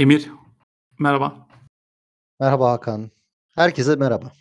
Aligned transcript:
Emir, 0.00 0.30
merhaba. 0.98 1.48
Merhaba 2.40 2.72
Hakan. 2.72 3.10
Herkese 3.54 3.96
merhaba. 3.96 4.32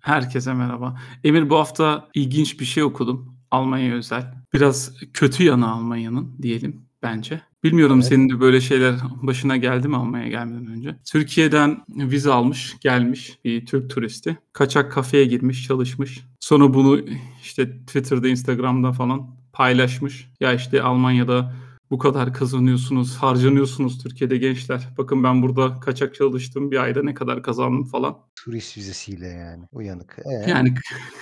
Herkese 0.00 0.54
merhaba. 0.54 1.00
Emir 1.24 1.50
bu 1.50 1.56
hafta 1.56 2.08
ilginç 2.14 2.60
bir 2.60 2.64
şey 2.64 2.82
okudum. 2.82 3.36
Almanya 3.50 3.94
özel. 3.94 4.34
Biraz 4.52 4.92
kötü 5.12 5.44
yanı 5.44 5.72
Almanya'nın 5.72 6.36
diyelim 6.42 6.86
bence. 7.02 7.40
Bilmiyorum 7.64 7.98
Evet. 7.98 8.08
senin 8.08 8.28
de 8.30 8.40
böyle 8.40 8.60
şeyler 8.60 8.94
başına 9.22 9.56
geldi 9.56 9.88
mi 9.88 9.96
Almanya'ya 9.96 10.30
gelmeden 10.30 10.66
önce? 10.66 10.96
Türkiye'den 11.12 11.84
vize 11.88 12.32
almış, 12.32 12.76
gelmiş 12.80 13.38
bir 13.44 13.66
Türk 13.66 13.90
turisti. 13.90 14.38
Kaçak 14.52 14.92
kafeye 14.92 15.24
girmiş, 15.24 15.66
çalışmış. 15.66 16.20
Sonra 16.40 16.74
bunu 16.74 17.00
işte 17.42 17.78
Twitter'da, 17.86 18.28
Instagram'da 18.28 18.92
falan 18.92 19.36
paylaşmış. 19.52 20.28
Ya 20.40 20.52
işte 20.52 20.82
Almanya'da 20.82 21.63
bu 21.90 21.98
kadar 21.98 22.34
kazanıyorsunuz, 22.34 23.16
harcanıyorsunuz 23.16 24.02
Türkiye'de 24.02 24.36
gençler. 24.36 24.88
Bakın 24.98 25.24
ben 25.24 25.42
burada 25.42 25.80
kaçak 25.80 26.14
çalıştım, 26.14 26.70
bir 26.70 26.76
ayda 26.76 27.02
ne 27.02 27.14
kadar 27.14 27.42
kazandım 27.42 27.84
falan. 27.84 28.18
Turist 28.44 28.76
vizesiyle 28.76 29.26
yani. 29.26 29.64
Uyanık. 29.72 30.18
Ee? 30.18 30.50
Yani 30.50 30.74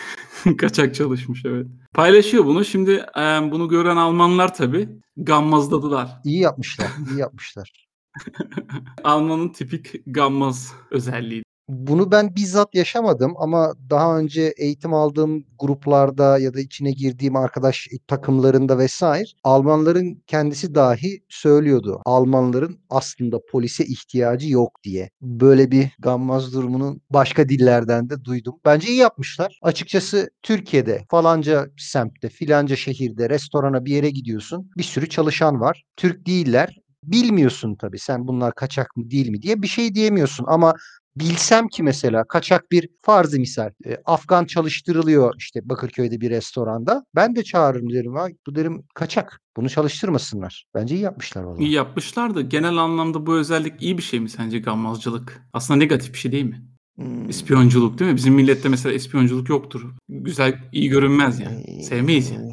kaçak 0.59 0.95
çalışmış 0.95 1.45
evet. 1.45 1.67
Paylaşıyor 1.95 2.45
bunu. 2.45 2.65
Şimdi 2.65 2.91
e, 3.17 3.21
bunu 3.51 3.69
gören 3.69 3.97
Almanlar 3.97 4.55
tabii 4.55 4.89
gammazladılar. 5.17 6.21
İyi 6.25 6.41
yapmışlar. 6.41 6.89
iyi 7.11 7.19
yapmışlar. 7.19 7.89
Almanın 9.05 9.49
tipik 9.49 9.93
gammaz 10.07 10.73
özelliği. 10.91 11.43
Bunu 11.73 12.11
ben 12.11 12.37
bizzat 12.37 12.75
yaşamadım 12.75 13.35
ama 13.39 13.75
daha 13.91 14.19
önce 14.19 14.55
eğitim 14.57 14.95
aldığım 14.95 15.45
gruplarda 15.59 16.39
ya 16.39 16.55
da 16.55 16.61
içine 16.61 16.91
girdiğim 16.91 17.37
arkadaş 17.37 17.89
takımlarında 18.09 18.79
vesaire 18.79 19.25
Almanların 19.45 20.23
kendisi 20.27 20.75
dahi 20.75 21.23
söylüyordu. 21.29 22.01
Almanların 22.05 22.79
aslında 22.91 23.39
polise 23.51 23.85
ihtiyacı 23.85 24.49
yok 24.49 24.81
diye. 24.85 25.11
Böyle 25.23 25.71
bir 25.71 25.89
gammaz 25.99 26.53
durumunu 26.53 27.01
başka 27.11 27.49
dillerden 27.49 28.11
de 28.11 28.25
duydum. 28.25 28.55
Bence 28.65 28.89
iyi 28.89 28.99
yapmışlar. 28.99 29.59
Açıkçası 29.63 30.31
Türkiye'de 30.43 31.05
falanca 31.11 31.67
semtte, 31.79 32.29
filanca 32.29 32.77
şehirde, 32.77 33.31
restorana 33.31 33.85
bir 33.85 33.93
yere 33.95 34.11
gidiyorsun. 34.11 34.71
Bir 34.77 34.83
sürü 34.83 35.09
çalışan 35.09 35.61
var. 35.61 35.83
Türk 35.97 36.27
değiller. 36.27 36.79
Bilmiyorsun 37.03 37.75
tabii 37.75 37.99
sen 37.99 38.29
bunlar 38.29 38.55
kaçak 38.55 38.97
mı 38.97 39.11
değil 39.11 39.29
mi 39.29 39.43
diye 39.43 39.63
bir 39.63 39.67
şey 39.67 39.95
diyemiyorsun 39.95 40.45
ama 40.49 40.75
bilsem 41.17 41.69
ki 41.69 41.83
mesela 41.83 42.25
kaçak 42.25 42.71
bir 42.73 42.89
farzı 43.03 43.41
misal 43.41 43.71
e, 43.87 43.97
Afgan 44.05 44.45
çalıştırılıyor 44.45 45.35
işte 45.39 45.61
Bakırköy'de 45.65 46.21
bir 46.21 46.31
restoranda. 46.31 47.05
Ben 47.15 47.37
de 47.37 47.45
çağırırım 47.45 47.93
derim 47.93 48.15
ha 48.15 48.27
bu 48.47 48.55
derim 48.55 48.83
kaçak. 48.95 49.41
Bunu 49.57 49.71
çalıştırmasınlar. 49.71 50.67
Bence 50.75 50.95
iyi 50.95 51.01
yapmışlar 51.01 51.43
vallahi. 51.43 51.63
İyi 51.63 51.73
yapmışlar 51.73 52.35
da 52.35 52.41
genel 52.41 52.77
anlamda 52.77 53.27
bu 53.27 53.35
özellik 53.35 53.83
iyi 53.83 53.99
bir 53.99 54.03
şey 54.03 54.21
mi 54.21 54.31
sence 54.31 54.59
gammazcılık? 54.59 55.43
Aslında 55.53 55.79
negatif 55.79 56.13
bir 56.13 56.19
şey 56.19 56.33
değil 56.33 56.45
mi? 56.45 56.63
Hmm. 56.97 57.29
İspiyonculuk 57.29 57.99
değil 57.99 58.11
mi? 58.11 58.17
Bizim 58.17 58.35
millette 58.35 58.69
mesela 58.69 58.95
ispiyonculuk 58.95 59.49
yoktur. 59.49 59.95
Güzel, 60.09 60.59
iyi 60.73 60.89
görünmez 60.89 61.41
yani. 61.41 61.85
Sevmeyiz 61.85 62.31
yani. 62.31 62.49
Ee, 62.49 62.53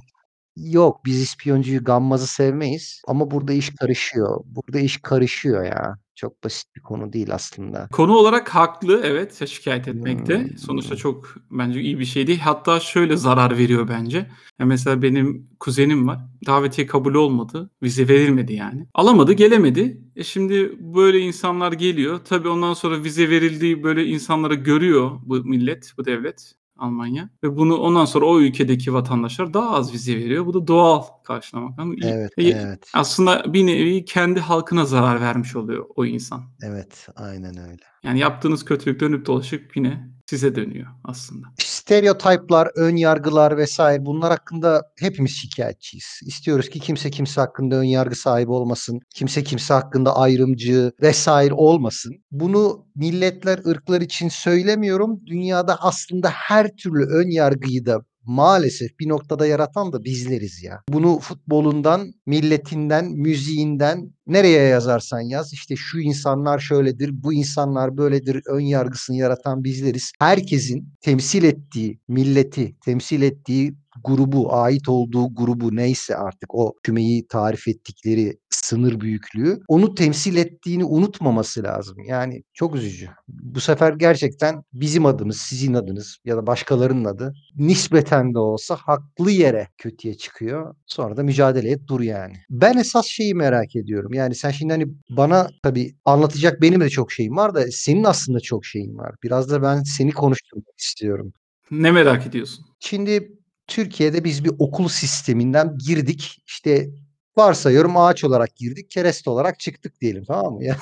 Yok 0.55 1.05
biz 1.05 1.21
ispiyoncuyu 1.21 1.83
gammazı 1.83 2.27
sevmeyiz 2.27 3.01
ama 3.07 3.31
burada 3.31 3.53
iş 3.53 3.69
karışıyor. 3.75 4.41
Burada 4.45 4.79
iş 4.79 4.97
karışıyor 5.01 5.63
ya. 5.63 5.95
Çok 6.19 6.43
basit 6.43 6.75
bir 6.75 6.81
konu 6.81 7.13
değil 7.13 7.33
aslında. 7.33 7.87
Konu 7.91 8.13
olarak 8.13 8.49
haklı 8.49 9.01
evet 9.03 9.47
şikayet 9.47 9.87
etmekte. 9.87 10.39
Hmm. 10.39 10.57
Sonuçta 10.57 10.95
çok 10.95 11.35
bence 11.51 11.81
iyi 11.81 11.99
bir 11.99 12.05
şey 12.05 12.27
değil. 12.27 12.39
Hatta 12.39 12.79
şöyle 12.79 13.17
zarar 13.17 13.57
veriyor 13.57 13.87
bence. 13.87 14.17
Ya 14.59 14.65
mesela 14.65 15.01
benim 15.01 15.47
kuzenim 15.59 16.07
var. 16.07 16.19
Davetiye 16.45 16.87
kabul 16.87 17.13
olmadı. 17.13 17.69
Vize 17.83 18.07
verilmedi 18.07 18.53
yani. 18.53 18.87
Alamadı, 18.93 19.33
gelemedi. 19.33 20.01
E 20.15 20.23
şimdi 20.23 20.73
böyle 20.79 21.19
insanlar 21.19 21.71
geliyor. 21.71 22.19
Tabii 22.25 22.47
ondan 22.47 22.73
sonra 22.73 23.03
vize 23.03 23.29
verildiği 23.29 23.83
böyle 23.83 24.05
insanları 24.05 24.55
görüyor 24.55 25.11
bu 25.23 25.35
millet, 25.35 25.93
bu 25.97 26.05
devlet. 26.05 26.58
Almanya 26.79 27.29
ve 27.43 27.57
bunu 27.57 27.77
ondan 27.77 28.05
sonra 28.05 28.25
o 28.25 28.39
ülkedeki 28.39 28.93
vatandaşlar 28.93 29.53
daha 29.53 29.69
az 29.71 29.93
vize 29.93 30.17
veriyor. 30.17 30.45
Bu 30.45 30.53
da 30.53 30.67
doğal 30.67 31.03
karşılamak. 31.23 31.79
Ama 31.79 31.93
iyi- 31.93 32.03
Evet, 32.13 32.31
e, 32.37 32.43
evet. 32.43 32.91
Aslında 32.93 33.53
bir 33.53 33.65
nevi 33.67 34.05
kendi 34.05 34.39
halkına 34.39 34.85
zarar 34.85 35.21
vermiş 35.21 35.55
oluyor 35.55 35.85
o 35.95 36.05
insan. 36.05 36.43
Evet, 36.63 37.07
aynen 37.15 37.57
öyle. 37.57 37.83
Yani 38.03 38.19
yaptığınız 38.19 38.65
kötülük 38.65 38.99
dönüp 38.99 39.25
dolaşıp 39.25 39.75
yine 39.77 40.09
size 40.25 40.55
dönüyor 40.55 40.87
aslında. 41.03 41.47
Stereotiplar, 41.89 42.69
ön 42.75 42.95
yargılar 42.95 43.57
vesaire 43.57 44.05
bunlar 44.05 44.31
hakkında 44.31 44.81
hepimiz 44.99 45.31
şikayetçiyiz. 45.31 46.19
İstiyoruz 46.25 46.69
ki 46.69 46.79
kimse 46.79 47.09
kimse 47.11 47.41
hakkında 47.41 47.75
ön 47.75 47.83
yargı 47.83 48.15
sahibi 48.15 48.51
olmasın. 48.51 48.99
Kimse 49.15 49.43
kimse 49.43 49.73
hakkında 49.73 50.15
ayrımcı 50.15 50.91
vesaire 51.01 51.53
olmasın. 51.53 52.13
Bunu 52.31 52.85
milletler, 52.95 53.59
ırklar 53.67 54.01
için 54.01 54.29
söylemiyorum. 54.29 55.19
Dünyada 55.25 55.75
aslında 55.79 56.29
her 56.29 56.75
türlü 56.75 57.05
ön 57.05 57.31
yargıyı 57.31 57.85
da 57.85 58.01
maalesef 58.25 58.99
bir 58.99 59.09
noktada 59.09 59.47
yaratan 59.47 59.93
da 59.93 60.03
bizleriz 60.03 60.63
ya. 60.63 60.79
Bunu 60.89 61.19
futbolundan, 61.19 62.13
milletinden, 62.25 63.05
müziğinden 63.11 64.13
nereye 64.27 64.63
yazarsan 64.63 65.19
yaz 65.19 65.53
işte 65.53 65.75
şu 65.75 65.99
insanlar 65.99 66.59
şöyledir, 66.59 67.09
bu 67.13 67.33
insanlar 67.33 67.97
böyledir 67.97 68.41
ön 68.49 68.59
yargısını 68.59 69.17
yaratan 69.17 69.63
bizleriz. 69.63 70.11
Herkesin 70.19 70.93
temsil 71.01 71.43
ettiği 71.43 71.99
milleti, 72.07 72.75
temsil 72.85 73.21
ettiği 73.21 73.75
grubu, 74.03 74.53
ait 74.53 74.89
olduğu 74.89 75.35
grubu 75.35 75.75
neyse 75.75 76.15
artık 76.15 76.55
o 76.55 76.73
kümeyi 76.83 77.27
tarif 77.27 77.67
ettikleri 77.67 78.37
sınır 78.49 79.01
büyüklüğü 79.01 79.59
onu 79.67 79.95
temsil 79.95 80.35
ettiğini 80.35 80.85
unutmaması 80.85 81.63
lazım. 81.63 81.97
Yani 82.07 82.43
çok 82.53 82.75
üzücü. 82.75 83.09
Bu 83.27 83.59
sefer 83.59 83.93
gerçekten 83.93 84.63
bizim 84.73 85.05
adımız, 85.05 85.37
sizin 85.37 85.73
adınız 85.73 86.17
ya 86.25 86.37
da 86.37 86.47
başkalarının 86.47 87.05
adı 87.05 87.33
nispeten 87.55 88.33
de 88.33 88.39
olsa 88.39 88.75
haklı 88.75 89.31
yere 89.31 89.67
kötüye 89.77 90.13
çıkıyor. 90.13 90.75
Sonra 90.85 91.17
da 91.17 91.23
mücadele 91.23 91.71
et 91.71 91.87
dur 91.87 92.01
yani. 92.01 92.33
Ben 92.49 92.77
esas 92.77 93.05
şeyi 93.05 93.35
merak 93.35 93.75
ediyorum. 93.75 94.13
Yani 94.13 94.35
sen 94.35 94.51
şimdi 94.51 94.73
hani 94.73 94.85
bana 95.09 95.47
tabii 95.63 95.95
anlatacak 96.05 96.61
benim 96.61 96.81
de 96.81 96.89
çok 96.89 97.11
şeyim 97.11 97.37
var 97.37 97.55
da 97.55 97.65
senin 97.71 98.03
aslında 98.03 98.39
çok 98.39 98.65
şeyin 98.65 98.97
var. 98.97 99.15
Biraz 99.23 99.49
da 99.49 99.61
ben 99.61 99.83
seni 99.83 100.11
konuşturmak 100.11 100.79
istiyorum. 100.79 101.33
Ne 101.71 101.91
merak 101.91 102.27
ediyorsun? 102.27 102.65
Şimdi 102.79 103.38
Türkiye'de 103.69 104.23
biz 104.23 104.45
bir 104.45 104.51
okul 104.59 104.87
sisteminden 104.87 105.77
girdik. 105.77 106.43
İşte 106.47 106.89
varsayıyorum 107.37 107.97
ağaç 107.97 108.23
olarak 108.23 108.55
girdik, 108.55 108.91
kereste 108.91 109.29
olarak 109.29 109.59
çıktık 109.59 110.01
diyelim 110.01 110.23
tamam 110.27 110.53
mı? 110.53 110.61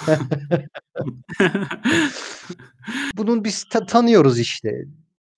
Bunun 3.17 3.43
biz 3.43 3.63
ta- 3.69 3.85
tanıyoruz 3.85 4.39
işte. 4.39 4.71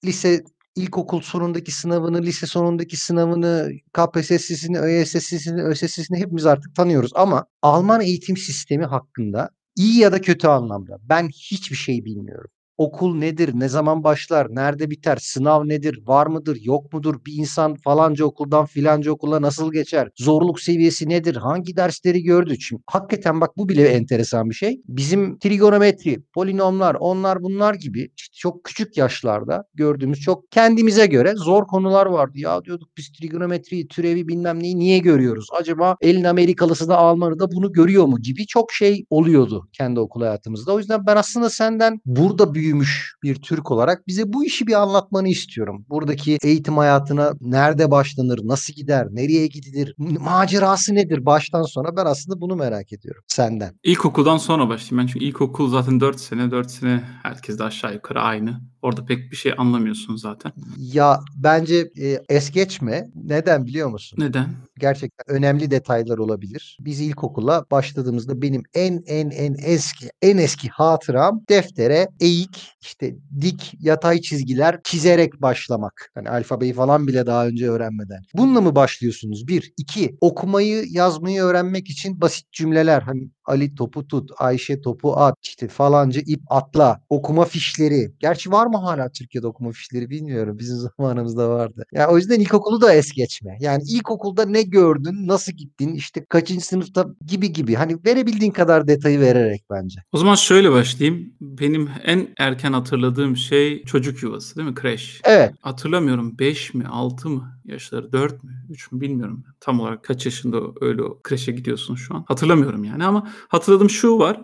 Lise 0.06 0.44
ilkokul 0.76 1.22
sonundaki 1.22 1.72
sınavını, 1.72 2.22
lise 2.22 2.48
sonundaki 2.48 2.98
sınavını, 2.98 3.72
KPSS'sini, 3.94 4.80
ÖSS'sini, 4.80 5.64
ÖSS'sini 5.64 6.18
hepimiz 6.18 6.46
artık 6.46 6.76
tanıyoruz. 6.76 7.12
Ama 7.16 7.46
Alman 7.62 8.02
eğitim 8.02 8.38
sistemi 8.38 8.86
hakkında 8.86 9.50
iyi 9.76 10.00
ya 10.00 10.12
da 10.12 10.22
kötü 10.22 10.48
anlamda 10.48 10.98
ben 11.02 11.28
hiçbir 11.30 11.76
şey 11.76 12.06
bilmiyorum. 12.06 12.50
Okul 12.80 13.16
nedir? 13.16 13.52
Ne 13.54 13.70
zaman 13.70 14.04
başlar? 14.04 14.48
Nerede 14.50 14.90
biter? 14.90 15.18
Sınav 15.22 15.68
nedir? 15.68 16.00
Var 16.08 16.28
mıdır? 16.28 16.58
Yok 16.62 16.94
mudur? 16.94 17.16
Bir 17.26 17.34
insan 17.34 17.76
falanca 17.76 18.26
okuldan 18.26 18.66
filanca 18.66 19.12
okula 19.12 19.42
nasıl 19.42 19.74
geçer? 19.74 20.10
Zorluk 20.16 20.60
seviyesi 20.62 21.10
nedir? 21.10 21.36
Hangi 21.36 21.76
dersleri 21.76 22.24
gördü? 22.24 22.60
Şimdi 22.60 22.82
hakikaten 22.88 23.42
bak 23.42 23.58
bu 23.58 23.70
bile 23.70 23.88
enteresan 23.88 24.50
bir 24.50 24.56
şey. 24.56 24.82
Bizim 24.88 25.40
trigonometri, 25.40 26.18
polinomlar, 26.34 26.96
onlar 27.00 27.44
bunlar 27.44 27.74
gibi 27.74 28.10
çok 28.34 28.64
küçük 28.64 28.98
yaşlarda 28.98 29.64
gördüğümüz 29.74 30.20
çok 30.20 30.52
kendimize 30.52 31.06
göre 31.06 31.34
zor 31.36 31.68
konular 31.68 32.06
vardı. 32.06 32.34
Ya 32.36 32.66
diyorduk 32.66 32.90
biz 32.98 33.12
trigonometriyi, 33.12 33.88
türevi 33.88 34.28
bilmem 34.28 34.64
neyi 34.64 34.80
niye 34.80 35.00
görüyoruz? 35.00 35.48
Acaba 35.60 35.96
elin 36.02 36.24
Amerikalısı 36.24 36.88
da 36.90 36.98
Almanı 36.98 37.40
da 37.40 37.52
bunu 37.52 37.72
görüyor 37.72 38.06
mu 38.06 38.20
gibi 38.20 38.48
çok 38.48 38.72
şey 38.72 39.06
oluyordu 39.10 39.68
kendi 39.74 40.00
okul 40.00 40.22
hayatımızda. 40.22 40.74
O 40.74 40.78
yüzden 40.78 41.06
ben 41.08 41.16
aslında 41.16 41.50
senden 41.50 42.00
burada 42.06 42.54
büyümüş 42.70 43.16
bir 43.24 43.36
Türk 43.36 43.72
olarak 43.72 44.08
bize 44.08 44.34
bu 44.34 44.46
işi 44.46 44.68
bir 44.68 44.82
anlatmanı 44.82 45.30
istiyorum. 45.30 45.86
Buradaki 45.90 46.38
eğitim 46.44 46.78
hayatına 46.78 47.34
nerede 47.42 47.92
başlanır, 47.92 48.40
nasıl 48.44 48.74
gider, 48.74 49.08
nereye 49.12 49.48
gidilir, 49.48 49.96
macerası 49.98 50.96
nedir 50.96 51.26
baştan 51.26 51.64
sona 51.64 51.96
ben 51.96 52.06
aslında 52.06 52.42
bunu 52.42 52.56
merak 52.56 52.94
ediyorum 52.94 53.24
senden. 53.28 53.74
İlkokuldan 53.84 54.38
sonra 54.38 54.70
başlayayım 54.70 55.08
ben 55.08 55.14
çünkü 55.14 55.26
ilkokul 55.26 55.70
zaten 55.70 56.00
4 56.00 56.20
sene 56.20 56.52
4 56.52 56.72
sene 56.72 57.04
herkes 57.24 57.60
de 57.60 57.64
aşağı 57.64 57.94
yukarı 57.94 58.22
aynı. 58.22 58.62
Orada 58.82 59.06
pek 59.06 59.32
bir 59.32 59.36
şey 59.36 59.54
anlamıyorsun 59.58 60.16
zaten. 60.16 60.52
Ya 60.78 61.20
bence 61.36 61.90
e, 62.02 62.20
es 62.30 62.52
geçme. 62.52 63.08
Neden 63.16 63.66
biliyor 63.66 63.90
musun? 63.90 64.18
Neden? 64.22 64.50
Gerçekten 64.80 65.36
önemli 65.36 65.72
detaylar 65.72 66.18
olabilir. 66.18 66.78
Biz 66.82 67.00
ilkokula 67.00 67.66
başladığımızda 67.72 68.42
benim 68.42 68.64
en 68.74 69.04
en 69.08 69.30
en 69.30 69.56
eski 69.64 70.10
en 70.22 70.38
eski 70.38 70.70
hatıram 70.70 71.42
deftere 71.50 72.08
eğik 72.20 72.59
işte 72.82 73.16
dik 73.42 73.74
yatay 73.80 74.22
çizgiler 74.22 74.80
çizerek 74.84 75.42
başlamak. 75.42 76.12
Hani 76.16 76.30
alfabeyi 76.30 76.74
falan 76.74 77.08
bile 77.08 77.26
daha 77.26 77.48
önce 77.48 77.70
öğrenmeden. 77.70 78.22
Bununla 78.34 78.62
mı 78.62 78.76
başlıyorsunuz? 78.76 79.48
Bir. 79.48 79.74
iki 79.78 80.18
Okumayı 80.22 80.86
yazmayı 80.90 81.42
öğrenmek 81.42 81.90
için 81.90 82.22
basit 82.22 82.52
cümleler. 82.52 83.02
Hani 83.02 83.30
Ali 83.50 83.76
topu 83.76 84.08
tut, 84.08 84.32
Ayşe 84.38 84.82
topu 84.82 85.18
at, 85.18 85.36
işte 85.44 85.68
falanca 85.68 86.22
ip 86.26 86.42
atla, 86.48 87.02
okuma 87.10 87.46
fişleri. 87.46 88.12
Gerçi 88.20 88.52
var 88.52 88.68
mı 88.68 88.78
hala 88.78 89.10
Türkiye'de 89.10 89.48
okuma 89.48 89.72
fişleri 89.72 90.10
bilmiyorum. 90.10 90.60
Bizim 90.60 90.78
zamanımızda 90.98 91.50
vardı. 91.50 91.86
Ya 91.92 92.10
o 92.10 92.18
yüzden 92.18 92.40
ilkokulu 92.40 92.82
da 92.82 92.94
es 92.94 93.12
geçme. 93.12 93.58
Yani 93.60 93.84
ilkokulda 93.84 94.46
ne 94.46 94.62
gördün, 94.62 95.28
nasıl 95.28 95.52
gittin, 95.52 95.94
işte 95.94 96.26
kaçıncı 96.30 96.66
sınıfta 96.66 97.06
gibi 97.26 97.54
gibi. 97.54 97.76
Hani 97.76 97.98
verebildiğin 98.06 98.52
kadar 98.52 98.88
detayı 98.88 99.20
vererek 99.20 99.64
bence. 99.70 100.00
O 100.12 100.18
zaman 100.18 100.36
şöyle 100.36 100.72
başlayayım. 100.72 101.34
Benim 101.42 101.90
en 102.04 102.28
erken 102.38 102.74
hatırladığım 102.74 103.38
şey 103.38 103.84
çocuk 103.84 104.24
yuvası 104.24 104.56
değil 104.56 104.70
mi? 104.70 104.76
Kreş. 104.76 105.22
Evet. 105.24 105.54
Hatırlamıyorum 105.62 106.40
5 106.40 106.74
mi 106.74 106.88
6 106.88 107.30
mı 107.30 107.60
yaşları 107.66 108.12
4 108.12 108.44
mü 108.44 108.52
3 108.70 108.92
mü 108.92 109.02
bilmiyorum. 109.02 109.44
Tam 109.60 109.80
olarak 109.80 110.04
kaç 110.04 110.26
yaşında 110.26 110.62
öyle 110.82 111.04
o 111.04 111.20
kreşe 111.24 111.52
gidiyorsun 111.52 111.96
şu 111.96 112.16
an. 112.16 112.24
Hatırlamıyorum 112.28 112.84
yani 112.84 113.06
ama 113.06 113.30
hatırladığım 113.48 113.90
şu 113.90 114.20
var. 114.20 114.42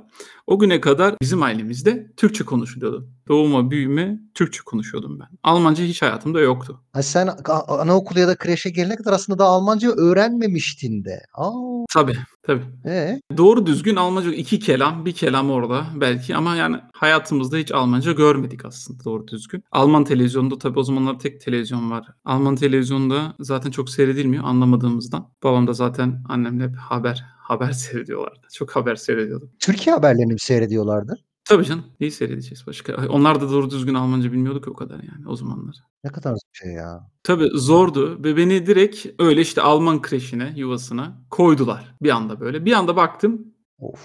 O 0.48 0.60
güne 0.60 0.82
kadar 0.82 1.16
bizim 1.22 1.44
ailemizde 1.44 2.12
Türkçe 2.18 2.44
konuşuluyordu. 2.44 3.10
Doğuma 3.28 3.72
büyüme 3.72 4.20
Türkçe 4.34 4.60
konuşuyordum 4.66 5.20
ben. 5.20 5.28
Almanca 5.44 5.84
hiç 5.84 6.02
hayatımda 6.02 6.40
yoktu. 6.42 6.82
Ha 6.94 7.04
sen 7.04 7.30
anaokulu 7.68 8.20
ya 8.20 8.28
da 8.28 8.36
kreşe 8.36 8.70
gelene 8.70 8.96
kadar 8.96 9.14
aslında 9.14 9.40
daha 9.40 9.50
Almanca 9.50 9.90
öğrenmemiştin 9.92 11.06
de. 11.06 11.22
Aa, 11.34 11.52
Tabii 11.94 12.18
tabii. 12.44 12.64
ee? 12.86 13.22
Doğru 13.38 13.66
düzgün 13.66 13.96
Almanca 13.96 14.34
iki 14.34 14.60
kelam, 14.60 15.06
bir 15.06 15.12
kelam 15.12 15.52
orada 15.52 15.86
belki 15.96 16.36
ama 16.36 16.56
yani 16.56 16.78
hayatımızda 16.94 17.58
hiç 17.58 17.72
Almanca 17.72 18.12
görmedik 18.12 18.66
aslında 18.66 19.04
doğru 19.04 19.28
düzgün. 19.28 19.64
Alman 19.72 20.04
televizyonda 20.04 20.58
tabii 20.58 20.80
o 20.80 20.84
zamanlar 20.84 21.20
tek 21.20 21.42
televizyon 21.42 21.92
var. 21.92 22.08
Alman 22.26 22.56
televizyonda 22.56 23.34
zaten 23.40 23.72
çok 23.72 23.90
seyredilmiyor 23.90 24.44
anlamadığımızdan. 24.44 25.30
Babam 25.44 25.68
da 25.68 25.74
zaten 25.74 26.24
annemle 26.30 26.68
haber 26.68 27.26
haber 27.38 27.72
seyrediyorlardı. 27.72 28.48
Çok 28.54 28.76
haber 28.76 28.96
seyrediyordu. 28.96 29.50
Türkiye 29.60 29.96
haberlerini 29.96 30.34
mi 30.36 30.40
seyrediyorlardı? 30.40 31.18
Tabii 31.46 31.66
canım. 31.66 31.84
Neyi 32.00 32.12
seyredeceğiz 32.12 32.68
başka? 32.68 33.08
Onlar 33.10 33.42
da 33.42 33.52
doğru 33.52 33.70
düzgün 33.70 33.94
Almanca 33.94 34.32
bilmiyorduk 34.32 34.68
o 34.68 34.74
kadar 34.74 34.96
yani 34.96 35.28
o 35.28 35.36
zamanlar. 35.36 35.76
Ne 36.04 36.12
kadar 36.12 36.32
zor 36.32 36.40
şey 36.54 36.72
ya. 36.72 37.10
Tabii 37.24 37.50
zordu 37.54 38.24
ve 38.24 38.38
beni 38.38 38.66
direkt 38.66 39.06
öyle 39.20 39.42
işte 39.42 39.62
Alman 39.62 40.02
kreşine, 40.02 40.54
yuvasına 40.56 41.22
koydular 41.30 41.96
bir 42.02 42.10
anda 42.10 42.40
böyle. 42.40 42.66
Bir 42.66 42.74
anda 42.74 42.96
baktım 42.96 43.48
Of. 43.80 44.00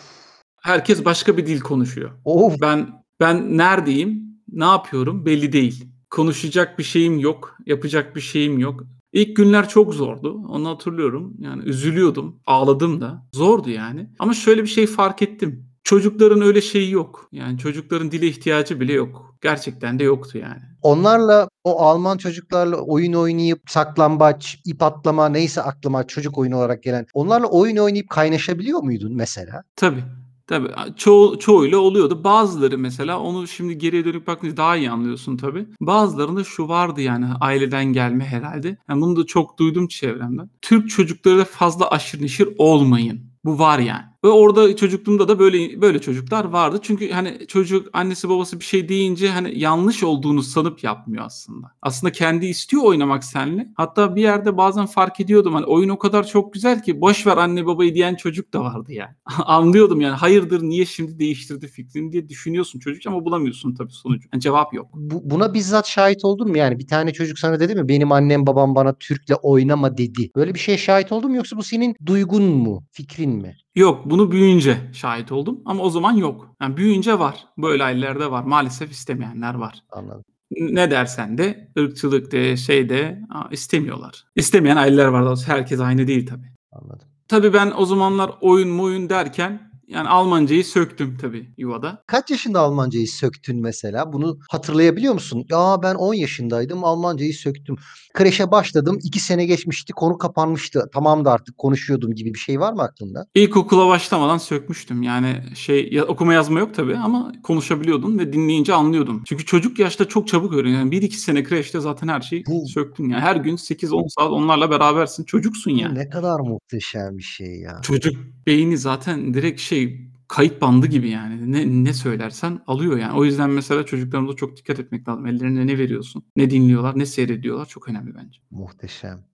herkes 0.62 1.05
başka 1.05 1.37
bir 1.37 1.47
dil 1.47 1.61
konuşuyor. 1.61 2.11
Of. 2.25 2.61
Ben 2.61 3.05
ben 3.21 3.59
neredeyim, 3.59 4.23
ne 4.49 4.65
yapıyorum 4.65 5.27
belli 5.27 5.53
değil. 5.53 5.85
Konuşacak 6.11 6.79
bir 6.79 6.85
şeyim 6.85 7.19
yok, 7.19 7.56
yapacak 7.67 8.17
bir 8.17 8.21
şeyim 8.21 8.59
yok. 8.59 8.85
İlk 9.12 9.37
günler 9.37 9.69
çok 9.69 9.94
zordu. 9.94 10.32
Onu 10.49 10.69
hatırlıyorum. 10.69 11.35
Yani 11.38 11.62
üzülüyordum, 11.65 12.41
ağladım 12.47 13.00
da. 13.00 13.27
Zordu 13.35 13.71
yani. 13.71 14.11
Ama 14.19 14.35
şöyle 14.35 14.62
bir 14.62 14.69
şey 14.69 14.87
fark 14.87 15.23
ettim. 15.23 15.69
Çocukların 15.90 16.40
öyle 16.40 16.60
şeyi 16.60 16.90
yok. 16.90 17.28
Yani 17.32 17.58
çocukların 17.58 18.10
dile 18.10 18.26
ihtiyacı 18.26 18.81
bile 18.81 18.92
yok. 18.92 19.37
Gerçekten 19.42 19.98
de 19.98 20.04
yoktu 20.04 20.38
yani. 20.38 20.62
Onlarla 20.82 21.48
o 21.64 21.81
Alman 21.82 22.19
çocuklarla 22.19 22.76
oyun 22.76 23.12
oynayıp 23.12 23.62
saklambaç, 23.69 24.58
ip 24.64 24.82
atlama 24.82 25.28
neyse 25.28 25.62
aklıma 25.62 26.06
çocuk 26.06 26.38
oyunu 26.38 26.56
olarak 26.56 26.82
gelen. 26.82 27.06
Onlarla 27.14 27.46
oyun 27.46 27.76
oynayıp 27.76 28.10
kaynaşabiliyor 28.10 28.82
muydun 28.82 29.16
mesela? 29.16 29.62
Tabii. 29.76 30.04
Tabii. 30.46 30.69
Çoğu, 30.96 31.38
çoğuyla 31.38 31.78
oluyordu. 31.78 32.25
Bazıları 32.25 32.78
mesela 32.78 33.20
onu 33.20 33.48
şimdi 33.48 33.78
geriye 33.78 34.04
dönüp 34.04 34.26
bakınca 34.26 34.56
daha 34.56 34.76
iyi 34.76 34.90
anlıyorsun 34.90 35.36
tabii. 35.36 35.66
Bazılarında 35.81 36.44
şu 36.44 36.69
vardı 36.69 37.00
yani 37.00 37.26
aileden 37.40 37.84
gelme 37.84 38.25
herhalde. 38.25 38.76
Yani 38.88 39.00
bunu 39.00 39.16
da 39.16 39.26
çok 39.26 39.58
duydum 39.58 39.88
çevremden. 39.88 40.50
Türk 40.62 40.90
çocuklarıyla 40.90 41.44
fazla 41.44 41.90
aşırı 41.90 42.22
neşir 42.22 42.48
olmayın. 42.58 43.31
Bu 43.44 43.58
var 43.58 43.78
yani. 43.78 44.02
Ve 44.25 44.28
orada 44.28 44.76
çocukluğumda 44.76 45.28
da 45.28 45.38
böyle 45.38 45.81
böyle 45.81 46.00
çocuklar 46.00 46.44
vardı. 46.44 46.78
Çünkü 46.82 47.11
hani 47.11 47.46
çocuk 47.46 47.88
annesi 47.93 48.28
babası 48.28 48.61
bir 48.61 48.64
şey 48.64 48.88
deyince 48.88 49.28
hani 49.31 49.58
yanlış 49.58 50.02
olduğunu 50.02 50.43
sanıp 50.43 50.84
yapmıyor 50.84 51.25
aslında. 51.25 51.67
Aslında 51.82 52.12
kendi 52.12 52.46
istiyor 52.46 52.82
oynamak 52.82 53.25
seninle. 53.25 53.69
Hatta 53.76 54.17
bir 54.17 54.22
yerde 54.22 54.56
bazen 54.56 54.87
fark 54.87 55.20
ediyordum 55.20 55.55
hani 55.55 55.67
oyun 55.67 55.88
o 55.88 55.99
kadar 55.99 56.26
çok 56.26 56.52
güzel 56.52 56.82
ki 56.82 57.00
boş 57.00 57.26
ver 57.26 57.37
anne 57.37 57.67
babayı 57.67 57.94
diyen 57.94 58.14
çocuk 58.14 58.52
da 58.52 58.61
vardı 58.61 58.93
yani. 58.93 59.14
Anlıyordum 59.44 60.00
yani 60.00 60.14
hayırdır 60.14 60.62
niye 60.62 60.84
şimdi 60.87 61.19
değiştirdi 61.19 61.69
fikrini 61.69 62.12
diye 62.12 62.28
düşünüyorsun 62.28 62.78
çocuk 62.78 63.06
ama 63.06 63.25
bulamıyorsun 63.25 63.75
tabii 63.75 63.93
sonucu. 63.93 64.28
Yani 64.32 64.40
cevap 64.40 64.75
yok. 64.75 64.87
Bu, 64.94 65.31
buna 65.31 65.55
bizzat 65.55 65.87
şahit 65.87 66.25
oldun 66.25 66.49
mu? 66.49 66.58
Yani 66.58 66.78
bir 66.78 66.87
tane 66.87 67.12
çocuk 67.12 67.38
sana 67.38 67.61
dedi 67.61 67.75
mi? 67.75 67.88
Benim 67.88 68.12
annem 68.12 68.46
babam 68.46 68.75
bana 68.75 68.94
Türk'le 68.99 69.34
oynama 69.43 69.99
dedi. 69.99 70.31
Böyle 70.37 70.55
bir 70.55 70.58
şeye 70.58 70.78
şahit 70.78 71.12
oldun 71.12 71.31
mu 71.31 71.37
yoksa 71.37 71.56
bu 71.56 71.62
senin 71.62 71.96
duygun 72.06 72.43
mu? 72.43 72.84
Fikrin 72.93 73.31
mi? 73.31 73.56
Yok 73.75 74.11
bunu 74.11 74.31
büyüyünce 74.31 74.90
şahit 74.93 75.32
oldum 75.32 75.61
ama 75.64 75.82
o 75.82 75.90
zaman 75.90 76.12
yok. 76.12 76.56
Yani 76.62 76.76
büyüyünce 76.76 77.19
var. 77.19 77.46
Böyle 77.58 77.84
ailelerde 77.84 78.31
var. 78.31 78.43
Maalesef 78.43 78.90
istemeyenler 78.90 79.55
var. 79.55 79.82
Anladım. 79.90 80.25
Ne 80.50 80.90
dersen 80.90 81.38
de 81.38 81.70
ırkçılık 81.78 82.32
de 82.32 82.56
şey 82.56 82.88
de 82.88 83.20
istemiyorlar. 83.50 84.25
İstemeyen 84.37 84.76
aileler 84.76 85.06
var. 85.06 85.38
Herkes 85.46 85.81
aynı 85.81 86.06
değil 86.06 86.26
tabii. 86.26 86.52
Anladım. 86.72 87.08
Tabii 87.28 87.52
ben 87.52 87.72
o 87.76 87.84
zamanlar 87.84 88.31
oyun 88.40 88.69
moyun 88.69 89.11
derken 89.11 89.69
yani 89.90 90.08
Almancayı 90.08 90.64
söktüm 90.64 91.19
tabii 91.20 91.50
yuvada. 91.58 92.02
Kaç 92.06 92.31
yaşında 92.31 92.60
Almancayı 92.60 93.08
söktün 93.08 93.62
mesela? 93.62 94.12
Bunu 94.12 94.38
hatırlayabiliyor 94.50 95.14
musun? 95.14 95.44
Ya 95.50 95.76
ben 95.82 95.94
10 95.94 96.14
yaşındaydım 96.14 96.84
Almancayı 96.84 97.34
söktüm. 97.34 97.76
Kreşe 98.14 98.50
başladım 98.50 98.98
2 99.02 99.20
sene 99.20 99.46
geçmişti 99.46 99.92
konu 99.92 100.19
kapanmıştı. 100.19 100.84
Tamam 100.94 101.25
da 101.25 101.32
artık 101.32 101.58
konuşuyordum 101.58 102.14
gibi 102.14 102.34
bir 102.34 102.38
şey 102.38 102.60
var 102.60 102.72
mı 102.72 102.82
aklında? 102.82 103.26
İlkokula 103.34 103.88
başlamadan 103.88 104.38
sökmüştüm. 104.38 105.02
Yani 105.02 105.37
şey 105.54 105.88
ya, 105.93 106.04
okuma 106.04 106.34
yazma 106.34 106.58
yok 106.60 106.75
tabii 106.75 106.96
ama 106.96 107.32
konuşabiliyordum 107.43 108.19
ve 108.19 108.32
dinleyince 108.32 108.75
anlıyordum. 108.75 109.22
Çünkü 109.26 109.44
çocuk 109.44 109.78
yaşta 109.78 110.08
çok 110.08 110.28
çabuk 110.28 110.52
öğreniyor. 110.54 110.78
Yani 110.78 110.90
1-2 110.93 111.10
sene 111.16 111.44
kreşte 111.44 111.81
zaten 111.81 112.08
her 112.08 112.20
şeyi 112.20 112.44
Bu- 112.46 112.66
söktün. 112.69 113.08
Yani 113.08 113.20
her 113.20 113.36
gün 113.36 113.56
8-10 113.56 114.06
saat 114.08 114.31
onlarla 114.31 114.70
berabersin. 114.70 115.25
Çocuksun 115.25 115.70
yani. 115.70 115.94
Ne 115.98 116.08
kadar 116.08 116.40
muhteşem 116.40 117.19
bir 117.19 117.22
şey 117.22 117.60
ya. 117.60 117.81
Çocuk 117.82 118.14
beyni 118.50 118.79
zaten 118.79 119.35
direkt 119.35 119.61
şey 119.61 120.11
kayıt 120.29 120.61
bandı 120.61 120.87
gibi 120.87 121.11
yani. 121.11 121.52
Ne 121.52 121.85
ne 121.85 121.94
söylersen 121.94 122.61
alıyor 122.67 122.99
yani. 122.99 123.19
O 123.19 123.25
yüzden 123.25 123.50
mesela 123.50 123.87
çocuklarımıza 123.87 124.37
çok 124.37 124.56
dikkat 124.56 124.81
etmek 124.81 125.08
lazım. 125.08 125.26
Ellerine 125.26 125.67
ne 125.67 125.79
veriyorsun? 125.79 126.25
Ne 126.37 126.50
dinliyorlar? 126.50 126.99
Ne 126.99 127.06
seyrediyorlar? 127.06 127.67
Çok 127.67 127.88
önemli 127.88 128.14
bence. 128.14 128.41
Muhteşem. 128.50 129.24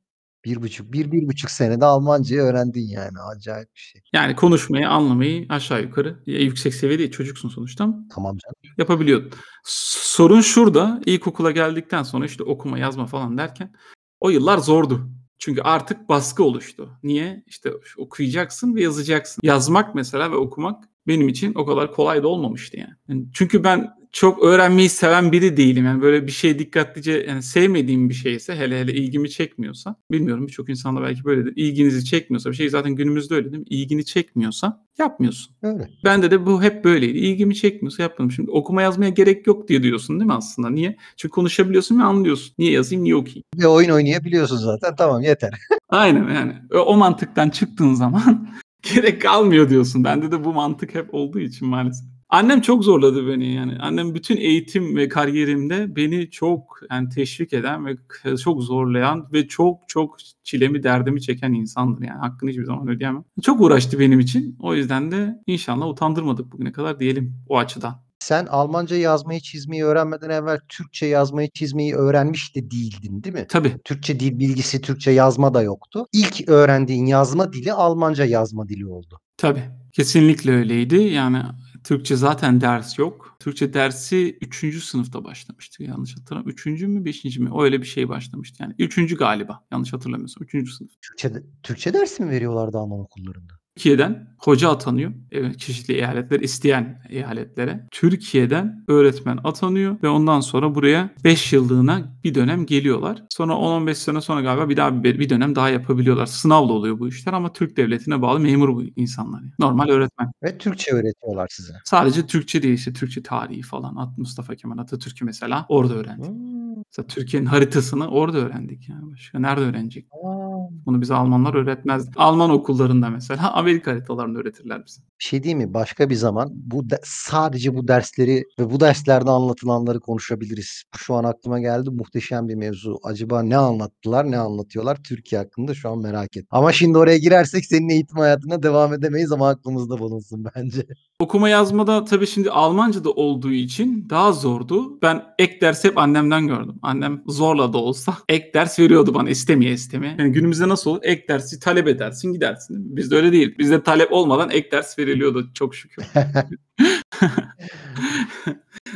Bir 0.44 0.62
buçuk, 0.62 0.92
bir, 0.92 1.12
bir 1.12 1.28
buçuk 1.28 1.50
senede 1.50 1.84
Almancayı 1.84 2.40
öğrendin 2.42 2.88
yani. 2.88 3.18
Acayip 3.36 3.74
bir 3.74 3.80
şey. 3.80 4.02
Yani 4.12 4.36
konuşmayı, 4.36 4.88
anlamayı 4.88 5.46
aşağı 5.48 5.82
yukarı 5.82 6.22
ya 6.26 6.40
yüksek 6.40 6.74
seviye 6.74 6.98
değil. 6.98 7.10
Çocuksun 7.10 7.48
sonuçta 7.48 7.84
ama 7.84 7.96
Tamam 8.14 8.36
canım. 8.36 8.76
yapabiliyordun. 8.78 9.30
Sorun 9.64 10.40
şurada. 10.40 11.00
ilkokula 11.06 11.50
geldikten 11.50 12.02
sonra 12.02 12.26
işte 12.26 12.42
okuma, 12.42 12.78
yazma 12.78 13.06
falan 13.06 13.38
derken 13.38 13.72
o 14.20 14.30
yıllar 14.30 14.58
zordu. 14.58 15.10
Çünkü 15.38 15.62
artık 15.62 16.08
baskı 16.08 16.44
oluştu. 16.44 16.98
Niye? 17.02 17.44
İşte 17.46 17.70
okuyacaksın 17.96 18.74
ve 18.74 18.82
yazacaksın. 18.82 19.40
Yazmak 19.42 19.94
mesela 19.94 20.30
ve 20.30 20.36
okumak 20.36 20.84
benim 21.06 21.28
için 21.28 21.54
o 21.54 21.66
kadar 21.66 21.92
kolay 21.92 22.22
da 22.22 22.28
olmamıştı 22.28 22.76
yani. 22.76 22.94
Yani 23.08 23.24
çünkü 23.32 23.64
ben 23.64 23.96
çok 24.16 24.42
öğrenmeyi 24.42 24.88
seven 24.88 25.32
biri 25.32 25.56
değilim. 25.56 25.84
Yani 25.84 26.02
böyle 26.02 26.26
bir 26.26 26.32
şey 26.32 26.58
dikkatlice 26.58 27.24
yani 27.28 27.42
sevmediğim 27.42 28.08
bir 28.08 28.14
şeyse 28.14 28.56
hele 28.56 28.80
hele 28.80 28.94
ilgimi 28.94 29.30
çekmiyorsa 29.30 29.96
bilmiyorum 30.10 30.46
birçok 30.46 30.68
insanda 30.68 31.02
belki 31.02 31.24
böyledir. 31.24 31.52
İlginizi 31.56 32.04
çekmiyorsa 32.04 32.50
bir 32.50 32.56
şey 32.56 32.68
zaten 32.68 32.92
günümüzde 32.92 33.34
öyle 33.34 33.52
değil 33.52 33.58
mi? 33.58 33.66
İlgini 33.70 34.04
çekmiyorsa 34.04 34.84
yapmıyorsun. 34.98 35.56
Öyle. 35.62 35.90
Bende 36.04 36.30
de 36.30 36.46
bu 36.46 36.62
hep 36.62 36.84
böyleydi. 36.84 37.18
İlgimi 37.18 37.54
çekmiyorsa 37.54 38.02
yapmadım. 38.02 38.30
Şimdi 38.30 38.50
okuma 38.50 38.82
yazmaya 38.82 39.10
gerek 39.10 39.46
yok 39.46 39.68
diye 39.68 39.82
diyorsun 39.82 40.20
değil 40.20 40.26
mi 40.26 40.34
aslında? 40.34 40.70
Niye? 40.70 40.96
Çünkü 41.16 41.32
konuşabiliyorsun 41.32 41.98
ve 41.98 42.02
anlıyorsun. 42.02 42.54
Niye 42.58 42.72
yazayım, 42.72 43.04
niye 43.04 43.16
okuyayım? 43.16 43.42
Ve 43.56 43.66
oyun 43.66 43.90
oynayabiliyorsun 43.90 44.56
zaten. 44.56 44.96
Tamam 44.96 45.22
yeter. 45.22 45.54
Aynen 45.88 46.34
yani. 46.34 46.54
O, 46.74 46.78
o 46.78 46.96
mantıktan 46.96 47.50
çıktığın 47.50 47.94
zaman 47.94 48.48
gerek 48.94 49.22
kalmıyor 49.22 49.70
diyorsun. 49.70 50.04
Bende 50.04 50.32
de 50.32 50.44
bu 50.44 50.52
mantık 50.52 50.94
hep 50.94 51.14
olduğu 51.14 51.40
için 51.40 51.68
maalesef. 51.68 52.06
Annem 52.28 52.60
çok 52.60 52.84
zorladı 52.84 53.28
beni 53.28 53.52
yani. 53.52 53.78
Annem 53.80 54.14
bütün 54.14 54.36
eğitim 54.36 54.96
ve 54.96 55.08
kariyerimde 55.08 55.96
beni 55.96 56.30
çok 56.30 56.80
yani 56.90 57.08
teşvik 57.08 57.52
eden 57.52 57.86
ve 57.86 57.96
çok 58.36 58.62
zorlayan 58.62 59.28
ve 59.32 59.48
çok 59.48 59.88
çok 59.88 60.16
çilemi 60.42 60.82
derdimi 60.82 61.22
çeken 61.22 61.52
insandır 61.52 62.02
yani. 62.02 62.18
Hakkını 62.18 62.50
hiçbir 62.50 62.64
zaman 62.64 62.88
ödeyemem. 62.88 63.24
Çok 63.42 63.60
uğraştı 63.60 63.98
benim 63.98 64.20
için. 64.20 64.56
O 64.60 64.74
yüzden 64.74 65.10
de 65.10 65.42
inşallah 65.46 65.88
utandırmadık 65.88 66.52
bugüne 66.52 66.72
kadar 66.72 67.00
diyelim 67.00 67.34
o 67.48 67.58
açıdan. 67.58 68.05
Sen 68.26 68.46
Almanca 68.46 68.96
yazmayı 68.96 69.40
çizmeyi 69.40 69.84
öğrenmeden 69.84 70.30
evvel 70.30 70.58
Türkçe 70.68 71.06
yazmayı 71.06 71.48
çizmeyi 71.54 71.94
öğrenmiş 71.94 72.56
de 72.56 72.70
değildin 72.70 73.22
değil 73.22 73.34
mi? 73.34 73.46
Tabii 73.48 73.76
Türkçe 73.84 74.20
dil 74.20 74.38
bilgisi, 74.38 74.80
Türkçe 74.80 75.10
yazma 75.10 75.54
da 75.54 75.62
yoktu. 75.62 76.06
İlk 76.12 76.48
öğrendiğin 76.48 77.06
yazma 77.06 77.52
dili 77.52 77.72
Almanca 77.72 78.24
yazma 78.24 78.68
dili 78.68 78.86
oldu. 78.86 79.20
Tabii. 79.36 79.62
Kesinlikle 79.92 80.52
öyleydi. 80.52 80.96
Yani 80.96 81.42
Türkçe 81.84 82.16
zaten 82.16 82.60
ders 82.60 82.98
yok. 82.98 83.36
Türkçe 83.40 83.74
dersi 83.74 84.38
3. 84.40 84.84
sınıfta 84.84 85.24
başlamıştı. 85.24 85.82
Yanlış 85.82 86.16
hatırlamıyorum. 86.18 86.74
3. 86.74 86.82
mü 86.82 87.04
5. 87.04 87.24
mi? 87.38 87.50
Öyle 87.58 87.80
bir 87.80 87.86
şey 87.86 88.08
başlamıştı. 88.08 88.62
Yani 88.62 88.74
3. 88.78 89.16
galiba. 89.16 89.66
Yanlış 89.72 89.92
hatırlamıyorsam. 89.92 90.42
3. 90.52 90.72
sınıf. 90.72 90.90
Türkçe, 91.00 91.32
Türkçe 91.62 91.94
dersi 91.94 92.22
mi 92.22 92.30
veriyorlardı 92.30 92.78
Alman 92.78 93.00
okullarında? 93.00 93.52
Türkiye'den 93.76 94.26
hoca 94.38 94.70
atanıyor. 94.70 95.12
Evet, 95.32 95.58
çeşitli 95.58 95.94
eyaletler 95.94 96.40
isteyen 96.40 97.02
eyaletlere. 97.08 97.86
Türkiye'den 97.90 98.84
öğretmen 98.88 99.38
atanıyor 99.44 99.96
ve 100.02 100.08
ondan 100.08 100.40
sonra 100.40 100.74
buraya 100.74 101.10
5 101.24 101.52
yıllığına 101.52 102.16
bir 102.24 102.34
dönem 102.34 102.66
geliyorlar. 102.66 103.22
Sonra 103.30 103.52
10-15 103.52 103.94
sene 103.94 104.20
sonra 104.20 104.40
galiba 104.40 104.68
bir 104.68 104.76
daha 104.76 105.04
bir, 105.04 105.18
bir 105.18 105.28
dönem 105.30 105.54
daha 105.54 105.68
yapabiliyorlar. 105.68 106.26
Sınavla 106.26 106.72
oluyor 106.72 106.98
bu 106.98 107.08
işler 107.08 107.32
ama 107.32 107.52
Türk 107.52 107.76
devletine 107.76 108.22
bağlı 108.22 108.40
memur 108.40 108.68
bu 108.68 108.82
insanlar. 108.96 109.40
yani. 109.40 109.52
Normal 109.58 109.88
öğretmen. 109.88 110.32
Ve 110.42 110.58
Türkçe 110.58 110.92
öğretiyorlar 110.92 111.48
size. 111.50 111.72
Sadece 111.84 112.26
Türkçe 112.26 112.62
değil 112.62 112.74
işte 112.74 112.92
Türkçe 112.92 113.22
tarihi 113.22 113.62
falan. 113.62 113.96
At 113.96 114.18
Mustafa 114.18 114.54
Kemal 114.54 114.78
Atatürk'ü 114.78 115.24
mesela 115.24 115.66
orada 115.68 115.94
öğrendik. 115.94 116.30
Hmm. 116.30 116.56
Mesela 116.76 117.06
Türkiye'nin 117.06 117.46
haritasını 117.46 118.08
orada 118.08 118.38
öğrendik 118.38 118.88
yani. 118.88 119.12
Başka 119.12 119.38
nerede 119.38 119.60
öğrenecek? 119.60 120.06
Aa, 120.12 120.45
Bunu 120.86 121.00
bize 121.00 121.14
Almanlar 121.14 121.54
öğretmez. 121.54 122.08
Alman 122.16 122.50
okullarında 122.50 123.10
mesela 123.10 123.52
Amerika 123.54 123.90
haritalarını 123.90 124.38
öğretirler 124.38 124.86
bize. 124.86 125.00
bir 125.20 125.24
şey 125.24 125.42
değil 125.42 125.56
mi? 125.56 125.74
Başka 125.74 126.10
bir 126.10 126.14
zaman 126.14 126.48
bu 126.52 126.90
de- 126.90 127.00
sadece 127.04 127.74
bu 127.74 127.88
dersleri 127.88 128.42
ve 128.58 128.70
bu 128.70 128.80
derslerde 128.80 129.30
anlatılanları 129.30 130.00
konuşabiliriz. 130.00 130.82
Şu 130.96 131.14
an 131.14 131.24
aklıma 131.24 131.60
geldi 131.60 131.90
muhteşem 131.90 132.48
bir 132.48 132.54
mevzu. 132.54 132.98
Acaba 133.02 133.42
ne 133.42 133.56
anlattılar, 133.56 134.30
ne 134.30 134.38
anlatıyorlar 134.38 134.98
Türkiye 135.08 135.40
hakkında 135.40 135.74
şu 135.74 135.90
an 135.90 135.98
merak 135.98 136.36
et. 136.36 136.46
Ama 136.50 136.72
şimdi 136.72 136.98
oraya 136.98 137.18
girersek 137.18 137.66
senin 137.66 137.88
eğitim 137.88 138.18
hayatına 138.18 138.62
devam 138.62 138.92
edemeyiz 138.94 139.32
ama 139.32 139.48
aklımızda 139.48 139.98
bulunsun 139.98 140.44
bence. 140.56 140.86
Okuma 141.20 141.48
yazmada 141.48 142.04
tabii 142.04 142.26
şimdi 142.26 142.50
Almanca'da 142.50 143.10
olduğu 143.10 143.52
için 143.52 144.06
daha 144.10 144.32
zordu. 144.32 145.02
Ben 145.02 145.22
ek 145.38 145.60
ders 145.60 145.84
hep 145.84 145.98
annemden 145.98 146.46
gördüm. 146.46 146.74
Annem 146.82 147.22
zorla 147.26 147.72
da 147.72 147.78
olsa 147.78 148.16
ek 148.28 148.50
ders 148.54 148.78
veriyordu 148.78 149.14
bana 149.14 149.30
istemeye 149.30 149.72
istemeye. 149.72 150.16
Yani 150.18 150.32
günümüzde 150.32 150.68
nasıl 150.68 150.90
olur? 150.90 151.00
Ek 151.02 151.28
dersi 151.28 151.60
talep 151.60 151.88
edersin 151.88 152.32
gidersin. 152.32 152.96
Bizde 152.96 153.16
öyle 153.16 153.32
değil. 153.32 153.54
Bizde 153.58 153.82
talep 153.82 154.12
olmadan 154.12 154.50
ek 154.50 154.70
ders 154.70 154.98
veriliyordu 154.98 155.50
çok 155.54 155.74
şükür. 155.74 156.04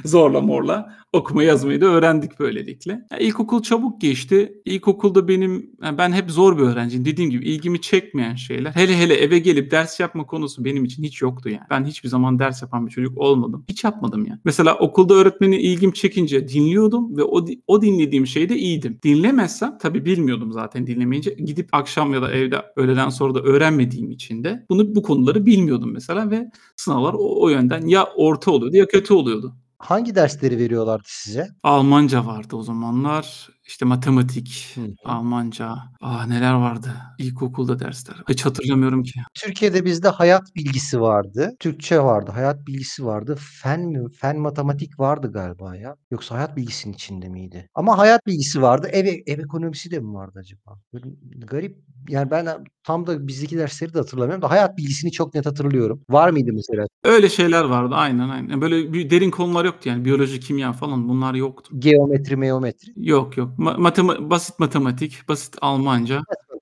Zorla 0.04 0.40
morla 0.40 1.00
okuma 1.12 1.42
yazmayı 1.42 1.80
da 1.80 1.86
öğrendik 1.86 2.40
böylelikle. 2.40 2.92
Ya 3.10 3.18
ilkokul 3.18 3.62
çabuk 3.62 4.00
geçti. 4.00 4.52
İlkokulda 4.64 5.28
benim 5.28 5.70
yani 5.82 5.98
ben 5.98 6.12
hep 6.12 6.30
zor 6.30 6.58
bir 6.58 6.62
öğrenciyim. 6.62 7.04
Dediğim 7.04 7.30
gibi 7.30 7.44
ilgimi 7.44 7.80
çekmeyen 7.80 8.34
şeyler. 8.34 8.70
Hele 8.70 8.96
hele 8.98 9.14
eve 9.14 9.38
gelip 9.38 9.70
ders 9.70 10.00
yapma 10.00 10.26
konusu 10.26 10.64
benim 10.64 10.84
için 10.84 11.02
hiç 11.02 11.22
yoktu 11.22 11.48
yani. 11.48 11.66
Ben 11.70 11.84
hiçbir 11.84 12.08
zaman 12.08 12.38
ders 12.38 12.62
yapan 12.62 12.86
bir 12.86 12.90
çocuk 12.90 13.18
olmadım. 13.18 13.64
Hiç 13.68 13.84
yapmadım 13.84 14.26
yani. 14.26 14.40
Mesela 14.44 14.78
okulda 14.78 15.14
öğretmenin 15.14 15.58
ilgim 15.58 15.92
çekince 15.92 16.48
dinliyordum 16.48 17.16
ve 17.16 17.22
o 17.22 17.46
o 17.66 17.82
dinlediğim 17.82 18.26
şeyde 18.26 18.56
iyiydim. 18.56 18.98
Dinlemezsem 19.02 19.78
tabii 19.78 20.04
bilmiyordum 20.04 20.52
zaten 20.52 20.86
dinlemeyince. 20.86 21.30
Gidip 21.30 21.68
akşam 21.72 22.14
ya 22.14 22.22
da 22.22 22.32
evde 22.32 22.62
öğleden 22.76 23.08
sonra 23.08 23.34
da 23.34 23.40
öğrenmediğim 23.40 24.10
için 24.10 24.44
de 24.44 24.66
bunu 24.70 24.94
bu 24.94 25.02
konuları 25.02 25.46
bilmiyordum 25.46 25.92
mesela 25.92 26.30
ve 26.30 26.50
sınavlar 26.76 27.14
o, 27.14 27.42
o 27.42 27.48
yönden 27.48 27.86
ya 27.86 28.04
orta 28.16 28.50
oluyordu 28.50 28.76
ya 28.76 28.86
kötü 28.86 29.14
oluyordu. 29.14 29.54
Hangi 29.80 30.14
dersleri 30.14 30.58
veriyorlardı 30.58 31.04
size? 31.06 31.48
Almanca 31.62 32.26
vardı 32.26 32.56
o 32.56 32.62
zamanlar. 32.62 33.48
İşte 33.70 33.84
matematik, 33.84 34.72
Hı 34.74 34.80
hı. 34.80 34.94
Almanca. 35.04 35.76
Aa 36.00 36.26
neler 36.26 36.52
vardı? 36.54 36.92
İlkokulda 37.18 37.78
dersler. 37.78 38.16
Hiç 38.28 38.46
hatırlamıyorum 38.46 39.02
ki. 39.02 39.20
Türkiye'de 39.34 39.84
bizde 39.84 40.08
hayat 40.08 40.42
bilgisi 40.56 41.00
vardı. 41.00 41.50
Türkçe 41.60 42.00
vardı, 42.00 42.30
hayat 42.34 42.66
bilgisi 42.66 43.04
vardı. 43.04 43.36
Fen 43.62 43.80
mi? 43.80 43.98
Fen 44.20 44.38
matematik 44.40 45.00
vardı 45.00 45.32
galiba 45.32 45.76
ya. 45.76 45.96
Yoksa 46.10 46.34
hayat 46.34 46.56
bilgisinin 46.56 46.94
içinde 46.94 47.28
miydi? 47.28 47.68
Ama 47.74 47.98
hayat 47.98 48.26
bilgisi 48.26 48.62
vardı. 48.62 48.88
Ev, 48.92 49.06
ev 49.26 49.38
ekonomisi 49.38 49.90
de 49.90 50.00
mi 50.00 50.14
vardı 50.14 50.38
acaba? 50.38 50.78
Böyle 50.92 51.06
garip. 51.46 51.76
Yani 52.08 52.30
ben 52.30 52.64
tam 52.84 53.06
da 53.06 53.28
bizdeki 53.28 53.58
dersleri 53.58 53.94
de 53.94 53.98
hatırlamıyorum 53.98 54.42
da 54.42 54.50
hayat 54.50 54.78
bilgisini 54.78 55.12
çok 55.12 55.34
net 55.34 55.46
hatırlıyorum. 55.46 56.02
Var 56.10 56.30
mıydı 56.30 56.50
mesela? 56.52 56.86
Öyle 57.04 57.28
şeyler 57.28 57.64
vardı 57.64 57.94
aynen 57.94 58.28
aynen. 58.28 58.60
Böyle 58.60 58.92
bir 58.92 59.10
derin 59.10 59.30
konular 59.30 59.64
yoktu 59.64 59.88
yani. 59.88 60.04
Biyoloji, 60.04 60.40
kimya 60.40 60.72
falan 60.72 61.08
bunlar 61.08 61.34
yoktu. 61.34 61.74
Geometri, 61.78 62.36
meometri. 62.36 62.92
Yok 62.96 63.36
yok. 63.36 63.58
Ma- 63.60 63.76
matema- 63.84 64.18
basit 64.30 64.56
matematik, 64.58 65.12
basit 65.28 65.52
Almanca. 65.60 66.18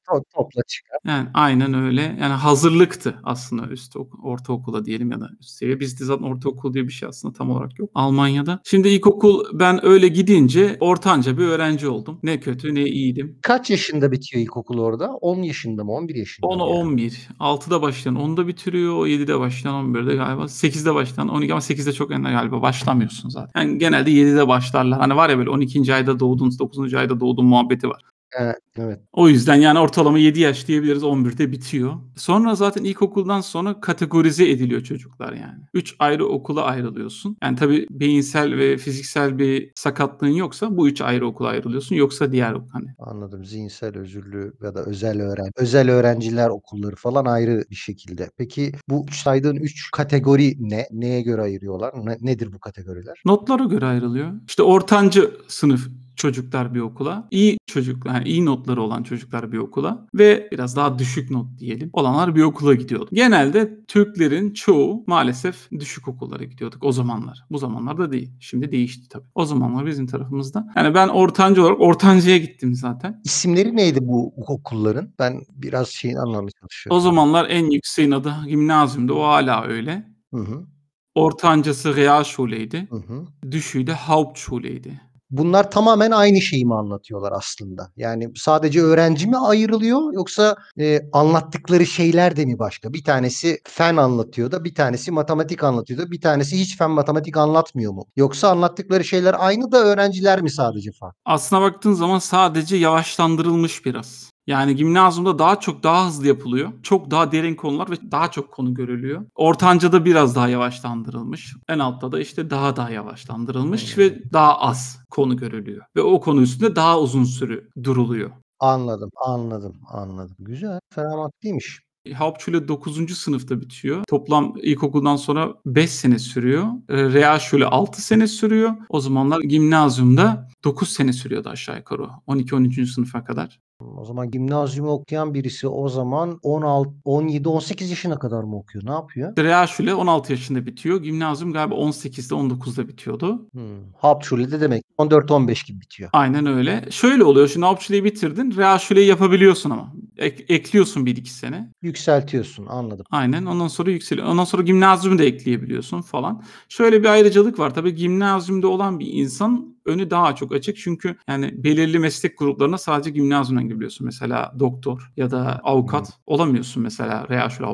To- 0.08 0.24
Topla 0.34 0.62
çıkar. 0.68 0.98
Yani 1.06 1.28
aynen 1.34 1.74
öyle. 1.74 2.02
Yani 2.20 2.32
hazırlıktı 2.32 3.20
aslında 3.24 3.66
üst 3.66 3.96
ok- 3.96 4.24
ortaokula 4.24 4.84
diyelim 4.84 5.10
ya 5.12 5.20
da 5.20 5.28
üst 5.40 5.50
seviye. 5.50 5.80
Bizde 5.80 6.04
zaten 6.04 6.24
ortaokul 6.24 6.74
diye 6.74 6.84
bir 6.84 6.92
şey 6.92 7.08
aslında 7.08 7.34
tam 7.34 7.50
olarak 7.50 7.78
yok 7.78 7.90
Almanya'da. 7.94 8.60
Şimdi 8.64 8.88
ilkokul 8.88 9.44
ben 9.52 9.86
öyle 9.86 10.08
gidince 10.08 10.76
ortanca 10.80 11.38
bir 11.38 11.44
öğrenci 11.44 11.88
oldum. 11.88 12.18
Ne 12.22 12.40
kötü 12.40 12.74
ne 12.74 12.82
iyiydim. 12.84 13.38
Kaç 13.42 13.70
yaşında 13.70 14.12
bitiyor 14.12 14.42
ilkokul 14.42 14.78
orada? 14.78 15.08
10 15.14 15.42
yaşında 15.42 15.84
mı? 15.84 15.92
11 15.92 16.14
yaşında 16.14 16.46
10'a 16.46 16.56
mı? 16.56 16.70
yani? 16.76 16.80
11. 16.88 17.28
6'da 17.40 17.82
başlayan 17.82 18.16
10'da 18.16 18.46
bitiriyor. 18.46 18.96
O 18.96 19.06
7'de 19.06 19.38
başlayan 19.40 19.74
11'de 19.74 20.14
galiba. 20.16 20.48
8'de 20.48 20.94
başlayan 20.94 21.28
12 21.28 21.52
ama 21.52 21.60
8'de 21.60 21.92
çok 21.92 22.10
önemli 22.10 22.30
galiba 22.30 22.62
başlamıyorsun 22.62 23.28
zaten. 23.28 23.60
Yani 23.60 23.78
genelde 23.78 24.10
7'de 24.10 24.48
başlarlar. 24.48 24.98
Hani 25.00 25.16
var 25.16 25.30
ya 25.30 25.38
böyle 25.38 25.50
12. 25.50 25.94
ayda 25.94 26.20
doğdun, 26.20 26.58
9. 26.58 26.94
ayda 26.94 27.20
doğdun 27.20 27.46
muhabbeti 27.46 27.88
var. 27.88 28.02
Evet, 28.38 28.56
evet. 28.78 29.00
O 29.12 29.28
yüzden 29.28 29.54
yani 29.54 29.78
ortalama 29.78 30.18
7 30.18 30.40
yaş 30.40 30.68
diyebiliriz 30.68 31.02
11'de 31.04 31.52
bitiyor. 31.52 31.92
Sonra 32.16 32.54
zaten 32.54 32.84
ilkokuldan 32.84 33.40
sonra 33.40 33.80
kategorize 33.80 34.50
ediliyor 34.50 34.80
çocuklar 34.82 35.32
yani. 35.32 35.60
3 35.74 35.96
ayrı 35.98 36.26
okula 36.26 36.62
ayrılıyorsun. 36.64 37.36
Yani 37.42 37.56
tabii 37.56 37.86
beyinsel 37.90 38.56
ve 38.56 38.76
fiziksel 38.76 39.38
bir 39.38 39.72
sakatlığın 39.74 40.28
yoksa 40.28 40.76
bu 40.76 40.88
3 40.88 41.00
ayrı 41.00 41.26
okula 41.26 41.48
ayrılıyorsun. 41.48 41.96
Yoksa 41.96 42.32
diğer 42.32 42.56
hani 42.72 42.86
Anladım. 42.98 43.44
Zihinsel 43.44 43.96
özürlü 43.98 44.52
ya 44.62 44.74
da 44.74 44.84
özel 44.84 45.20
öğren 45.22 45.50
özel 45.56 45.90
öğrenciler 45.90 46.48
okulları 46.48 46.96
falan 46.96 47.24
ayrı 47.24 47.64
bir 47.70 47.76
şekilde. 47.76 48.30
Peki 48.38 48.72
bu 48.88 49.06
saydığın 49.12 49.56
3 49.56 49.90
kategori 49.90 50.54
ne? 50.58 50.86
Neye 50.92 51.22
göre 51.22 51.42
ayırıyorlar? 51.42 51.94
Ne- 52.06 52.18
nedir 52.20 52.52
bu 52.52 52.58
kategoriler? 52.60 53.22
Notlara 53.24 53.64
göre 53.64 53.86
ayrılıyor. 53.86 54.32
İşte 54.48 54.62
ortancı 54.62 55.30
sınıf 55.48 55.88
çocuklar 56.16 56.74
bir 56.74 56.80
okula, 56.80 57.28
iyi 57.30 57.57
çocuklar, 57.68 58.14
yani 58.14 58.28
iyi 58.28 58.44
notları 58.44 58.82
olan 58.82 59.02
çocuklar 59.02 59.52
bir 59.52 59.58
okula 59.58 60.06
ve 60.14 60.48
biraz 60.52 60.76
daha 60.76 60.98
düşük 60.98 61.30
not 61.30 61.58
diyelim 61.58 61.90
olanlar 61.92 62.34
bir 62.34 62.42
okula 62.42 62.74
gidiyordu. 62.74 63.08
Genelde 63.12 63.84
Türklerin 63.88 64.52
çoğu 64.52 65.04
maalesef 65.06 65.70
düşük 65.70 66.08
okullara 66.08 66.44
gidiyorduk 66.44 66.84
o 66.84 66.92
zamanlar. 66.92 67.44
Bu 67.50 67.58
zamanlarda 67.58 68.12
değil. 68.12 68.32
Şimdi 68.40 68.72
değişti 68.72 69.08
tabii. 69.08 69.26
O 69.34 69.44
zamanlar 69.44 69.86
bizim 69.86 70.06
tarafımızda. 70.06 70.66
Yani 70.76 70.94
ben 70.94 71.08
ortancı 71.08 71.62
olarak 71.62 71.80
ortancıya 71.80 72.38
gittim 72.38 72.74
zaten. 72.74 73.20
İsimleri 73.24 73.76
neydi 73.76 73.98
bu 74.02 74.34
okulların? 74.36 75.14
Ben 75.18 75.42
biraz 75.50 75.88
şeyin 75.88 76.16
anlamaya 76.16 76.50
çalışıyorum. 76.60 76.96
O 76.96 77.00
zamanlar 77.00 77.46
en 77.50 77.70
yükseğin 77.70 78.10
adı 78.10 78.34
gimnazyumdu. 78.48 79.14
O 79.14 79.22
hala 79.22 79.64
öyle. 79.64 80.04
Hı 80.34 80.40
hı. 80.40 80.66
Ortancası 81.14 81.96
Realschuleydi. 81.96 82.88
Hı 82.90 82.96
hı. 82.96 83.26
Düşüğü 83.50 83.86
de 83.86 83.92
Hauptschuleydi. 83.92 85.00
Bunlar 85.30 85.70
tamamen 85.70 86.10
aynı 86.10 86.40
şeyi 86.40 86.66
mi 86.66 86.74
anlatıyorlar 86.74 87.32
aslında? 87.32 87.92
Yani 87.96 88.30
sadece 88.36 88.82
öğrenci 88.82 89.26
mi 89.26 89.36
ayrılıyor 89.36 90.12
yoksa 90.12 90.56
e, 90.80 91.00
anlattıkları 91.12 91.86
şeyler 91.86 92.36
de 92.36 92.44
mi 92.44 92.58
başka? 92.58 92.92
Bir 92.92 93.04
tanesi 93.04 93.58
fen 93.64 93.96
anlatıyor 93.96 94.50
da 94.50 94.64
bir 94.64 94.74
tanesi 94.74 95.10
matematik 95.10 95.64
anlatıyor 95.64 96.00
da 96.00 96.10
bir 96.10 96.20
tanesi 96.20 96.60
hiç 96.60 96.78
fen 96.78 96.90
matematik 96.90 97.36
anlatmıyor 97.36 97.92
mu? 97.92 98.04
Yoksa 98.16 98.48
anlattıkları 98.48 99.04
şeyler 99.04 99.36
aynı 99.38 99.72
da 99.72 99.78
öğrenciler 99.84 100.42
mi 100.42 100.50
sadece 100.50 100.90
farklı? 101.00 101.18
Aslına 101.24 101.62
baktığın 101.62 101.92
zaman 101.92 102.18
sadece 102.18 102.76
yavaşlandırılmış 102.76 103.84
biraz. 103.84 104.30
Yani 104.48 104.76
gimnazyumda 104.76 105.38
daha 105.38 105.60
çok 105.60 105.82
daha 105.82 106.06
hızlı 106.06 106.26
yapılıyor. 106.26 106.72
Çok 106.82 107.10
daha 107.10 107.32
derin 107.32 107.54
konular 107.54 107.90
ve 107.90 108.10
daha 108.10 108.30
çok 108.30 108.52
konu 108.52 108.74
görülüyor. 108.74 109.26
Ortancada 109.34 110.04
biraz 110.04 110.36
daha 110.36 110.48
yavaşlandırılmış. 110.48 111.54
En 111.68 111.78
altta 111.78 112.12
da 112.12 112.20
işte 112.20 112.50
daha 112.50 112.76
daha 112.76 112.90
yavaşlandırılmış 112.90 113.98
ve 113.98 114.32
daha 114.32 114.58
az 114.58 114.98
konu 115.10 115.36
görülüyor. 115.36 115.84
Ve 115.96 116.02
o 116.02 116.20
konu 116.20 116.42
üstünde 116.42 116.76
daha 116.76 117.00
uzun 117.00 117.24
süre 117.24 117.60
duruluyor. 117.84 118.30
Anladım, 118.60 119.10
anladım, 119.26 119.74
anladım. 119.88 120.36
Güzel, 120.38 120.80
fena 120.94 121.16
mantıklıymış. 121.16 121.82
Hauptschule 122.14 122.68
9. 122.68 123.18
sınıfta 123.18 123.60
bitiyor. 123.60 124.04
Toplam 124.08 124.54
ilkokuldan 124.62 125.16
sonra 125.16 125.54
5 125.66 125.90
sene 125.90 126.18
sürüyor. 126.18 126.64
E, 126.88 127.12
Realschule 127.12 127.66
6 127.66 128.02
sene 128.02 128.26
sürüyor. 128.26 128.70
O 128.88 129.00
zamanlar 129.00 129.40
gimnazyumda 129.40 130.48
9 130.64 130.88
sene 130.88 131.12
sürüyordu 131.12 131.48
aşağı 131.48 131.76
yukarı. 131.76 132.08
12-13. 132.26 132.86
sınıfa 132.86 133.24
kadar. 133.24 133.67
O 133.96 134.04
zaman 134.04 134.30
gimnazyumu 134.30 134.90
okuyan 134.90 135.34
birisi 135.34 135.68
o 135.68 135.88
zaman 135.88 136.38
16, 136.42 136.90
17, 137.04 137.48
18 137.48 137.90
yaşına 137.90 138.18
kadar 138.18 138.42
mı 138.42 138.56
okuyor? 138.56 138.86
Ne 138.86 138.90
yapıyor? 138.90 139.36
Realschule 139.36 139.94
16 139.94 140.32
yaşında 140.32 140.66
bitiyor. 140.66 141.02
Gimnazyum 141.02 141.52
galiba 141.52 141.74
18'de 141.74 142.34
19'da 142.34 142.88
bitiyordu. 142.88 143.48
Hmm. 143.52 143.62
Hauptschule'de 143.98 144.60
demek 144.60 144.84
14-15 144.98 145.66
gibi 145.66 145.80
bitiyor. 145.80 146.10
Aynen 146.12 146.46
öyle. 146.46 146.84
Şöyle 146.90 147.24
oluyor. 147.24 147.48
Şimdi 147.48 147.66
Hauptschule'yi 147.66 148.04
bitirdin. 148.04 148.56
Realschule'yi 148.56 149.06
yapabiliyorsun 149.06 149.70
ama. 149.70 149.92
Ek 150.16 150.44
ekliyorsun 150.48 151.06
1-2 151.06 151.26
sene. 151.26 151.72
Yükseltiyorsun, 151.82 152.66
anladım. 152.66 153.06
Aynen. 153.10 153.46
Ondan 153.46 153.68
sonra 153.68 153.90
yükseliyor. 153.90 154.26
Ondan 154.26 154.44
sonra 154.44 154.62
gimnazyumu 154.62 155.18
da 155.18 155.24
ekleyebiliyorsun 155.24 156.02
falan. 156.02 156.42
Şöyle 156.68 157.02
bir 157.02 157.08
ayrıcalık 157.08 157.58
var. 157.58 157.74
Tabii 157.74 157.94
gimnazyumda 157.94 158.68
olan 158.68 159.00
bir 159.00 159.06
insan 159.12 159.77
önü 159.88 160.10
daha 160.10 160.34
çok 160.34 160.54
açık. 160.54 160.76
Çünkü 160.76 161.16
yani 161.28 161.64
belirli 161.64 161.98
meslek 161.98 162.38
gruplarına 162.38 162.78
sadece 162.78 163.10
gimnazyumdan 163.10 163.64
girebiliyorsun. 163.64 164.04
Mesela 164.04 164.54
doktor 164.58 165.12
ya 165.16 165.30
da 165.30 165.60
avukat 165.62 166.08
Hı. 166.08 166.12
olamıyorsun 166.26 166.82
mesela 166.82 167.26
Realschule 167.30 167.66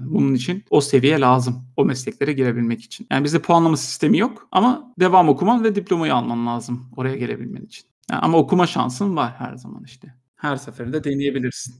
Bunun 0.00 0.34
için 0.34 0.64
o 0.70 0.80
seviye 0.80 1.20
lazım. 1.20 1.64
O 1.76 1.84
mesleklere 1.84 2.32
girebilmek 2.32 2.80
için. 2.80 3.06
Yani 3.10 3.24
bizde 3.24 3.38
puanlama 3.38 3.76
sistemi 3.76 4.18
yok 4.18 4.48
ama 4.52 4.94
devam 5.00 5.28
okuman 5.28 5.64
ve 5.64 5.74
diplomayı 5.74 6.14
alman 6.14 6.46
lazım 6.46 6.90
oraya 6.96 7.16
gelebilmen 7.16 7.62
için. 7.62 7.84
Yani 8.10 8.20
ama 8.20 8.38
okuma 8.38 8.66
şansın 8.66 9.16
var 9.16 9.34
her 9.38 9.56
zaman 9.56 9.84
işte. 9.84 10.14
Her 10.36 10.56
seferinde 10.56 11.04
deneyebilirsin. 11.04 11.74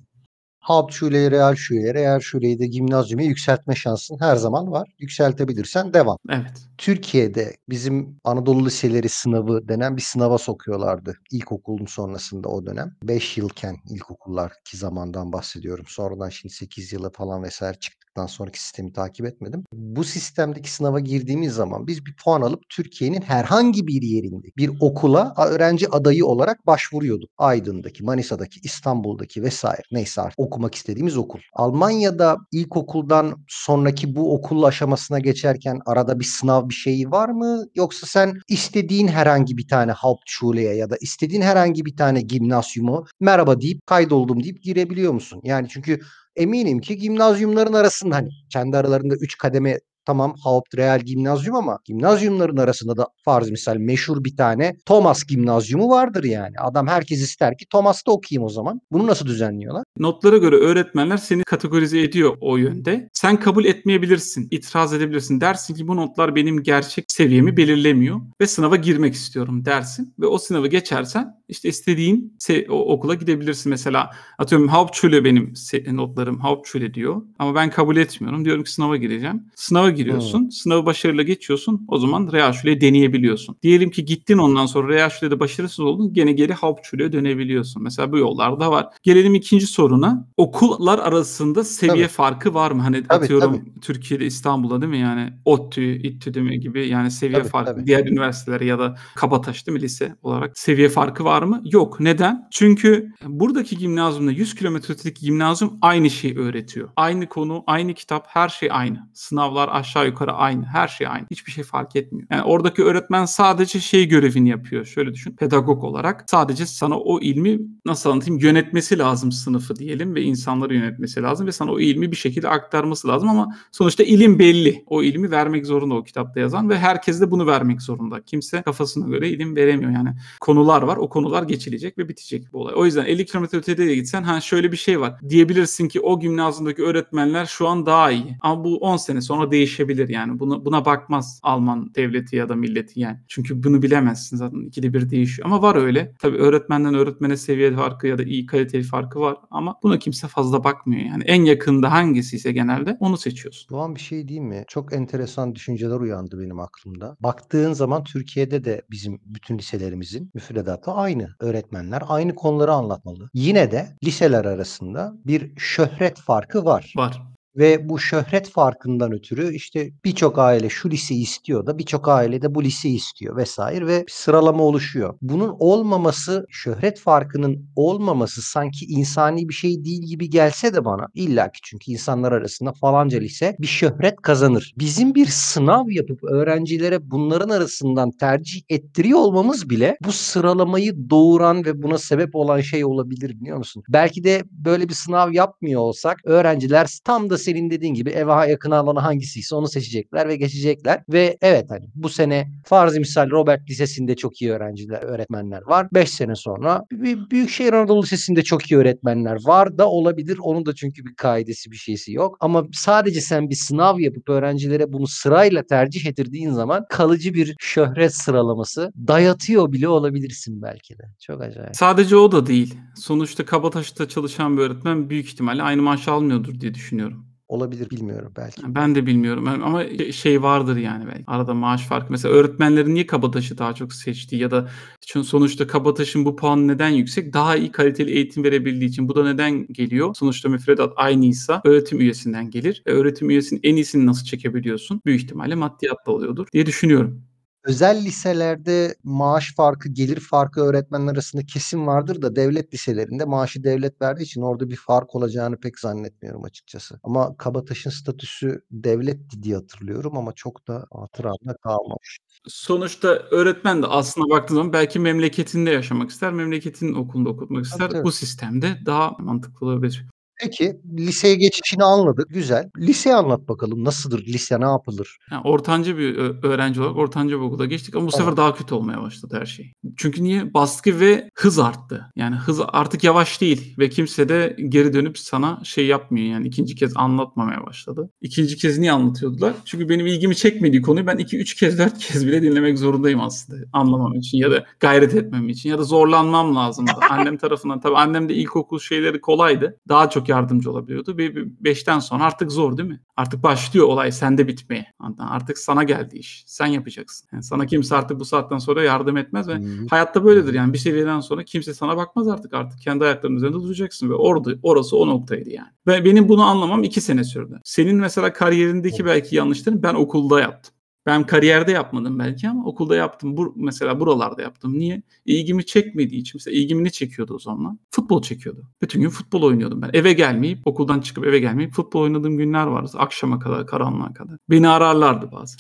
Hauptschule'yi 0.61 1.31
Realschule, 1.31 1.95
Realschule'yi 1.95 2.59
de 2.59 2.67
gimnazyuma 2.67 3.23
yükseltme 3.23 3.75
şansın 3.75 4.21
her 4.21 4.37
zaman 4.37 4.71
var. 4.71 4.89
Yükseltebilirsen 4.99 5.95
devam. 5.95 6.17
Evet. 6.29 6.68
Türkiye'de 6.79 7.57
bizim 7.69 8.21
Anadolu 8.25 8.67
liseleri 8.67 9.09
sınavı 9.09 9.69
denen 9.69 9.97
bir 9.97 10.03
sınava 10.03 10.39
sokuyorlardı. 10.39 11.17
İlkokulun 11.31 11.87
sonrasında 11.87 12.49
o 12.49 12.67
dönem. 12.67 12.97
5 13.03 13.39
yılken 13.39 13.77
ilkokullar 13.91 14.53
ki 14.65 14.77
zamandan 14.77 15.33
bahsediyorum. 15.33 15.85
Sonradan 15.89 16.29
şimdi 16.29 16.55
8 16.55 16.93
yıla 16.93 17.11
falan 17.11 17.43
vesaire 17.43 17.79
çıktıktan 17.79 18.27
sonraki 18.27 18.63
sistemi 18.63 18.93
takip 18.93 19.27
etmedim. 19.27 19.65
Bu 19.73 20.05
sistemdeki 20.05 20.73
sınava 20.73 21.01
girdiğimiz 21.01 21.53
zaman 21.53 21.87
biz 21.87 22.07
bir 22.07 22.15
puan 22.25 22.43
alıp 22.43 22.61
Türkiye'nin 22.69 23.23
herhangi 23.23 23.87
bir 23.87 24.03
yerinde 24.03 24.47
bir 24.57 24.71
okula 24.81 25.35
öğrenci 25.39 25.89
adayı 25.91 26.27
olarak 26.27 26.67
başvuruyorduk. 26.67 27.31
Aydın'daki, 27.39 28.05
Manisa'daki, 28.05 28.61
İstanbul'daki 28.63 29.43
vesaire 29.43 29.83
neyse 29.93 30.21
artık 30.21 30.39
okumak 30.39 30.75
istediğimiz 30.75 31.17
okul. 31.17 31.41
Almanya'da 31.53 32.37
ilkokuldan 32.53 33.45
sonraki 33.49 34.15
bu 34.17 34.35
okul 34.35 34.63
aşamasına 34.63 35.19
geçerken 35.19 35.81
arada 35.87 36.21
bir 36.21 36.25
sınav 36.25 36.68
bir 36.69 36.75
şeyi 36.75 37.11
var 37.11 37.29
mı? 37.29 37.65
Yoksa 37.75 38.07
sen 38.07 38.35
istediğin 38.49 39.09
herhangi 39.09 39.57
bir 39.57 39.69
tane 39.69 39.93
Hauptschule'ye 39.93 40.75
ya 40.75 40.91
da 40.91 40.97
istediğin 41.01 41.43
herhangi 41.43 41.85
bir 41.85 41.97
tane 41.97 42.21
gimnazyumu 42.21 43.07
merhaba 43.21 43.61
deyip 43.61 43.87
kaydoldum 43.87 44.43
deyip 44.43 44.63
girebiliyor 44.63 45.13
musun? 45.13 45.41
Yani 45.45 45.69
çünkü 45.69 46.01
eminim 46.37 46.81
ki 46.81 46.97
gimnazyumların 46.97 47.73
arasında 47.73 48.17
hani 48.17 48.29
kendi 48.53 48.77
aralarında 48.77 49.15
3 49.15 49.39
kademe 49.39 49.79
tamam 50.09 50.35
Hauptreal 50.45 51.01
Gimnazyum 51.01 51.57
ama 51.57 51.79
gimnazyumların 51.85 52.57
arasında 52.57 52.97
da 52.97 53.07
farz 53.25 53.51
misal 53.51 53.77
meşhur 53.77 54.25
bir 54.25 54.37
tane 54.37 54.77
Thomas 54.87 55.25
Gimnazyumu 55.25 55.89
vardır 55.89 56.25
yani. 56.25 56.55
Adam 56.59 56.87
herkes 56.87 57.21
ister 57.21 57.59
ki 57.59 57.67
Thomas'ta 57.73 58.13
okuyayım 58.13 58.45
o 58.45 58.49
zaman. 58.49 58.81
Bunu 58.93 59.07
nasıl 59.07 59.27
düzenliyorlar? 59.27 59.85
Notlara 59.99 60.37
göre 60.37 60.57
öğretmenler 60.57 61.17
seni 61.17 61.43
kategorize 61.45 62.01
ediyor 62.01 62.37
o 62.41 62.57
yönde. 62.57 63.09
Sen 63.13 63.41
kabul 63.41 63.65
etmeyebilirsin, 63.65 64.49
itiraz 64.51 64.95
edebilirsin. 64.95 65.41
Dersin 65.41 65.75
ki 65.75 65.89
bu 65.89 65.97
notlar 65.97 66.35
benim 66.35 66.63
gerçek 66.63 67.05
seviyemi 67.09 67.57
belirlemiyor 67.57 68.21
ve 68.41 68.47
sınava 68.47 68.77
girmek 68.77 69.15
istiyorum 69.15 69.65
dersin. 69.65 70.15
Ve 70.21 70.27
o 70.27 70.39
sınavı 70.39 70.67
geçersen 70.67 71.35
işte 71.49 71.69
istediğin 71.69 72.39
o 72.69 72.93
okula 72.93 73.15
gidebilirsin. 73.15 73.71
Mesela 73.71 74.11
atıyorum 74.39 74.69
Hauptschule 74.69 75.25
benim 75.25 75.53
notlarım 75.93 76.41
Hauptschule 76.41 76.95
diyor 76.95 77.23
ama 77.39 77.55
ben 77.55 77.71
kabul 77.71 77.97
etmiyorum. 77.97 78.45
Diyorum 78.45 78.65
ki 78.65 78.73
sınava 78.73 78.97
gireceğim. 78.97 79.43
Sınava 79.55 79.91
giriyorsun. 79.99 80.39
Hmm. 80.39 80.51
Sınavı 80.51 80.87
başarıyla 80.87 81.23
geçiyorsun. 81.23 81.85
O 81.89 81.99
zaman 81.99 82.33
Realschule'yi 82.33 82.81
deneyebiliyorsun. 82.81 83.57
Diyelim 83.63 83.91
ki 83.91 84.05
gittin 84.05 84.39
ondan 84.39 84.67
sonra 84.67 84.89
Realschule'de 84.89 85.41
başarısız 85.41 85.81
oldun. 85.81 86.13
Gene 86.13 86.33
geri 86.33 86.53
Hauptschule'ye 86.53 87.13
dönebiliyorsun. 87.13 87.83
Mesela 87.83 88.13
bu 88.13 88.19
yollar 88.19 88.61
da 88.61 88.71
var. 88.71 88.87
Gelelim 89.03 89.35
ikinci 89.35 89.67
soruna. 89.67 90.29
Okullar 90.37 90.99
arasında 90.99 91.65
seviye 91.65 92.07
tabii. 92.07 92.15
farkı 92.15 92.55
var 92.55 92.71
mı? 92.71 92.83
Hani 92.83 93.03
tabii, 93.03 93.25
atıyorum 93.25 93.57
tabii. 93.57 93.81
Türkiye'de 93.81 94.27
İstanbul'da 94.27 94.81
değil 94.81 94.91
mi? 94.91 94.99
Yani 94.99 95.33
ODTÜ, 95.45 95.83
İTTÜ 95.83 96.35
değil 96.35 96.47
mi 96.47 96.61
gibi 96.61 96.89
yani 96.89 97.11
seviye 97.11 97.39
tabii, 97.39 97.49
farkı. 97.49 97.73
Tabii. 97.73 97.87
Diğer 97.87 98.07
üniversiteler 98.07 98.61
ya 98.61 98.79
da 98.79 98.97
Kabataş 99.15 99.67
değil 99.67 99.79
mi 99.79 99.83
lise 99.83 100.17
olarak 100.23 100.59
seviye 100.59 100.89
farkı 100.89 101.25
var 101.25 101.43
mı? 101.43 101.63
Yok. 101.65 102.01
Neden? 102.01 102.49
Çünkü 102.51 103.13
buradaki 103.27 103.79
gimnazyumda 103.79 104.33
100 104.33 104.55
kilometre 104.55 104.95
ötedeki 104.95 105.27
gimnazyum 105.27 105.79
aynı 105.83 106.11
şeyi 106.11 106.39
öğretiyor. 106.39 106.89
Aynı 106.97 107.27
konu, 107.27 107.65
aynı 107.67 107.95
kitap, 107.95 108.27
her 108.29 108.49
şey 108.49 108.69
aynı. 108.73 109.09
Sınavlar 109.15 109.69
aşağı 109.79 110.07
yukarı 110.07 110.33
aynı. 110.33 110.65
Her 110.65 110.89
şey 110.89 111.07
aynı. 111.07 111.27
Hiçbir 111.31 111.53
şey 111.53 111.65
fark 111.65 111.97
etmiyor. 111.97 112.29
Yani 112.31 112.43
oradaki 112.43 112.85
öğretmen 112.85 113.25
sadece 113.25 113.81
şey 113.81 114.09
görevini 114.09 114.49
yapıyor. 114.49 114.85
Şöyle 114.85 115.15
düşün. 115.15 115.33
Pedagog 115.33 115.85
olarak 115.85 116.25
sadece 116.27 116.67
sana 116.67 116.99
o 116.99 117.21
ilmi 117.21 117.59
nasıl 117.87 118.11
anlatayım 118.11 118.41
yönetmesi 118.41 118.99
lazım 118.99 119.33
sınıfı 119.33 119.77
diyelim 119.77 120.15
ve 120.15 120.23
insanları 120.23 120.75
yönetmesi 120.75 121.23
lazım 121.23 121.47
ve 121.47 121.53
sana 121.53 121.73
o 121.73 121.81
ilmi 121.81 122.11
bir 122.11 122.17
şekilde 122.17 122.49
aktarması 122.49 123.09
lazım 123.09 123.29
ama 123.29 123.57
sonuçta 123.73 124.03
ilim 124.03 124.39
belli. 124.39 124.85
O 124.87 125.03
ilmi 125.03 125.31
vermek 125.31 125.67
zorunda 125.67 125.95
o 125.95 126.05
kitapta 126.05 126.41
yazan 126.41 126.71
ve 126.71 126.79
herkes 126.79 127.21
de 127.21 127.31
bunu 127.31 127.47
vermek 127.47 127.83
zorunda. 127.83 128.23
Kimse 128.23 128.63
kafasına 128.63 129.09
göre 129.09 129.29
ilim 129.29 129.57
veremiyor. 129.57 129.91
Yani 129.91 130.11
konular 130.41 130.83
var. 130.83 130.97
O 130.97 131.09
konular 131.09 131.43
geçilecek 131.43 131.99
ve 131.99 132.09
bitecek 132.09 132.53
bu 132.53 132.61
olay. 132.61 132.75
O 132.77 132.85
yüzden 132.85 133.05
50 133.05 133.27
kilometre 133.27 133.59
ötede 133.59 133.87
de 133.87 133.95
gitsen 133.95 134.23
ha 134.23 134.41
şöyle 134.41 134.73
bir 134.73 134.77
şey 134.77 135.01
var. 135.01 135.15
Diyebilirsin 135.29 135.89
ki 135.89 136.01
o 136.01 136.21
gimnazyumdaki 136.21 136.83
öğretmenler 136.83 137.47
şu 137.47 137.69
an 137.69 137.87
daha 137.87 138.11
iyi. 138.11 138.37
Ama 138.41 138.65
bu 138.65 138.77
10 138.77 138.97
sene 138.97 139.21
sonra 139.21 139.51
değişebilir 139.69 140.09
yani. 140.09 140.39
Buna, 140.39 140.65
buna 140.65 140.85
bakmaz 140.85 141.41
Alman 141.43 141.95
devleti 141.95 142.37
ya 142.37 142.49
da 142.49 142.55
milleti 142.55 143.01
yani. 143.01 143.17
Çünkü 143.29 143.63
bunu 143.63 143.83
bilemezsin 143.83 144.37
zaten. 144.37 144.61
ikide 144.61 144.95
bir 144.95 145.11
değişiyor. 145.11 145.47
Ama 145.47 145.63
var 145.63 145.77
öyle. 145.77 146.15
Tabii 146.19 146.37
öğretmenden 146.37 146.95
öğretmene 146.95 147.37
seviye 147.37 147.73
farkı 147.73 148.07
ya 148.07 148.19
da 148.19 148.23
iyi 148.23 148.47
kaliteli 148.47 148.83
farkı 148.83 149.21
var. 149.21 149.37
Ama 149.51 149.75
buna 149.83 149.99
kimse 149.99 150.29
fazla 150.29 150.65
bakmıyor 150.65 151.03
yani. 151.03 151.23
En 151.25 151.45
yakında 151.45 151.93
hangisi 151.93 152.37
ise 152.37 152.53
genelde 152.53 152.97
onu 153.01 153.17
seçiyorsun. 153.17 153.69
Doğan 153.71 153.95
bir 153.95 154.01
şey 154.01 154.29
değil 154.29 154.41
mi? 154.41 154.65
Çok 154.69 154.93
enteresan 154.93 155.55
düşünceler 155.55 156.01
uyandı 156.01 156.41
benim 156.41 156.61
aklımda. 156.61 157.17
Baktığın 157.21 157.73
zaman 157.73 158.05
Türkiye'de 158.05 158.65
de 158.65 158.83
bizim 158.91 159.21
bütün 159.25 159.59
liselerimizin 159.59 160.31
müfredatı 160.35 160.91
aynı. 160.91 161.29
Öğretmenler 161.41 162.03
aynı 162.09 162.35
konuları 162.35 162.73
anlatmalı. 162.73 163.31
Yine 163.35 163.71
de 163.71 163.87
liseler 164.05 164.45
arasında 164.45 165.15
bir 165.27 165.53
şöhret 165.57 166.21
farkı 166.21 166.65
var. 166.65 166.93
Var. 166.97 167.38
Ve 167.59 167.89
bu 167.89 167.99
şöhret 167.99 168.51
farkından 168.51 169.13
ötürü 169.13 169.55
işte 169.55 169.91
birçok 170.05 170.39
aile 170.39 170.69
şu 170.69 170.91
liseyi 170.91 171.23
istiyor 171.23 171.67
da 171.67 171.79
birçok 171.79 172.09
aile 172.09 172.43
de 172.43 172.55
bu 172.55 172.65
liseyi 172.65 172.97
istiyor 172.97 173.37
vesaire 173.37 173.87
ve 173.87 174.05
sıralama 174.09 174.63
oluşuyor. 174.63 175.15
Bunun 175.23 175.57
olmaması, 175.59 176.47
şöhret 176.51 177.01
farkının 177.01 177.71
olmaması 177.77 178.43
sanki 178.43 178.85
insani 178.87 179.49
bir 179.49 179.55
şey 179.55 179.85
değil 179.85 180.03
gibi 180.03 180.31
gelse 180.31 180.75
de 180.75 180.85
bana 180.85 181.07
illaki 181.15 181.61
çünkü 181.63 181.93
insanlar 181.93 182.33
arasında 182.33 182.73
falanca 182.73 183.19
lise 183.19 183.57
bir 183.61 183.67
şöhret 183.67 184.17
kazanır. 184.23 184.75
Bizim 184.79 185.15
bir 185.15 185.27
sınav 185.27 185.85
yapıp 185.89 186.25
öğrencilere 186.25 187.11
bunların 187.11 187.49
arasından 187.49 188.11
tercih 188.11 188.61
ettiriyor 188.69 189.19
olmamız 189.19 189.71
bile 189.71 189.97
bu 190.05 190.13
sıralamayı 190.13 191.11
doğuran 191.11 191.65
ve 191.65 191.83
buna 191.83 191.99
sebep 191.99 192.37
olan 192.37 192.61
şey 192.61 192.85
olabilir 192.85 193.41
biliyor 193.41 193.59
musun? 193.59 193.83
Belki 193.89 194.25
de 194.25 194.43
böyle 194.51 194.89
bir 194.89 194.95
sınav 194.95 195.33
yapmıyor 195.33 195.81
olsak 195.81 196.17
öğrenciler 196.25 196.99
tam 197.05 197.31
da 197.31 197.39
senin 197.49 197.71
dediğin 197.71 197.95
gibi 197.95 198.11
eve 198.11 198.51
yakın 198.51 198.71
alanı 198.71 199.01
hangisiyse 199.01 199.55
onu 199.55 199.69
seçecekler 199.69 200.29
ve 200.29 200.37
geçecekler. 200.37 201.03
Ve 201.09 201.39
evet 201.43 201.67
hani 201.69 201.87
bu 201.95 202.09
sene 202.09 202.49
farz 202.65 202.97
misal 202.99 203.31
Robert 203.31 203.71
Lisesi'nde 203.71 204.17
çok 204.17 204.43
iyi 204.43 204.53
öğrenciler, 204.53 205.03
öğretmenler 205.03 205.63
var. 205.63 205.89
5 205.95 206.11
sene 206.11 206.35
sonra 206.35 206.83
Büyükşehir 207.31 207.73
Anadolu 207.73 208.03
Lisesi'nde 208.03 208.43
çok 208.43 208.71
iyi 208.71 208.77
öğretmenler 208.77 209.39
var 209.47 209.79
da 209.79 209.91
olabilir. 209.91 210.39
Onun 210.43 210.67
da 210.67 210.75
çünkü 210.75 211.05
bir 211.05 211.15
kaidesi 211.15 211.71
bir 211.71 211.77
şeysi 211.77 212.13
yok. 212.13 212.37
Ama 212.41 212.65
sadece 212.73 213.21
sen 213.21 213.51
bir 213.51 213.55
sınav 213.55 213.99
yapıp 213.99 214.29
öğrencilere 214.29 214.93
bunu 214.93 215.07
sırayla 215.07 215.63
tercih 215.63 216.07
ettirdiğin 216.07 216.51
zaman 216.51 216.85
kalıcı 216.91 217.35
bir 217.35 217.55
şöhret 217.61 218.15
sıralaması 218.15 218.93
dayatıyor 219.09 219.73
bile 219.73 219.89
olabilirsin 219.89 220.63
belki 220.63 220.99
de. 220.99 221.03
Çok 221.21 221.43
acayip. 221.43 221.77
Sadece 221.77 222.17
o 222.17 222.33
da 222.33 222.47
değil. 222.47 222.75
Sonuçta 222.97 223.45
Kabataş'ta 223.45 224.09
çalışan 224.09 224.57
bir 224.57 224.63
öğretmen 224.63 225.11
büyük 225.11 225.27
ihtimalle 225.27 225.63
aynı 225.63 225.83
maaş 225.83 226.09
almıyordur 226.09 226.61
diye 226.61 226.75
düşünüyorum. 226.75 227.29
Olabilir 227.49 227.91
bilmiyorum 227.91 228.33
belki. 228.37 228.63
Ben 228.75 228.95
de 228.95 229.07
bilmiyorum 229.07 229.49
ama 229.49 229.85
şey 230.13 230.43
vardır 230.43 230.77
yani 230.77 231.07
belki. 231.07 231.25
Arada 231.27 231.55
maaş 231.55 231.87
farkı. 231.87 232.07
Mesela 232.11 232.35
öğretmenlerin 232.35 232.95
niye 232.95 233.07
Kabataş'ı 233.07 233.59
daha 233.59 233.75
çok 233.75 233.93
seçtiği 233.93 234.43
ya 234.43 234.51
da 234.51 234.69
çünkü 235.07 235.29
sonuçta 235.29 235.67
Kabataş'ın 235.67 236.25
bu 236.25 236.37
puanı 236.37 236.69
neden 236.69 236.89
yüksek? 236.89 237.33
Daha 237.33 237.57
iyi 237.57 237.73
kaliteli 237.73 238.11
eğitim 238.11 238.45
verebildiği 238.45 238.91
için. 238.91 239.09
Bu 239.09 239.15
da 239.15 239.25
neden 239.25 239.67
geliyor? 239.67 240.15
Sonuçta 240.15 240.49
müfredat 240.49 240.93
aynıysa 240.97 241.61
öğretim 241.65 242.01
üyesinden 242.01 242.51
gelir. 242.51 242.83
E, 242.87 242.91
öğretim 242.91 243.31
üyesinin 243.31 243.61
en 243.65 243.77
iyisini 243.77 244.07
nasıl 244.07 244.25
çekebiliyorsun? 244.25 245.01
Büyük 245.07 245.23
ihtimalle 245.23 245.55
maddiyatla 245.55 246.13
oluyordur 246.13 246.47
diye 246.53 246.67
düşünüyorum. 246.67 247.28
Özel 247.69 248.05
liselerde 248.05 248.95
maaş 249.05 249.55
farkı, 249.57 249.89
gelir 249.89 250.21
farkı 250.21 250.61
öğretmenler 250.61 251.13
arasında 251.13 251.47
kesin 251.47 251.87
vardır 251.87 252.23
da 252.23 252.37
devlet 252.37 252.75
liselerinde 252.75 253.25
maaşı 253.25 253.65
devlet 253.65 254.03
verdiği 254.03 254.23
için 254.23 254.43
orada 254.43 254.71
bir 254.71 254.77
fark 254.77 255.15
olacağını 255.15 255.61
pek 255.61 255.79
zannetmiyorum 255.79 256.45
açıkçası. 256.45 257.01
Ama 257.03 257.37
Kabataş'ın 257.37 257.91
statüsü 257.91 258.63
devletti 258.71 259.43
diye 259.43 259.57
hatırlıyorum 259.57 260.17
ama 260.17 260.33
çok 260.33 260.69
da 260.69 260.87
hatıramda 260.93 261.57
kalmamış. 261.63 262.19
Sonuçta 262.47 263.09
öğretmen 263.09 263.83
de 263.83 263.87
aslına 263.87 264.31
baktığın 264.31 264.55
zaman 264.55 264.73
belki 264.73 264.99
memleketinde 264.99 265.71
yaşamak 265.71 266.11
ister, 266.11 266.33
memleketinin 266.33 266.95
okulunda 266.95 267.29
okutmak 267.29 267.65
ister. 267.65 267.91
tabii. 267.91 268.05
Bu 268.05 268.13
sistemde 268.13 268.79
daha 268.87 269.11
mantıklı 269.19 269.67
olabilir. 269.67 270.07
Peki, 270.41 270.81
liseye 270.99 271.35
geçişini 271.35 271.85
anladık, 271.85 272.27
güzel. 272.31 272.71
Liseyi 272.79 273.15
anlat 273.15 273.49
bakalım. 273.49 273.85
Nasıldır 273.85 274.27
lise, 274.27 274.61
ne 274.61 274.65
yapılır? 274.65 275.19
Yani 275.31 275.43
ortanca 275.45 275.99
bir 275.99 276.17
öğrenci 276.43 276.81
olarak 276.81 276.97
ortanca 276.97 277.37
bir 277.37 277.45
okula 277.45 277.67
geçtik 277.67 277.97
ama 277.97 278.07
bu 278.07 278.11
Tamam. 278.11 278.25
sefer 278.27 278.37
daha 278.37 278.55
kötü 278.55 278.75
olmaya 278.75 279.03
başladı 279.03 279.37
her 279.41 279.47
şey. 279.47 279.73
Çünkü 279.97 280.23
niye? 280.23 280.55
Baskı 280.55 281.01
ve 281.01 281.31
hız 281.35 281.59
arttı. 281.59 282.13
Yani 282.17 282.37
hız 282.37 282.61
artık 282.69 283.05
yavaş 283.05 283.41
değil 283.41 283.75
ve 283.79 283.89
kimse 283.89 284.29
de 284.29 284.57
geri 284.69 284.93
dönüp 284.93 285.19
sana 285.19 285.61
şey 285.65 285.87
yapmıyor 285.87 286.27
yani 286.27 286.47
ikinci 286.47 286.75
kez 286.75 286.93
anlatmamaya 286.97 287.67
başladı. 287.67 288.11
İkinci 288.21 288.57
kez 288.57 288.79
niye 288.79 288.93
anlatıyordular? 288.93 289.55
Çünkü 289.65 289.89
benim 289.89 290.07
ilgimi 290.07 290.37
çekmediği 290.37 290.83
konuyu 290.83 291.07
ben 291.07 291.17
2-3 291.17 291.59
kez 291.59 291.79
4 291.79 291.99
kez 291.99 292.27
bile 292.27 292.43
dinlemek 292.43 292.79
zorundayım 292.79 293.21
aslında 293.21 293.59
anlamam 293.73 294.15
için 294.15 294.39
ya 294.39 294.51
da 294.51 294.65
gayret 294.81 295.15
etmem 295.15 295.49
için 295.49 295.71
ya 295.71 295.79
da 295.79 295.83
zorlanmam 295.85 296.57
lazımdı. 296.57 296.91
Annem 297.11 297.37
tarafından 297.37 297.81
tabii 297.81 297.97
annem 297.97 298.29
de 298.29 298.35
ilkokul 298.35 298.79
şeyleri 298.79 299.21
kolaydı. 299.21 299.81
Daha 299.89 300.11
çok 300.11 300.28
yardımcı 300.29 300.71
olabiliyordu. 300.71 301.19
Bir, 301.19 301.35
bir 301.35 301.49
beşten 301.61 301.99
sonra 301.99 302.25
artık 302.25 302.53
zor 302.53 302.77
değil 302.77 302.89
mi? 302.89 303.01
Artık 303.17 303.43
başlıyor 303.43 303.87
olay 303.87 304.13
sende 304.13 304.49
bitmeye. 304.49 304.87
Artık 305.19 305.59
sana 305.59 305.83
geldi 305.83 306.19
iş. 306.19 306.45
Sen 306.47 306.67
yapacaksın. 306.67 307.29
Yani 307.33 307.43
sana 307.43 307.67
kimse 307.67 307.97
artık 307.97 308.21
bu 308.21 308.25
saatten 308.25 308.59
sonra 308.59 308.83
yardım 308.83 309.17
etmez 309.17 309.49
ve 309.49 309.55
hı. 309.55 309.87
hayatta 309.91 310.25
böyledir 310.25 310.55
yani 310.55 310.73
bir 310.73 310.79
seviyeden 310.79 311.21
sonra 311.21 311.45
kimse 311.45 311.75
sana 311.75 311.97
bakmaz 311.97 312.29
artık 312.29 312.55
artık 312.55 312.81
kendi 312.81 313.05
ayaklarının 313.05 313.37
üzerinde 313.37 313.59
duracaksın 313.59 314.11
ve 314.11 314.15
orada 314.15 314.55
orası 314.63 314.97
o 314.97 315.07
noktaydı 315.07 315.51
yani. 315.51 315.69
Ve 315.87 316.05
benim 316.05 316.29
bunu 316.29 316.43
anlamam 316.43 316.83
iki 316.83 317.01
sene 317.01 317.25
sürdü. 317.25 317.61
Senin 317.65 317.97
mesela 317.97 318.33
kariyerindeki 318.33 319.05
belki 319.05 319.37
yanlışların 319.37 319.83
ben 319.83 319.95
okulda 319.95 320.41
yaptım. 320.41 320.75
Ben 321.09 321.27
kariyerde 321.27 321.73
yapmadım 321.73 322.19
belki 322.19 322.49
ama 322.49 322.65
okulda 322.65 322.97
yaptım. 322.97 323.37
Bu, 323.37 323.55
mesela 323.57 324.01
buralarda 324.01 324.43
yaptım. 324.43 324.79
Niye? 324.79 325.03
İlgimi 325.27 325.67
çekmediği 325.67 326.21
için. 326.21 326.39
Mesela 326.39 326.57
ilgimi 326.57 326.85
ne 326.85 326.91
çekiyordu 326.91 327.35
o 327.35 327.39
zaman? 327.39 327.79
Futbol 327.91 328.23
çekiyordu. 328.23 328.63
Bütün 328.83 329.01
gün 329.01 329.09
futbol 329.09 329.43
oynuyordum 329.43 329.83
ben. 329.83 329.91
Eve 329.93 330.13
gelmeyip, 330.13 330.67
okuldan 330.67 331.01
çıkıp 331.01 331.27
eve 331.27 331.39
gelmeyip 331.39 331.73
futbol 331.73 332.01
oynadığım 332.01 332.37
günler 332.37 332.67
vardı. 332.67 332.91
Akşama 332.97 333.39
kadar, 333.39 333.67
karanlığa 333.67 334.13
kadar. 334.13 334.37
Beni 334.51 334.69
ararlardı 334.69 335.33
bazen. 335.33 335.59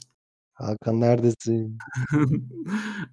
Hakan 0.54 1.00
neredesin? 1.00 1.78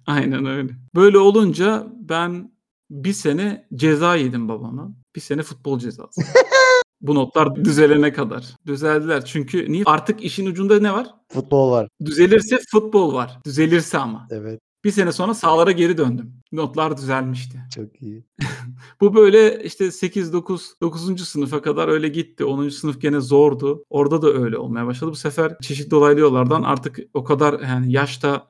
Aynen 0.06 0.46
öyle. 0.46 0.72
Böyle 0.94 1.18
olunca 1.18 1.86
ben 2.00 2.52
bir 2.90 3.12
sene 3.12 3.68
ceza 3.74 4.16
yedim 4.16 4.48
babama. 4.48 4.94
Bir 5.16 5.20
sene 5.20 5.42
futbol 5.42 5.78
cezası. 5.78 6.20
Bu 7.00 7.14
notlar 7.14 7.64
düzelene 7.64 8.12
kadar. 8.12 8.44
Düzeldiler 8.66 9.24
çünkü 9.24 9.72
niye? 9.72 9.82
Artık 9.86 10.24
işin 10.24 10.46
ucunda 10.46 10.80
ne 10.80 10.92
var? 10.92 11.06
Futbol 11.28 11.70
var. 11.70 11.88
Düzelirse 12.04 12.58
futbol 12.70 13.14
var. 13.14 13.38
Düzelirse 13.46 13.98
ama. 13.98 14.28
Evet. 14.30 14.60
Bir 14.84 14.90
sene 14.90 15.12
sonra 15.12 15.34
sahalara 15.34 15.72
geri 15.72 15.98
döndüm. 15.98 16.32
Notlar 16.52 16.96
düzelmişti. 16.96 17.58
Çok 17.74 18.02
iyi. 18.02 18.24
Bu 19.00 19.14
böyle 19.14 19.64
işte 19.64 19.90
8 19.90 20.32
9 20.32 20.74
9. 20.80 21.28
sınıfa 21.28 21.62
kadar 21.62 21.88
öyle 21.88 22.08
gitti. 22.08 22.44
10. 22.44 22.68
sınıf 22.68 23.00
gene 23.00 23.20
zordu. 23.20 23.84
Orada 23.90 24.22
da 24.22 24.32
öyle 24.32 24.58
olmaya 24.58 24.86
başladı. 24.86 25.10
Bu 25.10 25.16
sefer 25.16 25.56
çeşitli 25.62 25.90
dolaylı 25.90 26.20
yollardan 26.20 26.62
artık 26.62 26.98
o 27.14 27.24
kadar 27.24 27.60
yani 27.60 27.92
yaşta 27.92 28.46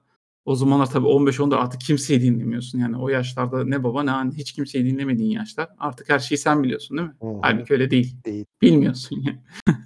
o 0.46 0.54
zamanlar 0.54 0.90
tabii 0.90 1.06
15 1.06 1.40
14 1.40 1.60
artık 1.62 1.80
kimseyi 1.80 2.22
dinlemiyorsun. 2.22 2.78
Yani 2.78 2.96
o 2.96 3.08
yaşlarda 3.08 3.64
ne 3.64 3.84
baba 3.84 4.02
ne 4.02 4.10
anne 4.10 4.34
hiç 4.34 4.52
kimseyi 4.52 4.84
dinlemediğin 4.84 5.30
yaşlar. 5.30 5.68
Artık 5.78 6.08
her 6.08 6.18
şeyi 6.18 6.38
sen 6.38 6.62
biliyorsun 6.62 6.96
değil 6.98 7.08
mi? 7.08 7.14
Hı 7.20 7.26
hı. 7.26 7.38
Halbuki 7.42 7.72
öyle 7.72 7.90
değil. 7.90 8.16
Değil. 8.24 8.44
Bilmiyorsun 8.62 9.22
yani. 9.26 9.40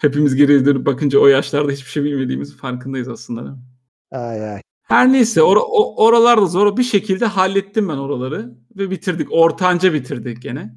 Hepimiz 0.00 0.34
geriye 0.36 0.64
dönüp 0.64 0.86
bakınca 0.86 1.18
o 1.18 1.26
yaşlarda 1.26 1.72
hiçbir 1.72 1.90
şey 1.90 2.04
bilmediğimizin 2.04 2.56
farkındayız 2.56 3.08
aslında 3.08 3.40
değil 3.44 3.56
mi? 3.56 3.62
Ay 4.10 4.50
ay. 4.54 4.60
Her 4.82 5.12
neyse 5.12 5.40
or- 5.40 5.64
o- 5.68 6.04
oralarda 6.04 6.46
zor 6.46 6.76
bir 6.76 6.82
şekilde 6.82 7.26
hallettim 7.26 7.88
ben 7.88 7.96
oraları 7.96 8.54
ve 8.76 8.90
bitirdik. 8.90 9.28
Ortanca 9.32 9.92
bitirdik 9.92 10.42
gene. 10.42 10.74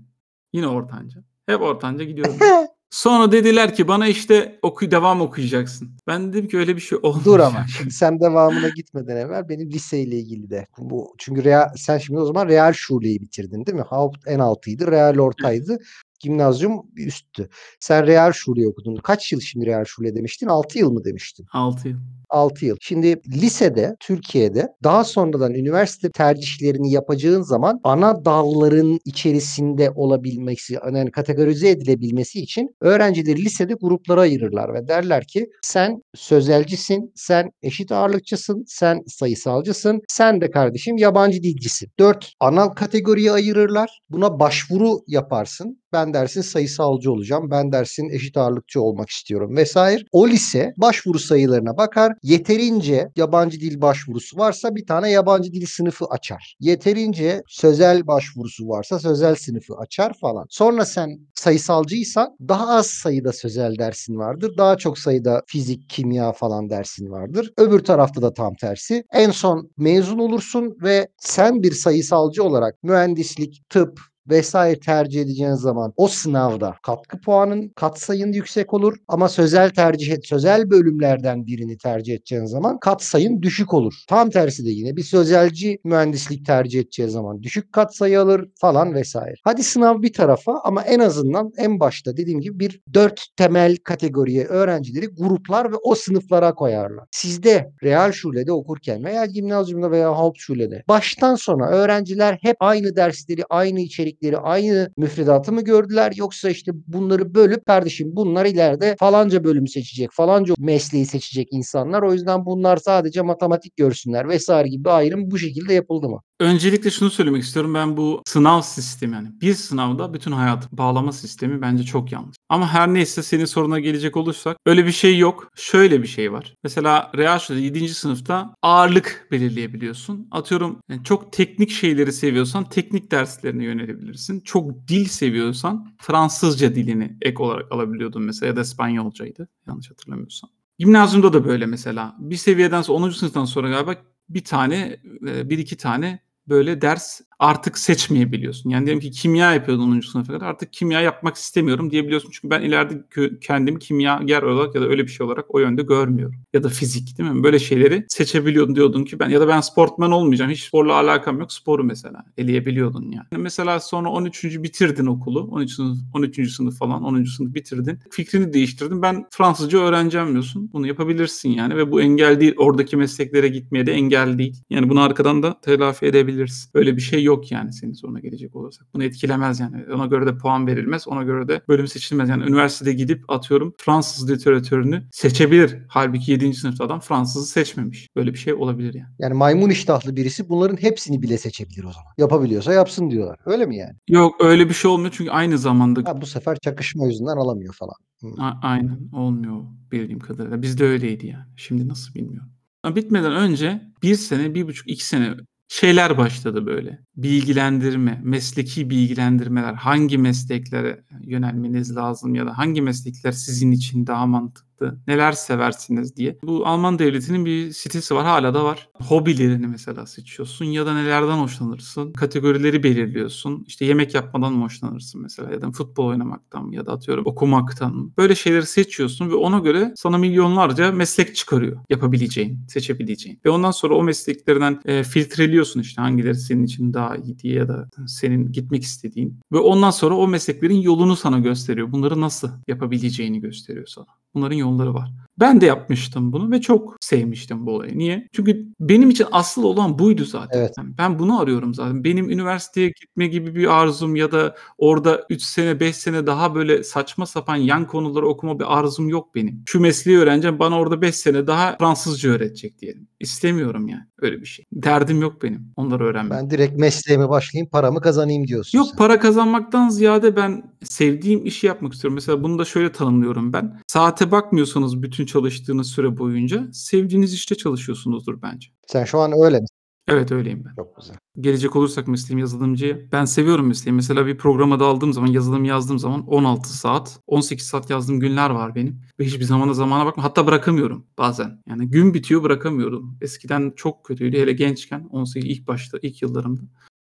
Yine 0.54 0.68
ortanca. 0.68 1.24
Hep 1.46 1.62
ortanca 1.62 2.04
gidiyorum. 2.04 2.36
Sonra 2.94 3.32
dediler 3.32 3.76
ki 3.76 3.88
bana 3.88 4.08
işte 4.08 4.60
oku 4.62 4.92
devam 4.92 5.22
okuyacaksın. 5.22 5.92
Ben 6.08 6.34
dedim 6.34 6.48
ki 6.48 6.58
öyle 6.58 6.76
bir 6.76 6.82
şey 6.82 6.98
olmayacak. 6.98 7.26
Dur 7.26 7.40
ama 7.40 7.66
şimdi 7.78 7.92
sen 7.92 8.20
devamına 8.20 8.70
gitmeden 8.70 9.18
evvel 9.18 9.50
benim 9.50 9.72
liseyle 9.72 10.18
ilgili 10.18 10.50
de 10.50 10.68
bu 10.78 11.16
çünkü 11.18 11.44
real, 11.44 11.70
sen 11.76 11.98
şimdi 11.98 12.20
o 12.20 12.26
zaman 12.26 12.48
real 12.48 12.74
şuleyi 12.74 13.22
bitirdin 13.22 13.66
değil 13.66 13.78
mi? 13.78 13.84
Haupt 13.90 14.28
en 14.28 14.40
altıydı, 14.40 14.92
real 14.92 15.18
ortaydı. 15.18 15.78
Gimnazyum 16.24 16.82
üsttü. 16.96 17.50
Sen 17.80 18.08
real 18.08 18.32
şuleyi 18.32 18.68
okudun. 18.68 18.96
Kaç 18.96 19.32
yıl 19.32 19.40
şimdi 19.40 19.66
real 19.66 19.84
şule 19.86 20.16
demiştin? 20.16 20.48
6 20.48 20.80
yıl 20.80 20.92
mı 20.92 21.04
demiştin? 21.04 21.46
6 21.54 21.88
yıl. 21.90 21.98
6 22.30 22.66
yıl. 22.66 22.78
Şimdi 22.82 23.22
lisede, 23.28 23.96
Türkiye'de 24.00 24.68
daha 24.84 25.04
sonradan 25.04 25.54
üniversite 25.54 26.12
tercihlerini 26.12 26.92
yapacağın 26.92 27.42
zaman 27.42 27.80
ana 27.84 28.26
dalların 28.26 29.00
içerisinde 29.06 29.92
olabilmesi, 29.96 30.74
yani 30.74 31.12
kategorize 31.12 31.70
edilebilmesi 31.70 32.40
için 32.40 32.76
öğrencileri 32.82 33.46
lisede 33.46 33.74
gruplara 33.74 34.22
ayırırlar 34.22 34.74
ve 34.74 34.88
derler 34.88 35.28
ki 35.28 35.48
sen 35.62 36.02
sözelcisin, 36.16 37.12
sen 37.16 37.52
eşit 37.62 37.92
ağırlıkçısın, 37.92 38.64
sen 38.68 39.02
sayısalcısın, 39.08 40.02
sen 40.08 40.42
de 40.42 40.52
kardeşim 40.52 40.98
yabancı 40.98 41.44
dilcisin. 41.44 41.90
Dört 42.00 42.34
ana 42.40 42.74
kategoriye 42.74 43.32
ayırırlar. 43.32 44.00
Buna 44.10 44.40
başvuru 44.40 45.00
yaparsın. 45.08 45.83
Ben 45.94 46.14
dersin 46.14 46.42
sayısalcı 46.42 47.12
olacağım. 47.12 47.52
Ben 47.52 47.72
dersin 47.72 48.10
eşit 48.10 48.38
ağırlıkçı 48.38 48.82
olmak 48.82 49.10
istiyorum 49.10 49.58
vesaire. 49.58 50.04
O 50.12 50.28
lise 50.28 50.74
başvuru 50.78 51.20
sayılarına 51.20 51.78
bakar. 51.78 52.14
Yeterince 52.24 53.10
yabancı 53.16 53.60
dil 53.60 53.82
başvurusu 53.82 54.38
varsa 54.38 54.76
bir 54.76 54.86
tane 54.86 55.12
yabancı 55.12 55.54
dil 55.54 55.66
sınıfı 55.66 56.06
açar. 56.06 56.56
Yeterince 56.60 57.42
sözel 57.48 58.08
başvurusu 58.08 58.68
varsa 58.68 59.00
sözel 59.00 59.36
sınıfı 59.36 59.74
açar 59.76 60.14
falan. 60.22 60.46
Sonra 60.50 60.86
sen 60.86 61.10
sayısalcıysan 61.36 62.38
daha 62.48 62.68
az 62.68 62.88
sayıda 62.88 63.34
sözel 63.34 63.78
dersin 63.78 64.18
vardır. 64.18 64.54
Daha 64.58 64.78
çok 64.78 65.00
sayıda 65.00 65.42
fizik, 65.48 65.90
kimya 65.90 66.32
falan 66.32 66.70
dersin 66.70 67.12
vardır. 67.12 67.54
Öbür 67.58 67.80
tarafta 67.80 68.22
da 68.22 68.34
tam 68.34 68.56
tersi. 68.56 69.04
En 69.14 69.32
son 69.32 69.72
mezun 69.78 70.20
olursun 70.20 70.78
ve 70.84 71.08
sen 71.18 71.64
bir 71.64 71.72
sayısalcı 71.72 72.44
olarak 72.44 72.84
mühendislik, 72.84 73.70
tıp, 73.70 74.00
vesaire 74.30 74.80
tercih 74.80 75.22
edeceğin 75.22 75.54
zaman 75.54 75.94
o 75.98 76.08
sınavda 76.08 76.76
katkı 76.84 77.22
puanın 77.22 77.70
katsayın 77.70 78.34
yüksek 78.34 78.74
olur 78.74 78.98
ama 79.08 79.30
sözel 79.30 79.70
tercih 79.70 80.18
sözel 80.24 80.70
bölümlerden 80.70 81.48
birini 81.48 81.78
tercih 81.78 82.14
edeceğin 82.14 82.46
zaman 82.46 82.80
katsayın 82.80 83.42
düşük 83.42 83.74
olur. 83.74 83.94
Tam 84.08 84.30
tersi 84.30 84.66
de 84.66 84.70
yine 84.70 84.96
bir 84.96 85.04
sözelci 85.04 85.80
mühendislik 85.84 86.46
tercih 86.46 86.80
edeceği 86.80 87.10
zaman 87.10 87.44
düşük 87.44 87.74
katsayı 87.74 88.22
alır 88.22 88.50
falan 88.56 88.94
vesaire. 88.94 89.36
Hadi 89.44 89.64
sınav 89.64 90.02
bir 90.02 90.14
tarafa 90.14 90.60
ama 90.64 90.82
en 90.82 91.00
azından 91.00 91.52
en 91.58 91.80
başta 91.80 92.18
dediğim 92.18 92.42
gibi 92.42 92.60
bir 92.60 92.82
dört 92.94 93.26
temel 93.38 93.78
kategoriye 93.78 94.46
öğrencileri 94.46 95.08
gruplar 95.08 95.72
ve 95.72 95.76
o 95.84 95.96
sınıflara 95.96 96.54
koyarlar. 96.54 97.06
Sizde 97.12 97.72
real 97.84 98.12
şulede 98.12 98.52
okurken 98.52 99.04
veya 99.04 99.26
gimnazyumda 99.26 99.92
veya 99.92 100.18
Hauptschulede 100.18 100.84
baştan 100.88 101.36
sona 101.36 101.68
öğrenciler 101.68 102.38
hep 102.42 102.58
aynı 102.60 102.96
dersleri, 102.96 103.42
aynı 103.50 103.80
içerik 103.80 104.13
içerikleri 104.14 104.38
aynı 104.38 104.90
müfredatı 104.98 105.52
mı 105.52 105.62
gördüler 105.62 106.14
yoksa 106.16 106.50
işte 106.50 106.72
bunları 106.88 107.36
bölüp 107.36 107.66
kardeşim 107.66 108.16
bunlar 108.16 108.46
ileride 108.46 108.96
falanca 109.00 109.44
bölümü 109.44 109.68
seçecek, 109.68 110.10
falanca 110.12 110.54
mesleği 110.60 111.06
seçecek 111.06 111.48
insanlar. 111.52 112.02
O 112.04 112.14
yüzden 112.14 112.46
bunlar 112.46 112.78
sadece 112.78 113.22
matematik 113.22 113.78
görsünler 113.78 114.30
vesaire 114.30 114.68
gibi 114.70 114.90
ayrım 114.90 115.32
bu 115.32 115.38
şekilde 115.38 115.74
yapıldı 115.74 116.10
mı? 116.10 116.22
Öncelikle 116.40 116.92
şunu 116.92 117.10
söylemek 117.10 117.44
istiyorum. 117.44 117.74
Ben 117.74 117.98
bu 117.98 118.22
sınav 118.26 118.62
sistemi 118.62 119.14
yani 119.14 119.42
bir 119.42 119.54
sınavda 119.54 120.14
bütün 120.14 120.32
hayatı 120.32 120.78
bağlama 120.78 121.12
sistemi 121.12 121.62
bence 121.62 121.84
çok 121.84 122.12
yanlış. 122.12 122.36
Ama 122.50 122.74
her 122.74 122.94
neyse 122.94 123.24
senin 123.24 123.46
soruna 123.46 123.80
gelecek 123.80 124.18
olursak 124.18 124.58
öyle 124.66 124.86
bir 124.86 124.92
şey 124.92 125.18
yok. 125.18 125.52
Şöyle 125.56 126.02
bir 126.02 126.08
şey 126.08 126.32
var. 126.32 126.56
Mesela 126.64 127.12
Real 127.18 127.40
7. 127.50 127.90
sınıfta 127.90 128.56
ağırlık 128.62 129.28
belirleyebiliyorsun. 129.32 130.28
Atıyorum 130.32 130.80
yani 130.90 131.04
çok 131.04 131.34
teknik 131.34 131.72
şeyleri 131.72 132.14
seviyorsan 132.14 132.70
teknik 132.70 133.12
derslerine 133.12 133.64
yönelebilirsin. 133.64 134.40
Çok 134.40 134.88
dil 134.88 135.06
seviyorsan 135.06 135.96
Fransızca 136.02 136.76
dilini 136.76 137.18
ek 137.22 137.44
olarak 137.44 137.72
alabiliyordun 137.72 138.24
mesela 138.24 138.48
ya 138.48 138.56
da 138.56 138.62
İspanyolcaydı 138.62 139.48
yanlış 139.68 139.92
hatırlamıyorsam. 139.92 140.50
Gimnazyumda 140.80 141.34
da 141.34 141.46
böyle 141.46 141.66
mesela. 141.66 142.16
Bir 142.20 142.36
seviyeden 142.36 142.82
sonra 142.82 142.98
10. 142.98 143.10
sınıftan 143.10 143.46
sonra 143.46 143.70
galiba 143.70 143.96
bir 144.34 144.44
tane 144.44 144.98
bir 145.22 145.58
iki 145.58 145.78
tane 145.78 146.20
böyle 146.48 146.82
ders 146.82 147.22
artık 147.44 147.78
seçmeyebiliyorsun. 147.78 148.70
Yani 148.70 148.86
diyelim 148.86 149.02
ki 149.02 149.12
kimya 149.12 149.54
yapıyordun 149.54 149.92
10. 149.92 150.00
sınıfa 150.00 150.34
kadar 150.34 150.46
artık 150.46 150.74
kimya 150.74 151.02
yapmak 151.02 151.36
istemiyorum 151.36 151.92
diyebiliyorsun. 151.92 152.30
Çünkü 152.32 152.50
ben 152.50 152.62
ileride 152.62 153.04
kendimi 153.42 153.80
kimyager 153.80 154.42
olarak 154.42 154.76
ya 154.76 154.82
da 154.82 154.86
öyle 154.86 155.04
bir 155.04 155.12
şey 155.12 155.26
olarak 155.26 155.56
o 155.56 155.60
yönde 155.60 155.82
görmüyorum. 155.82 156.36
Ya 156.54 156.64
da 156.64 156.70
fizik 156.70 157.18
değil 157.18 157.30
mi? 157.30 157.44
Böyle 157.44 157.60
şeyleri 157.60 158.06
seçebiliyordun 158.08 158.76
diyordun 158.76 159.04
ki 159.04 159.20
ben 159.20 159.30
ya 159.30 159.42
da 159.42 159.48
ben 159.48 159.62
sportman 159.62 160.12
olmayacağım. 160.12 160.52
Hiç 160.52 160.64
sporla 160.64 160.94
alakam 160.94 161.40
yok. 161.40 161.52
Sporu 161.52 161.84
mesela 161.84 162.26
eleyebiliyordun 162.38 163.12
yani. 163.12 163.26
Mesela 163.44 163.80
sonra 163.80 164.10
13. 164.10 164.44
bitirdin 164.44 165.06
okulu. 165.06 165.48
13. 165.52 165.72
sınıf, 165.72 165.98
13. 166.14 166.52
sınıf 166.52 166.78
falan 166.78 167.04
10. 167.04 167.24
sınıf 167.24 167.56
bitirdin. 167.56 168.00
Fikrini 168.10 168.54
değiştirdin. 168.54 169.02
Ben 169.02 169.26
Fransızca 169.32 169.80
öğreneceğim 169.80 170.32
diyorsun. 170.32 170.70
Bunu 170.74 170.88
yapabilirsin 170.88 171.50
yani 171.50 171.78
ve 171.78 171.92
bu 171.92 172.02
engel 172.02 172.40
değil. 172.40 172.54
Oradaki 172.58 172.98
mesleklere 172.98 173.48
gitmeye 173.48 173.86
de 173.86 173.92
engel 173.92 174.38
değil. 174.38 174.56
Yani 174.70 174.90
bunu 174.90 175.02
arkadan 175.02 175.44
da 175.44 175.60
telafi 175.62 176.06
edebilirsin. 176.06 176.70
Öyle 176.74 176.96
bir 176.96 177.02
şey 177.02 177.24
yok 177.24 177.33
yani 177.52 177.74
senin 177.74 177.94
sonra 177.94 178.20
gelecek 178.20 178.56
olursak. 178.56 178.88
Bunu 178.94 179.04
etkilemez 179.04 179.60
yani. 179.60 179.86
Ona 179.94 180.06
göre 180.06 180.26
de 180.26 180.38
puan 180.38 180.68
verilmez. 180.68 181.08
Ona 181.08 181.24
göre 181.24 181.48
de 181.48 181.62
bölüm 181.68 181.88
seçilmez. 181.88 182.30
Yani 182.30 182.44
üniversitede 182.44 182.94
gidip 182.94 183.24
atıyorum 183.28 183.74
Fransız 183.78 184.32
literatürünü 184.32 185.04
seçebilir. 185.12 185.78
Halbuki 185.88 186.32
7. 186.32 186.54
sınıfta 186.54 186.86
adam 186.86 187.00
Fransızı 187.00 187.46
seçmemiş. 187.46 188.10
Böyle 188.16 188.34
bir 188.34 188.38
şey 188.40 188.54
olabilir 188.54 188.94
yani. 188.94 189.10
Yani 189.20 189.34
maymun 189.34 189.70
iştahlı 189.70 190.16
birisi 190.16 190.50
bunların 190.50 190.78
hepsini 190.78 191.22
bile 191.22 191.38
seçebilir 191.38 191.84
o 191.84 191.92
zaman. 191.92 192.14
Yapabiliyorsa 192.18 192.74
yapsın 192.74 193.12
diyorlar. 193.12 193.40
Öyle 193.46 193.66
mi 193.66 193.78
yani? 193.78 193.94
Yok 194.10 194.36
öyle 194.40 194.70
bir 194.70 194.74
şey 194.74 194.92
olmuyor 194.92 195.14
çünkü 195.18 195.32
aynı 195.32 195.58
zamanda 195.58 196.10
Ha, 196.10 196.22
bu 196.22 196.26
sefer 196.26 196.58
çakışma 196.64 197.06
yüzünden 197.06 197.38
alamıyor 197.38 197.74
falan. 197.74 197.96
Hı. 198.22 198.28
A- 198.44 198.60
aynen 198.62 199.00
olmuyor 199.14 199.64
bildiğim 199.92 200.20
kadarıyla. 200.20 200.62
Bizde 200.62 200.86
öyleydi 200.86 201.28
yani. 201.28 201.46
Şimdi 201.58 201.88
nasıl 201.88 202.14
bilmiyorum. 202.16 202.50
Ama 202.84 202.96
bitmeden 202.96 203.32
önce 203.32 203.82
bir 204.04 204.16
sene, 204.16 204.56
bir 204.56 204.68
buçuk, 204.68 204.90
iki 204.90 205.06
sene 205.06 205.34
şeyler 205.68 206.18
başladı 206.18 206.66
böyle. 206.66 207.00
Bilgilendirme, 207.18 208.22
mesleki 208.24 208.90
bilgilendirmeler. 208.90 209.74
Hangi 209.74 210.18
mesleklere 210.18 211.04
yönelmeniz 211.22 211.96
lazım 211.96 212.36
ya 212.36 212.46
da 212.46 212.58
hangi 212.58 212.82
meslekler 212.82 213.32
sizin 213.32 213.72
için 213.72 214.08
daha 214.08 214.26
mantıklı? 214.26 214.74
Neler 215.08 215.32
seversiniz 215.32 216.16
diye. 216.16 216.38
Bu 216.44 216.68
Alman 216.68 217.00
devletinin 217.00 217.46
bir 217.46 217.72
sitesi 217.72 218.16
var. 218.16 218.26
Hala 218.26 218.54
da 218.54 218.64
var. 218.64 218.90
Hobilerini 218.94 219.68
mesela 219.68 220.06
seçiyorsun 220.06 220.66
ya 220.66 220.86
da 220.86 220.94
nelerden 220.94 221.38
hoşlanırsın. 221.38 222.14
Kategorileri 222.14 222.84
belirliyorsun. 222.84 223.64
İşte 223.68 223.86
yemek 223.86 224.14
yapmadan 224.14 224.54
mı 224.54 224.64
hoşlanırsın 224.64 225.22
mesela 225.22 225.52
ya 225.52 225.62
da 225.62 225.72
futbol 225.72 226.06
oynamaktan 226.06 226.72
ya 226.72 226.86
da 226.86 226.92
atıyorum 226.92 227.26
okumaktan 227.26 227.96
mı? 227.96 228.12
Böyle 228.18 228.36
şeyleri 228.36 228.66
seçiyorsun 228.66 229.30
ve 229.30 229.36
ona 229.36 229.60
göre 229.60 229.94
sana 229.96 230.18
milyonlarca 230.18 230.92
meslek 230.92 231.36
çıkarıyor. 231.36 231.78
Yapabileceğin, 231.90 232.60
seçebileceğin. 232.68 233.40
Ve 233.46 233.50
ondan 233.50 233.72
sonra 233.72 233.96
o 233.96 234.04
mesleklerden 234.04 234.80
e, 234.86 235.04
filtreliyorsun 235.04 235.80
işte 235.80 236.02
hangileri 236.02 236.36
senin 236.36 236.64
için 236.64 236.94
daha 236.94 237.03
iyi 237.26 237.40
diye 237.40 237.56
ya 237.56 237.68
da 237.68 237.90
senin 238.08 238.52
gitmek 238.52 238.84
istediğin. 238.84 239.40
Ve 239.52 239.58
ondan 239.58 239.92
sonra 239.92 240.16
o 240.16 240.28
mesleklerin 240.28 240.82
yolunu 240.82 241.16
sana 241.16 241.40
gösteriyor. 241.40 241.92
Bunları 241.92 242.22
nasıl 242.22 242.50
yapabileceğini 242.68 243.40
gösteriyor 243.42 243.88
sana. 243.88 244.08
Bunların 244.36 244.56
yolları 244.56 244.94
var. 244.94 245.12
Ben 245.40 245.62
de 245.62 245.66
yapmıştım 245.66 246.32
bunu 246.32 246.52
ve 246.52 246.62
çok 246.62 246.98
sevmiştim 247.02 247.66
bu 247.66 247.72
olayı. 247.72 247.98
Niye? 247.98 248.28
Çünkü 248.32 248.66
benim 248.80 249.10
için 249.10 249.28
asıl 249.32 249.64
olan 249.64 250.00
buydu 250.00 250.26
zaten. 250.26 250.60
Evet. 250.60 250.74
Yani 250.78 250.98
ben 250.98 251.20
bunu 251.20 251.40
arıyorum 251.40 251.74
zaten. 251.74 252.04
Benim 252.04 252.30
üniversiteye 252.30 252.88
gitme 252.88 253.28
gibi 253.28 253.56
bir 253.56 253.68
arzum 253.82 254.16
ya 254.16 254.32
da 254.32 254.56
orada 254.78 255.26
3 255.30 255.42
sene 255.42 255.80
5 255.80 255.96
sene 255.96 256.28
daha 256.28 256.56
böyle 256.56 256.84
saçma 256.84 257.26
sapan 257.26 257.56
yan 257.56 257.88
konuları 257.88 258.28
okuma 258.28 258.60
bir 258.60 258.80
arzum 258.80 259.10
yok 259.10 259.36
benim. 259.36 259.64
Şu 259.66 259.80
mesleği 259.80 260.18
öğreneceğim 260.18 260.60
bana 260.60 260.80
orada 260.80 261.02
5 261.02 261.16
sene 261.16 261.48
daha 261.48 261.76
Fransızca 261.78 262.30
öğretecek 262.30 262.80
diyelim. 262.80 263.08
İstemiyorum 263.20 263.88
yani 263.88 264.04
öyle 264.22 264.42
bir 264.42 264.46
şey. 264.46 264.66
Derdim 264.74 265.22
yok 265.22 265.44
benim 265.44 265.72
onları 265.76 266.04
öğrenmek. 266.04 266.32
Ben 266.32 266.50
direkt 266.50 266.78
mesleğime 266.80 267.30
başlayayım 267.30 267.70
paramı 267.70 268.02
kazanayım 268.02 268.48
diyorsun 268.48 268.78
Yok 268.78 268.88
sen. 268.88 268.98
para 268.98 269.20
kazanmaktan 269.20 269.90
ziyade 269.90 270.36
ben 270.36 270.74
sevdiğim 270.84 271.46
işi 271.46 271.68
yapmak 271.68 271.94
istiyorum. 271.94 272.16
Mesela 272.16 272.44
bunu 272.44 272.60
da 272.60 272.66
şöyle 272.66 272.92
tanımlıyorum 272.92 273.54
ben. 273.54 273.80
Saate 274.24 274.32
bakmıyorsanız 274.32 275.02
bütün 275.04 275.26
çalıştığınız 275.26 275.88
süre 275.88 276.18
boyunca 276.18 276.68
sevdiğiniz 276.74 277.34
işte 277.34 277.56
çalışıyorsunuzdur 277.56 278.42
bence. 278.42 278.68
Sen 278.88 279.04
şu 279.04 279.20
an 279.20 279.32
öyle 279.32 279.60
misin? 279.60 279.76
Evet 280.08 280.32
öyleyim 280.32 280.66
ben. 280.66 280.76
Çok 280.76 280.96
güzel. 280.96 281.16
Gelecek 281.40 281.76
olursak 281.76 282.08
mesleğim 282.08 282.40
yazılımcıya. 282.40 282.98
Ben 283.12 283.26
seviyorum 283.26 283.68
mesleği. 283.68 283.96
Mesela 283.96 284.26
bir 284.26 284.38
programa 284.38 284.80
daldığım 284.80 285.14
zaman, 285.14 285.28
yazılım 285.28 285.66
yazdığım 285.66 286.00
zaman 286.00 286.28
16 286.28 286.78
saat, 286.78 287.20
18 287.28 287.68
saat 287.68 287.90
yazdığım 287.90 288.20
günler 288.20 288.50
var 288.50 288.76
benim. 288.76 289.02
Ve 289.20 289.26
hiçbir 289.26 289.44
zaman 289.44 289.70
da 289.70 289.74
zamana 289.74 290.06
bakma. 290.06 290.24
Hatta 290.24 290.48
bırakamıyorum 290.48 291.06
bazen. 291.18 291.62
Yani 291.70 291.90
gün 291.90 292.14
bitiyor 292.14 292.44
bırakamıyorum. 292.44 293.18
Eskiden 293.22 293.74
çok 293.76 294.06
kötüydü. 294.06 294.38
Hele 294.38 294.54
gençken 294.54 295.08
18 295.12 295.50
ilk 295.50 295.68
başta, 295.68 295.98
ilk 296.02 296.22
yıllarımda. 296.22 296.62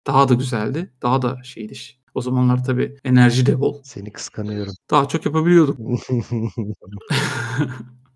Daha 0.08 0.30
da 0.30 0.34
güzeldi. 0.34 0.94
Daha 1.02 1.22
da 1.22 1.40
şeydi. 1.44 1.74
O 2.14 2.22
zamanlar 2.22 2.64
tabii 2.64 2.98
enerji 3.04 3.46
de 3.46 3.60
bol. 3.60 3.82
Seni 3.84 4.12
kıskanıyorum. 4.14 4.74
Daha 4.92 5.08
çok 5.08 5.26
yapabiliyorduk. 5.26 5.78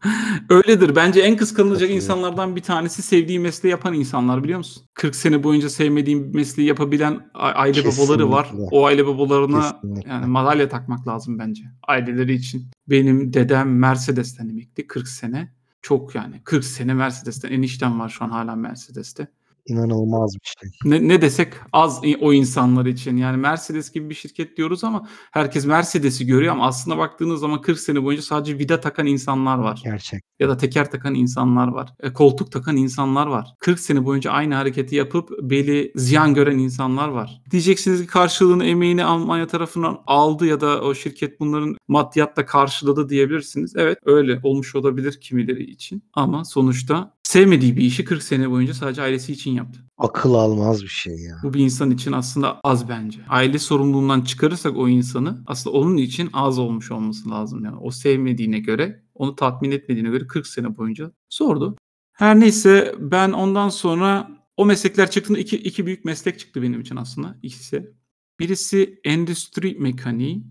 Öyledir. 0.50 0.96
Bence 0.96 1.22
en 1.22 1.38
kıskanılacak 1.38 1.90
insanlardan 1.90 2.56
bir 2.56 2.62
tanesi 2.62 3.02
sevdiği 3.02 3.40
mesleği 3.40 3.72
yapan 3.72 3.94
insanlar 3.94 4.44
biliyor 4.44 4.58
musun? 4.58 4.84
40 4.94 5.16
sene 5.16 5.44
boyunca 5.44 5.70
sevmediğim 5.70 6.32
mesleği 6.34 6.68
yapabilen 6.68 7.30
aile 7.34 7.86
babaları 7.86 8.32
var. 8.32 8.44
Kesinlikle. 8.46 8.78
O 8.78 8.86
aile 8.86 9.08
babalarına 9.08 9.72
Kesinlikle. 9.72 10.10
yani 10.10 10.26
madalya 10.26 10.70
takmak 10.70 11.08
lazım 11.08 11.40
bence 11.40 11.64
aileleri 11.88 12.34
için. 12.34 12.68
Benim 12.88 13.34
dedem 13.34 13.80
Mercedes'ten 13.80 14.50
emekli 14.50 14.88
40 14.88 15.08
sene. 15.08 15.54
Çok 15.82 16.16
yani 16.16 16.42
40 16.44 16.66
sene 16.66 16.94
Mercedes'ten 16.94 17.52
eniştem 17.52 18.00
var 18.00 18.10
şu 18.10 18.26
an 18.26 18.30
hala 18.30 18.56
Mercedes'te. 18.56 19.28
İnanılmaz 19.68 20.36
bir 20.36 20.54
şey. 20.60 20.70
Ne, 20.92 21.08
ne 21.08 21.22
desek 21.22 21.54
az 21.74 22.02
o 22.22 22.34
insanlar 22.34 22.86
için. 22.86 23.18
Yani 23.18 23.38
Mercedes 23.38 23.92
gibi 23.92 24.10
bir 24.10 24.16
şirket 24.16 24.58
diyoruz 24.58 24.84
ama 24.84 25.08
herkes 25.32 25.66
Mercedes'i 25.66 26.26
görüyor 26.26 26.54
ama 26.54 26.68
aslında 26.68 26.98
baktığınız 26.98 27.40
zaman 27.40 27.62
40 27.62 27.80
sene 27.80 28.04
boyunca 28.04 28.24
sadece 28.24 28.60
vida 28.60 28.80
takan 28.82 29.06
insanlar 29.06 29.58
var. 29.58 29.82
Gerçek. 29.84 30.24
Ya 30.40 30.50
da 30.50 30.58
teker 30.58 30.92
takan 30.92 31.16
insanlar 31.16 31.68
var. 31.68 31.94
E, 32.00 32.14
koltuk 32.14 32.52
takan 32.52 32.78
insanlar 32.78 33.28
var. 33.28 33.48
40 33.60 33.80
sene 33.80 34.06
boyunca 34.06 34.32
aynı 34.32 34.56
hareketi 34.56 34.96
yapıp 34.96 35.30
beli 35.42 35.92
ziyan 35.96 36.34
gören 36.34 36.58
insanlar 36.58 37.08
var. 37.08 37.42
Diyeceksiniz 37.52 38.02
ki 38.02 38.08
karşılığını 38.08 38.66
emeğini 38.66 39.06
Almanya 39.06 39.48
tarafından 39.48 40.00
aldı 40.08 40.46
ya 40.46 40.62
da 40.62 40.82
o 40.82 40.96
şirket 40.96 41.40
bunların 41.40 41.76
maddiyatla 41.88 42.46
karşıladı 42.46 43.10
diyebilirsiniz. 43.10 43.74
Evet 43.76 43.98
öyle 44.06 44.40
olmuş 44.44 44.76
olabilir 44.76 45.20
kimileri 45.22 45.64
için. 45.64 46.04
Ama 46.14 46.46
sonuçta 46.46 47.15
sevmediği 47.36 47.78
bir 47.78 47.82
işi 47.82 48.06
40 48.06 48.24
sene 48.24 48.52
boyunca 48.52 48.74
sadece 48.74 49.02
ailesi 49.02 49.34
için 49.34 49.52
yaptı. 49.52 49.80
Akıl 49.98 50.34
almaz 50.34 50.84
bir 50.84 50.88
şey 50.88 51.20
ya. 51.20 51.38
Bu 51.44 51.54
bir 51.54 51.60
insan 51.60 51.92
için 51.92 52.12
aslında 52.12 52.60
az 52.64 52.90
bence. 52.90 53.20
Aile 53.30 53.60
sorumluluğundan 53.60 54.22
çıkarırsak 54.22 54.78
o 54.78 54.90
insanı 54.90 55.44
aslında 55.48 55.78
onun 55.78 55.98
için 55.98 56.30
az 56.34 56.60
olmuş 56.60 56.92
olması 56.92 57.30
lazım. 57.30 57.66
Yani 57.66 57.78
o 57.78 57.92
sevmediğine 57.92 58.60
göre, 58.60 59.04
onu 59.14 59.36
tatmin 59.36 59.72
etmediğine 59.72 60.10
göre 60.10 60.28
40 60.28 60.48
sene 60.48 60.78
boyunca 60.78 61.12
zordu. 61.30 61.76
Her 62.14 62.40
neyse 62.40 62.96
ben 63.00 63.32
ondan 63.32 63.70
sonra 63.70 64.32
o 64.58 64.66
meslekler 64.66 65.12
çıktığında 65.12 65.40
iki, 65.40 65.58
iki 65.58 65.86
büyük 65.86 66.06
meslek 66.06 66.40
çıktı 66.40 66.62
benim 66.62 66.82
için 66.82 66.96
aslında 66.96 67.38
ikisi. 67.42 67.94
Birisi 68.40 69.00
endüstri 69.04 69.76
mekaniği 69.80 70.44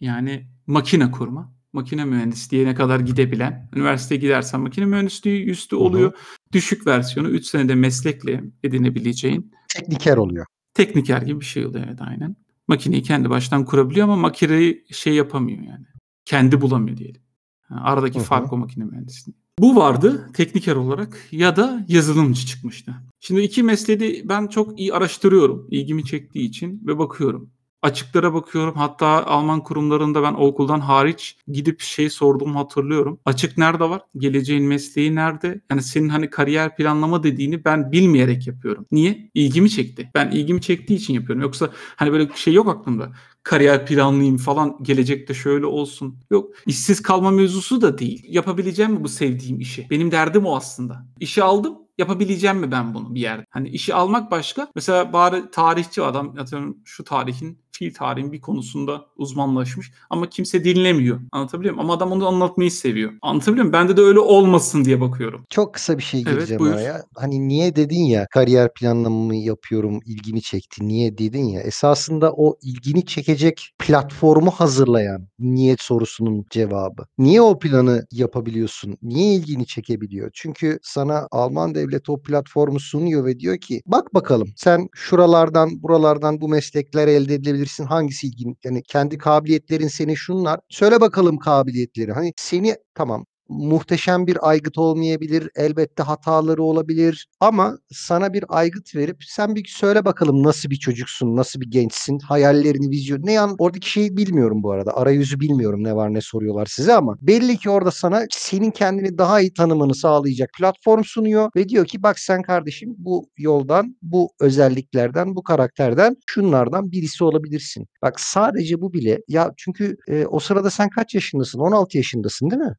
yani 0.00 0.48
makine 0.66 1.10
kurma. 1.10 1.53
Makine 1.74 2.04
mühendisliğine 2.04 2.74
kadar 2.74 3.00
gidebilen. 3.00 3.68
Üniversiteye 3.74 4.20
gidersen 4.20 4.60
makine 4.60 4.84
mühendisliği 4.84 5.44
üstü 5.44 5.76
Hı 5.76 5.80
hı. 5.80 5.84
oluyor. 5.84 6.12
Düşük 6.52 6.86
versiyonu 6.86 7.28
3 7.28 7.46
senede 7.46 7.74
meslekle 7.74 8.44
edinebileceğin 8.64 9.52
Tekniker 9.68 10.16
oluyor. 10.16 10.46
tekniker 10.74 11.22
gibi 11.22 11.40
bir 11.40 11.44
şey 11.44 11.66
oluyor 11.66 11.84
evet 11.88 11.98
aynen. 12.00 12.36
Makineyi 12.68 13.02
kendi 13.02 13.30
baştan 13.30 13.64
kurabiliyor 13.64 14.04
ama 14.04 14.16
makineyi 14.16 14.84
şey 14.90 15.14
yapamıyor 15.14 15.58
yani. 15.58 15.86
Kendi 16.24 16.60
bulamıyor 16.60 16.96
diyelim. 16.96 17.22
Ha, 17.62 17.80
aradaki 17.82 18.18
Hı 18.18 18.22
hı. 18.22 18.26
fark 18.26 18.52
o 18.52 18.56
makine 18.56 18.84
mühendisliği. 18.84 19.36
Bu 19.58 19.76
vardı 19.76 20.30
tekniker 20.34 20.76
olarak 20.76 21.18
ya 21.32 21.56
da 21.56 21.84
yazılımcı 21.88 22.46
çıkmıştı. 22.46 22.94
Şimdi 23.20 23.40
iki 23.40 23.62
mesleği 23.62 24.22
ben 24.28 24.46
çok 24.46 24.80
iyi 24.80 24.92
araştırıyorum. 24.94 25.68
ilgimi 25.70 26.04
çektiği 26.04 26.48
için 26.48 26.82
ve 26.86 26.98
bakıyorum. 26.98 27.50
Açıklara 27.84 28.34
bakıyorum. 28.34 28.74
Hatta 28.76 29.06
Alman 29.06 29.62
kurumlarında 29.62 30.22
ben 30.22 30.34
okuldan 30.34 30.80
hariç 30.80 31.36
gidip 31.48 31.80
şey 31.80 32.10
sorduğumu 32.10 32.58
hatırlıyorum. 32.58 33.20
Açık 33.24 33.58
nerede 33.58 33.90
var? 33.90 34.02
Geleceğin 34.16 34.64
mesleği 34.64 35.14
nerede? 35.14 35.60
Yani 35.70 35.82
senin 35.82 36.08
hani 36.08 36.30
kariyer 36.30 36.76
planlama 36.76 37.22
dediğini 37.22 37.64
ben 37.64 37.92
bilmeyerek 37.92 38.46
yapıyorum. 38.46 38.86
Niye? 38.92 39.30
İlgimi 39.34 39.70
çekti. 39.70 40.10
Ben 40.14 40.30
ilgimi 40.30 40.60
çektiği 40.60 40.94
için 40.94 41.14
yapıyorum. 41.14 41.42
Yoksa 41.42 41.70
hani 41.96 42.12
böyle 42.12 42.28
bir 42.28 42.34
şey 42.34 42.54
yok 42.54 42.68
aklımda. 42.68 43.12
Kariyer 43.42 43.86
planlayayım 43.86 44.36
falan 44.36 44.78
gelecekte 44.82 45.34
şöyle 45.34 45.66
olsun. 45.66 46.18
Yok 46.30 46.54
işsiz 46.66 47.02
kalma 47.02 47.30
mevzusu 47.30 47.82
da 47.82 47.98
değil. 47.98 48.24
Yapabileceğim 48.28 48.92
mi 48.92 49.04
bu 49.04 49.08
sevdiğim 49.08 49.60
işi? 49.60 49.90
Benim 49.90 50.10
derdim 50.10 50.46
o 50.46 50.56
aslında. 50.56 51.06
İşi 51.20 51.42
aldım 51.42 51.78
yapabileceğim 51.98 52.56
mi 52.56 52.72
ben 52.72 52.94
bunu 52.94 53.14
bir 53.14 53.20
yerde? 53.20 53.46
Hani 53.50 53.68
işi 53.68 53.94
almak 53.94 54.30
başka. 54.30 54.68
Mesela 54.74 55.12
bari 55.12 55.50
tarihçi 55.50 56.02
adam 56.02 56.34
atıyorum 56.38 56.78
şu 56.84 57.04
tarihin 57.04 57.63
fil 57.78 57.94
tarihin 57.94 58.32
bir 58.32 58.40
konusunda 58.40 59.06
uzmanlaşmış 59.16 59.92
ama 60.10 60.28
kimse 60.28 60.64
dinlemiyor. 60.64 61.20
Anlatabiliyor 61.32 61.74
muyum? 61.74 61.84
Ama 61.90 61.96
adam 61.98 62.12
onu 62.12 62.26
anlatmayı 62.28 62.70
seviyor. 62.70 63.12
Anlatabiliyor 63.22 63.64
muyum? 63.64 63.72
Bende 63.72 63.96
de 63.96 64.00
öyle 64.00 64.18
olmasın 64.18 64.84
diye 64.84 65.00
bakıyorum. 65.00 65.44
Çok 65.50 65.74
kısa 65.74 65.98
bir 65.98 66.02
şey 66.02 66.20
Evet, 66.26 66.34
gireceğim 66.34 66.60
buyur. 66.60 66.74
araya. 66.74 67.02
Hani 67.16 67.48
niye 67.48 67.76
dedin 67.76 68.04
ya 68.04 68.26
kariyer 68.30 68.74
planlamamı 68.74 69.36
yapıyorum, 69.36 70.00
ilgini 70.06 70.42
çekti. 70.42 70.88
Niye 70.88 71.18
dedin 71.18 71.44
ya. 71.44 71.60
Esasında 71.60 72.32
o 72.32 72.56
ilgini 72.62 73.06
çekecek 73.06 73.70
platformu 73.78 74.50
hazırlayan 74.50 75.28
niyet 75.38 75.80
sorusunun 75.80 76.44
cevabı. 76.50 77.02
Niye 77.18 77.42
o 77.42 77.58
planı 77.58 78.06
yapabiliyorsun? 78.12 78.98
Niye 79.02 79.34
ilgini 79.34 79.66
çekebiliyor? 79.66 80.30
Çünkü 80.34 80.78
sana 80.82 81.28
Alman 81.30 81.74
devleti 81.74 82.12
o 82.12 82.22
platformu 82.22 82.80
sunuyor 82.80 83.24
ve 83.24 83.40
diyor 83.40 83.58
ki 83.58 83.82
bak 83.86 84.14
bakalım 84.14 84.48
sen 84.56 84.88
şuralardan 84.94 85.82
buralardan 85.82 86.40
bu 86.40 86.48
meslekler 86.48 87.08
elde 87.08 87.44
edebilirsin. 87.64 87.84
Hangisi 87.84 88.26
ilgin? 88.26 88.56
Yani 88.64 88.82
kendi 88.82 89.18
kabiliyetlerin 89.18 89.88
seni 89.88 90.16
şunlar. 90.16 90.60
Söyle 90.68 91.00
bakalım 91.00 91.38
kabiliyetleri. 91.38 92.12
Hani 92.12 92.32
seni 92.36 92.76
tamam 92.94 93.26
muhteşem 93.48 94.26
bir 94.26 94.48
aygıt 94.48 94.78
olmayabilir. 94.78 95.50
Elbette 95.56 96.02
hataları 96.02 96.62
olabilir. 96.62 97.26
Ama 97.40 97.78
sana 97.92 98.32
bir 98.32 98.44
aygıt 98.48 98.94
verip 98.94 99.16
sen 99.26 99.54
bir 99.54 99.64
söyle 99.68 100.04
bakalım 100.04 100.42
nasıl 100.42 100.70
bir 100.70 100.76
çocuksun, 100.76 101.36
nasıl 101.36 101.60
bir 101.60 101.70
gençsin, 101.70 102.18
hayallerini, 102.18 102.90
vizyon. 102.90 103.20
Ne 103.22 103.32
yan 103.32 103.56
oradaki 103.58 103.90
şeyi 103.90 104.16
bilmiyorum 104.16 104.62
bu 104.62 104.72
arada. 104.72 104.96
Arayüzü 104.96 105.40
bilmiyorum 105.40 105.84
ne 105.84 105.96
var 105.96 106.14
ne 106.14 106.20
soruyorlar 106.20 106.66
size 106.66 106.94
ama 106.94 107.16
belli 107.20 107.56
ki 107.58 107.70
orada 107.70 107.90
sana 107.90 108.26
senin 108.30 108.70
kendini 108.70 109.18
daha 109.18 109.40
iyi 109.40 109.54
tanımanı 109.54 109.94
sağlayacak 109.94 110.50
platform 110.58 111.02
sunuyor 111.04 111.50
ve 111.56 111.68
diyor 111.68 111.86
ki 111.86 112.02
bak 112.02 112.18
sen 112.18 112.42
kardeşim 112.42 112.94
bu 112.98 113.28
yoldan, 113.38 113.96
bu 114.02 114.30
özelliklerden, 114.40 115.36
bu 115.36 115.42
karakterden 115.42 116.16
şunlardan 116.26 116.92
birisi 116.92 117.24
olabilirsin. 117.24 117.86
Bak 118.02 118.20
sadece 118.20 118.80
bu 118.80 118.92
bile 118.92 119.18
ya 119.28 119.52
çünkü 119.56 119.96
e, 120.08 120.26
o 120.26 120.40
sırada 120.40 120.70
sen 120.70 120.88
kaç 120.90 121.14
yaşındasın? 121.14 121.58
16 121.58 121.96
yaşındasın 121.96 122.50
değil 122.50 122.62
mi? 122.62 122.74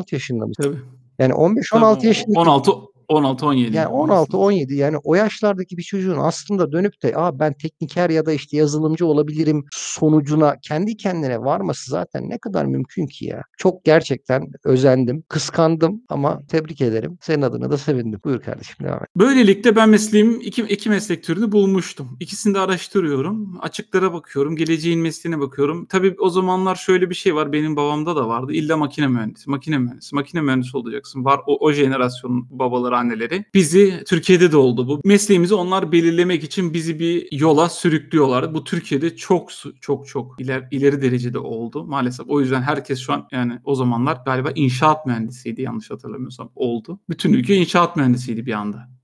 15-16 0.00 0.14
yaşında 0.14 0.46
mısın? 0.46 0.62
Tabii. 0.62 0.76
Yani 1.18 1.32
Tabii 1.32 1.80
15-16 1.82 1.98
o- 2.04 2.06
yaşındaki 2.06 2.40
16 2.40 2.72
16 3.08 3.46
17. 3.46 3.76
yani 3.76 3.88
16-17 3.88 4.74
yani 4.74 4.96
o 5.04 5.14
yaşlardaki 5.14 5.76
bir 5.76 5.82
çocuğun 5.82 6.18
aslında 6.18 6.72
dönüp 6.72 7.02
de 7.02 7.16
Aa, 7.16 7.38
ben 7.38 7.52
tekniker 7.52 8.10
ya 8.10 8.26
da 8.26 8.32
işte 8.32 8.56
yazılımcı 8.56 9.06
olabilirim 9.06 9.64
sonucuna 9.72 10.56
kendi 10.62 10.96
kendine 10.96 11.40
varması 11.40 11.90
zaten 11.90 12.30
ne 12.30 12.38
kadar 12.38 12.64
mümkün 12.64 13.06
ki 13.06 13.26
ya. 13.26 13.42
Çok 13.58 13.84
gerçekten 13.84 14.50
özendim, 14.64 15.24
kıskandım 15.28 16.02
ama 16.08 16.42
tebrik 16.48 16.80
ederim. 16.80 17.18
Senin 17.20 17.42
adına 17.42 17.70
da 17.70 17.78
sevindim. 17.78 18.20
Buyur 18.24 18.40
kardeşim 18.40 18.86
devam 18.86 19.02
et. 19.02 19.08
Böylelikle 19.16 19.76
ben 19.76 19.88
mesleğim 19.88 20.40
iki, 20.40 20.62
iki 20.62 20.90
meslek 20.90 21.24
türünü 21.24 21.52
bulmuştum. 21.52 22.16
İkisini 22.20 22.54
de 22.54 22.58
araştırıyorum. 22.58 23.58
Açıklara 23.60 24.12
bakıyorum. 24.12 24.56
Geleceğin 24.56 25.00
mesleğine 25.00 25.40
bakıyorum. 25.40 25.86
Tabii 25.86 26.16
o 26.18 26.30
zamanlar 26.30 26.76
şöyle 26.76 27.10
bir 27.10 27.14
şey 27.14 27.34
var. 27.34 27.52
Benim 27.52 27.76
babamda 27.76 28.16
da 28.16 28.28
vardı. 28.28 28.52
İlla 28.52 28.76
makine 28.76 29.06
mühendisi, 29.06 29.50
makine 29.50 29.78
mühendisi, 29.78 30.14
makine 30.14 30.40
mühendisi 30.40 30.76
olacaksın. 30.76 31.24
Var 31.24 31.40
o, 31.46 31.66
o 31.66 31.72
jenerasyonun 31.72 32.46
babaları, 32.50 32.95
anneleri. 32.96 33.44
Bizi 33.54 34.04
Türkiye'de 34.06 34.52
de 34.52 34.56
oldu 34.56 34.88
bu. 34.88 35.00
Mesleğimizi 35.04 35.54
onlar 35.54 35.92
belirlemek 35.92 36.44
için 36.44 36.74
bizi 36.74 37.00
bir 37.00 37.28
yola 37.32 37.68
sürüklüyorlar. 37.68 38.54
Bu 38.54 38.64
Türkiye'de 38.64 39.16
çok 39.16 39.50
çok 39.80 40.08
çok 40.08 40.40
iler, 40.40 40.68
ileri 40.70 41.02
derecede 41.02 41.38
oldu 41.38 41.84
maalesef. 41.84 42.26
O 42.28 42.40
yüzden 42.40 42.62
herkes 42.62 42.98
şu 42.98 43.12
an 43.12 43.28
yani 43.32 43.58
o 43.64 43.74
zamanlar 43.74 44.18
galiba 44.24 44.50
inşaat 44.54 45.06
mühendisiydi 45.06 45.62
yanlış 45.62 45.90
hatırlamıyorsam 45.90 46.50
oldu. 46.54 47.00
Bütün 47.08 47.32
ülke 47.32 47.54
inşaat 47.54 47.96
mühendisiydi 47.96 48.46
bir 48.46 48.52
anda. 48.52 48.95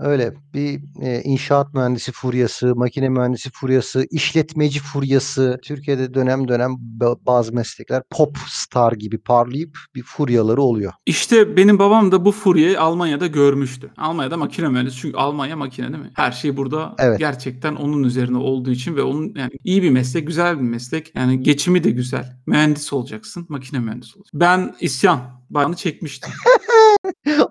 Öyle 0.00 0.34
bir 0.54 0.80
e, 1.02 1.22
inşaat 1.22 1.74
mühendisi 1.74 2.12
furyası, 2.12 2.76
makine 2.76 3.08
mühendisi 3.08 3.50
furyası, 3.50 4.06
işletmeci 4.10 4.80
furyası. 4.80 5.58
Türkiye'de 5.64 6.14
dönem 6.14 6.48
dönem 6.48 6.70
ba- 7.00 7.18
bazı 7.26 7.52
meslekler 7.52 8.02
pop 8.10 8.36
star 8.48 8.92
gibi 8.92 9.18
parlayıp 9.18 9.78
bir 9.94 10.02
furyaları 10.02 10.62
oluyor. 10.62 10.92
İşte 11.06 11.56
benim 11.56 11.78
babam 11.78 12.12
da 12.12 12.24
bu 12.24 12.32
furyayı 12.32 12.80
Almanya'da 12.80 13.26
görmüştü. 13.26 13.90
Almanya'da 13.96 14.36
makine 14.36 14.68
mühendisi 14.68 14.96
çünkü 14.96 15.16
Almanya 15.16 15.56
makine 15.56 15.92
değil 15.92 16.04
mi? 16.04 16.10
Her 16.14 16.32
şey 16.32 16.56
burada 16.56 16.94
Evet. 16.98 17.18
gerçekten 17.18 17.74
onun 17.74 18.02
üzerine 18.02 18.38
olduğu 18.38 18.70
için 18.70 18.96
ve 18.96 19.02
onun 19.02 19.34
yani 19.36 19.50
iyi 19.64 19.82
bir 19.82 19.90
meslek, 19.90 20.26
güzel 20.26 20.56
bir 20.56 20.62
meslek. 20.62 21.12
Yani 21.14 21.42
geçimi 21.42 21.84
de 21.84 21.90
güzel. 21.90 22.36
Mühendis 22.46 22.92
olacaksın, 22.92 23.46
makine 23.48 23.80
mühendisi 23.80 24.18
olacaksın. 24.18 24.40
Ben 24.40 24.74
isyan 24.80 25.20
bayağını 25.50 25.76
çekmiştim. 25.76 26.32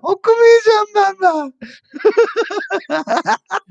Okumayacağım 0.02 0.86
ben 0.94 1.16
daha. 1.22 1.50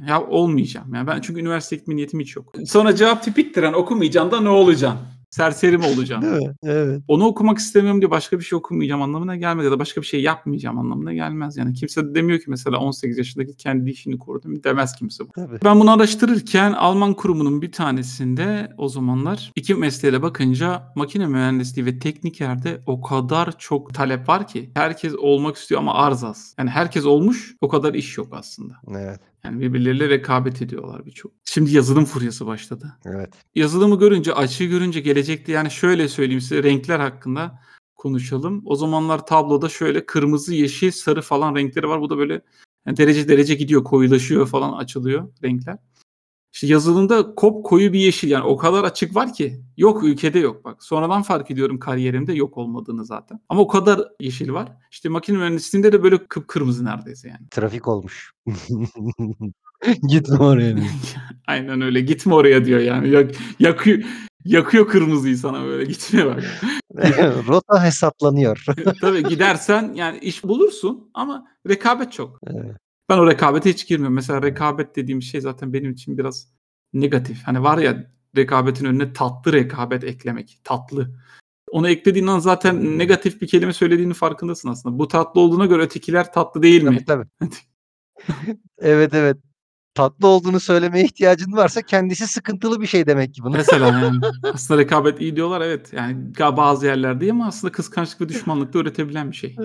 ya 0.08 0.24
olmayacağım. 0.28 0.94
Yani 0.94 1.08
ben 1.08 1.22
çünkü 1.22 1.42
üniversite 1.42 1.76
gitme 1.76 1.96
niyetim 1.96 2.20
hiç 2.20 2.36
yok. 2.36 2.54
Sonra 2.66 2.96
cevap 2.96 3.24
tipiktir. 3.24 3.64
Yani 3.64 3.76
okumayacaksın 3.76 4.32
da 4.32 4.42
ne 4.42 4.50
olacaksın? 4.50 5.00
Serseri 5.30 5.78
mi 5.78 5.86
olacaksın? 5.86 6.32
Değil 6.32 6.48
mi? 6.48 6.54
Evet. 6.64 7.02
Onu 7.08 7.26
okumak 7.26 7.58
istemiyorum 7.58 8.02
diye 8.02 8.12
başka 8.12 8.40
bir 8.40 8.44
şey 8.44 8.58
okumayacağım 8.58 9.02
anlamına 9.02 9.36
gelmez 9.36 9.66
ya 9.66 9.72
da 9.72 9.80
başka 9.80 10.02
bir 10.02 10.06
şey 10.06 10.22
yapmayacağım 10.22 10.80
anlamına 10.80 11.14
gelmez. 11.14 11.58
Yani 11.58 11.74
kimse 11.74 12.06
de 12.06 12.16
demiyor 12.16 12.40
ki 12.40 12.46
mesela 12.48 12.78
18 12.78 13.18
yaşındaki 13.18 13.56
kendi 13.58 13.90
işini 13.90 14.18
mi? 14.46 14.64
demez 14.64 14.96
kimse 14.96 15.24
bu. 15.24 15.32
Tabii. 15.32 15.60
Ben 15.64 15.80
bunu 15.80 15.92
araştırırken 15.92 16.74
Alman 16.74 17.14
kurumunun 17.14 17.62
bir 17.62 17.72
tanesinde 17.72 18.72
o 18.78 18.90
zamanlar 18.90 19.52
iki 19.56 19.76
mesleğe 19.76 20.22
bakınca 20.22 20.94
makine 20.96 21.28
mühendisliği 21.28 21.86
ve 21.86 22.00
teknikerde 22.00 22.82
o 22.86 23.02
kadar 23.02 23.58
çok 23.58 23.94
talep 23.94 24.30
var 24.30 24.48
ki 24.48 24.72
herkes 24.74 25.16
olmak 25.16 25.56
istiyor 25.56 25.82
ama 25.82 25.94
arz 25.94 26.24
az. 26.24 26.56
Yani 26.60 26.70
herkes 26.70 27.06
olmuş 27.06 27.56
o 27.62 27.68
kadar 27.68 27.94
iş 27.94 28.18
yok 28.18 28.28
aslında. 28.32 28.74
Evet. 28.92 29.20
Yani 29.44 29.62
birbirleriyle 29.62 30.10
rekabet 30.10 30.62
ediyorlar 30.62 31.06
birçok. 31.06 31.32
Şimdi 31.46 31.76
yazılım 31.76 32.06
furyası 32.06 32.46
başladı 32.46 32.98
Evet. 33.06 33.34
yazılımı 33.56 34.00
görünce, 34.00 34.34
açığı 34.34 34.64
görünce 34.66 35.00
gelecekte 35.00 35.52
yani 35.52 35.72
şöyle 35.72 36.08
söyleyeyim 36.08 36.42
size 36.42 36.64
renkler 36.64 37.00
hakkında 37.00 37.60
konuşalım. 37.96 38.62
O 38.66 38.76
zamanlar 38.76 39.26
tabloda 39.26 39.70
şöyle 39.70 40.06
kırmızı, 40.06 40.54
yeşil, 40.54 40.92
sarı 40.92 41.22
falan 41.22 41.56
renkleri 41.56 41.88
var. 41.88 42.02
Bu 42.02 42.10
da 42.10 42.18
böyle 42.18 42.42
yani 42.86 42.98
derece 42.98 43.28
derece 43.28 43.56
gidiyor, 43.56 43.84
koyulaşıyor 43.84 44.48
falan 44.48 44.74
açılıyor 44.74 45.30
renkler. 45.44 45.78
İşte 46.58 46.68
yazılımda 46.68 47.36
kop 47.36 47.66
koyu 47.66 47.94
bir 47.94 48.00
yeşil 48.00 48.30
yani 48.30 48.44
o 48.44 48.58
kadar 48.58 48.84
açık 48.84 49.16
var 49.16 49.34
ki 49.34 49.62
yok 49.78 50.04
ülkede 50.04 50.40
yok 50.40 50.66
bak. 50.66 50.84
Sonradan 50.84 51.22
fark 51.22 51.52
ediyorum 51.52 51.80
kariyerimde 51.80 52.34
yok 52.34 52.58
olmadığını 52.58 53.06
zaten. 53.06 53.40
Ama 53.50 53.62
o 53.62 53.68
kadar 53.68 54.02
yeşil 54.20 54.54
var. 54.54 54.72
İşte 54.92 55.10
makine 55.10 55.38
mühendisliğinde 55.38 55.92
de 55.92 56.04
böyle 56.04 56.28
kıpkırmızı 56.28 56.86
neredeyse 56.86 57.30
yani. 57.30 57.50
Trafik 57.52 57.88
olmuş. 57.88 58.32
Gitme 60.10 60.38
oraya. 60.38 60.76
Aynen 61.48 61.82
öyle 61.82 62.02
gitme 62.02 62.34
oraya 62.34 62.66
diyor 62.66 62.80
yani. 62.80 63.10
Yak, 63.10 63.32
yakıyor, 63.60 64.04
yakıyor 64.46 64.88
kırmızıyı 64.88 65.38
sana 65.38 65.64
böyle 65.64 65.86
gitme 65.86 66.26
bak. 66.26 66.44
Rota 67.48 67.84
hesaplanıyor. 67.84 68.66
Tabii 69.02 69.24
gidersen 69.24 69.94
yani 69.94 70.18
iş 70.20 70.44
bulursun 70.44 71.10
ama 71.14 71.48
rekabet 71.68 72.12
çok. 72.12 72.40
Evet. 72.48 72.87
Ben 73.10 73.18
o 73.18 73.28
rekabete 73.28 73.70
hiç 73.70 73.88
girmiyorum. 73.88 74.16
Mesela 74.16 74.42
rekabet 74.42 74.96
dediğim 74.96 75.22
şey 75.22 75.42
zaten 75.42 75.74
benim 75.74 75.92
için 75.92 76.18
biraz 76.18 76.54
negatif. 76.94 77.44
Hani 77.44 77.64
var 77.64 77.78
ya 77.78 78.12
rekabetin 78.38 78.86
önüne 78.86 79.14
tatlı 79.14 79.54
rekabet 79.54 80.04
eklemek. 80.04 80.60
Tatlı. 80.64 81.16
Onu 81.72 81.90
eklediğin 81.90 82.28
an 82.28 82.40
zaten 82.40 82.98
negatif 82.98 83.42
bir 83.42 83.48
kelime 83.48 83.74
söylediğini 83.74 84.14
farkındasın 84.14 84.70
aslında. 84.70 85.00
Bu 85.00 85.08
tatlı 85.08 85.42
olduğuna 85.42 85.66
göre 85.66 85.84
ötekiler 85.84 86.34
tatlı 86.34 86.64
değil 86.64 86.84
mi? 86.84 87.06
Tabii 87.06 87.28
tabii. 87.40 87.54
evet 88.78 89.14
evet. 89.14 89.38
Tatlı 89.94 90.28
olduğunu 90.28 90.60
söylemeye 90.60 91.06
ihtiyacın 91.06 91.52
varsa 91.52 91.82
kendisi 91.82 92.28
sıkıntılı 92.28 92.82
bir 92.82 92.88
şey 92.88 93.08
demek 93.08 93.34
ki 93.34 93.44
bunu. 93.44 93.58
Mesela 93.58 93.88
yani 93.88 94.20
aslında 94.54 94.82
rekabet 94.82 95.22
iyi 95.22 95.36
diyorlar 95.36 95.62
evet. 95.62 95.94
Yani 95.94 96.34
bazı 96.40 96.86
yerlerde 96.86 97.32
ama 97.32 97.48
aslında 97.48 97.72
kıskançlık 97.72 98.22
ve 98.22 98.30
düşmanlık 98.30 98.74
da 98.74 98.80
öğretebilen 98.80 99.32
bir 99.32 99.36
şey. 99.36 99.56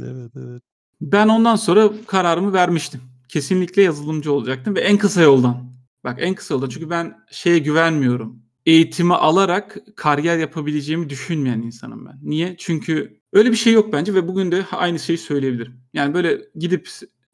Evet 0.00 0.32
evet. 0.36 0.62
Ben 1.00 1.28
ondan 1.28 1.56
sonra 1.56 1.90
kararımı 2.06 2.52
vermiştim. 2.52 3.00
Kesinlikle 3.28 3.82
yazılımcı 3.82 4.32
olacaktım 4.32 4.76
ve 4.76 4.80
en 4.80 4.98
kısa 4.98 5.22
yoldan. 5.22 5.72
Bak 6.04 6.18
en 6.20 6.34
kısa 6.34 6.54
yoldan 6.54 6.68
çünkü 6.68 6.90
ben 6.90 7.16
şeye 7.30 7.58
güvenmiyorum. 7.58 8.42
Eğitimi 8.66 9.14
alarak 9.14 9.78
kariyer 9.96 10.38
yapabileceğimi 10.38 11.10
düşünmeyen 11.10 11.62
insanım 11.62 12.06
ben. 12.06 12.18
Niye? 12.22 12.54
Çünkü 12.58 13.20
öyle 13.32 13.50
bir 13.50 13.56
şey 13.56 13.72
yok 13.72 13.92
bence 13.92 14.14
ve 14.14 14.28
bugün 14.28 14.52
de 14.52 14.64
aynı 14.72 14.98
şeyi 14.98 15.18
söyleyebilirim. 15.18 15.80
Yani 15.92 16.14
böyle 16.14 16.40
gidip 16.54 16.88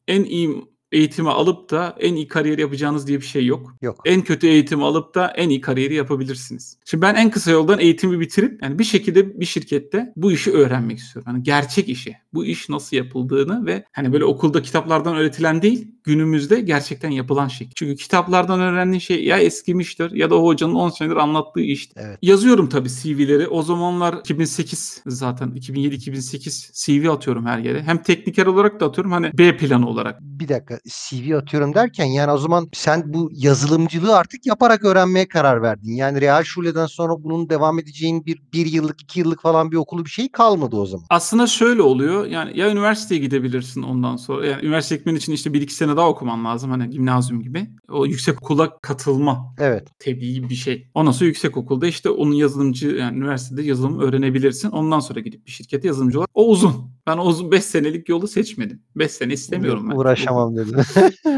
en 0.08 0.24
iyi 0.24 0.64
eğitimi 0.94 1.30
alıp 1.30 1.70
da 1.70 1.96
en 2.00 2.14
iyi 2.14 2.28
kariyer 2.28 2.58
yapacağınız 2.58 3.06
diye 3.06 3.20
bir 3.20 3.24
şey 3.26 3.46
yok. 3.46 3.74
Yok. 3.82 4.00
En 4.04 4.22
kötü 4.22 4.46
eğitimi 4.46 4.84
alıp 4.84 5.14
da 5.14 5.26
en 5.36 5.48
iyi 5.48 5.60
kariyeri 5.60 5.94
yapabilirsiniz. 5.94 6.76
Şimdi 6.84 7.02
ben 7.02 7.14
en 7.14 7.30
kısa 7.30 7.50
yoldan 7.50 7.78
eğitimi 7.78 8.20
bitirip 8.20 8.62
yani 8.62 8.78
bir 8.78 8.84
şekilde 8.84 9.40
bir 9.40 9.44
şirkette 9.44 10.12
bu 10.16 10.32
işi 10.32 10.52
öğrenmek 10.52 10.98
istiyorum. 10.98 11.32
Hani 11.32 11.42
gerçek 11.42 11.88
işi. 11.88 12.16
Bu 12.34 12.44
iş 12.44 12.68
nasıl 12.68 12.96
yapıldığını 12.96 13.66
ve 13.66 13.84
hani 13.92 14.12
böyle 14.12 14.24
okulda 14.24 14.62
kitaplardan 14.62 15.16
öğretilen 15.16 15.62
değil, 15.62 15.88
günümüzde 16.04 16.60
gerçekten 16.60 17.10
yapılan 17.10 17.48
şey. 17.48 17.68
Çünkü 17.74 17.96
kitaplardan 17.96 18.60
öğrendiğin 18.60 19.00
şey 19.00 19.24
ya 19.24 19.38
eskimiştir 19.38 20.10
ya 20.10 20.30
da 20.30 20.34
o 20.38 20.46
hocanın 20.46 20.74
10 20.74 20.90
senedir 20.90 21.16
anlattığı 21.16 21.60
iştir. 21.60 21.96
Evet. 22.00 22.18
Yazıyorum 22.22 22.68
tabii 22.68 22.88
CV'leri. 22.88 23.48
O 23.48 23.62
zamanlar 23.62 24.14
2008 24.14 25.02
zaten 25.06 25.48
2007-2008 25.48 26.70
CV 26.74 27.10
atıyorum 27.10 27.46
her 27.46 27.58
yere. 27.58 27.82
Hem 27.82 28.02
tekniker 28.02 28.46
olarak 28.46 28.80
da 28.80 28.86
atıyorum 28.86 29.12
hani 29.12 29.38
B 29.38 29.56
planı 29.56 29.88
olarak. 29.88 30.20
Bir 30.20 30.48
dakika. 30.48 30.78
CV 30.88 31.34
atıyorum 31.36 31.74
derken 31.74 32.04
yani 32.04 32.32
o 32.32 32.38
zaman 32.38 32.68
sen 32.72 33.14
bu 33.14 33.30
yazılımcılığı 33.32 34.16
artık 34.16 34.46
yaparak 34.46 34.84
öğrenmeye 34.84 35.28
karar 35.28 35.62
verdin. 35.62 35.92
Yani 35.92 36.20
Realschule'den 36.20 36.86
sonra 36.86 37.12
bunun 37.24 37.48
devam 37.50 37.78
edeceğin 37.78 38.26
bir, 38.26 38.42
bir 38.52 38.66
yıllık, 38.66 39.02
iki 39.02 39.20
yıllık 39.20 39.42
falan 39.42 39.70
bir 39.70 39.76
okulu 39.76 40.04
bir 40.04 40.10
şey 40.10 40.28
kalmadı 40.28 40.76
o 40.76 40.86
zaman. 40.86 41.06
Aslında 41.10 41.46
şöyle 41.46 41.82
oluyor. 41.82 42.26
Yani 42.26 42.58
ya 42.58 42.70
üniversiteye 42.70 43.20
gidebilirsin 43.20 43.82
ondan 43.82 44.16
sonra. 44.16 44.46
Yani 44.46 44.64
üniversite 44.66 44.96
gitmen 44.96 45.14
için 45.14 45.32
işte 45.32 45.52
bir 45.52 45.62
iki 45.62 45.74
sene 45.74 45.96
daha 45.96 46.08
okuman 46.08 46.44
lazım. 46.44 46.70
Hani 46.70 46.90
gimnazyum 46.90 47.42
gibi. 47.42 47.66
O 47.88 48.06
yüksek 48.06 48.42
okula 48.42 48.78
katılma 48.80 49.54
Evet. 49.58 49.88
tebliğ 49.98 50.48
bir 50.48 50.54
şey. 50.54 50.90
Ondan 50.94 51.12
sonra 51.12 51.26
yüksek 51.26 51.56
okulda 51.56 51.86
işte 51.86 52.10
onun 52.10 52.32
yazılımcı 52.32 52.88
yani 52.88 53.18
üniversitede 53.18 53.62
yazılım 53.62 54.00
öğrenebilirsin. 54.00 54.70
Ondan 54.70 55.00
sonra 55.00 55.20
gidip 55.20 55.46
bir 55.46 55.50
şirkete 55.50 55.88
yazılımcı 55.88 56.18
olarak. 56.18 56.30
O 56.34 56.48
uzun. 56.48 56.94
Ben 57.06 57.16
o 57.18 57.24
uzun 57.24 57.50
5 57.50 57.64
senelik 57.64 58.08
yolu 58.08 58.28
seçmedim. 58.28 58.82
5 58.96 59.10
sene 59.10 59.32
istemiyorum 59.32 59.90
ben. 59.90 59.96
Uğraşamam 59.96 60.56
dedim. 60.56 60.76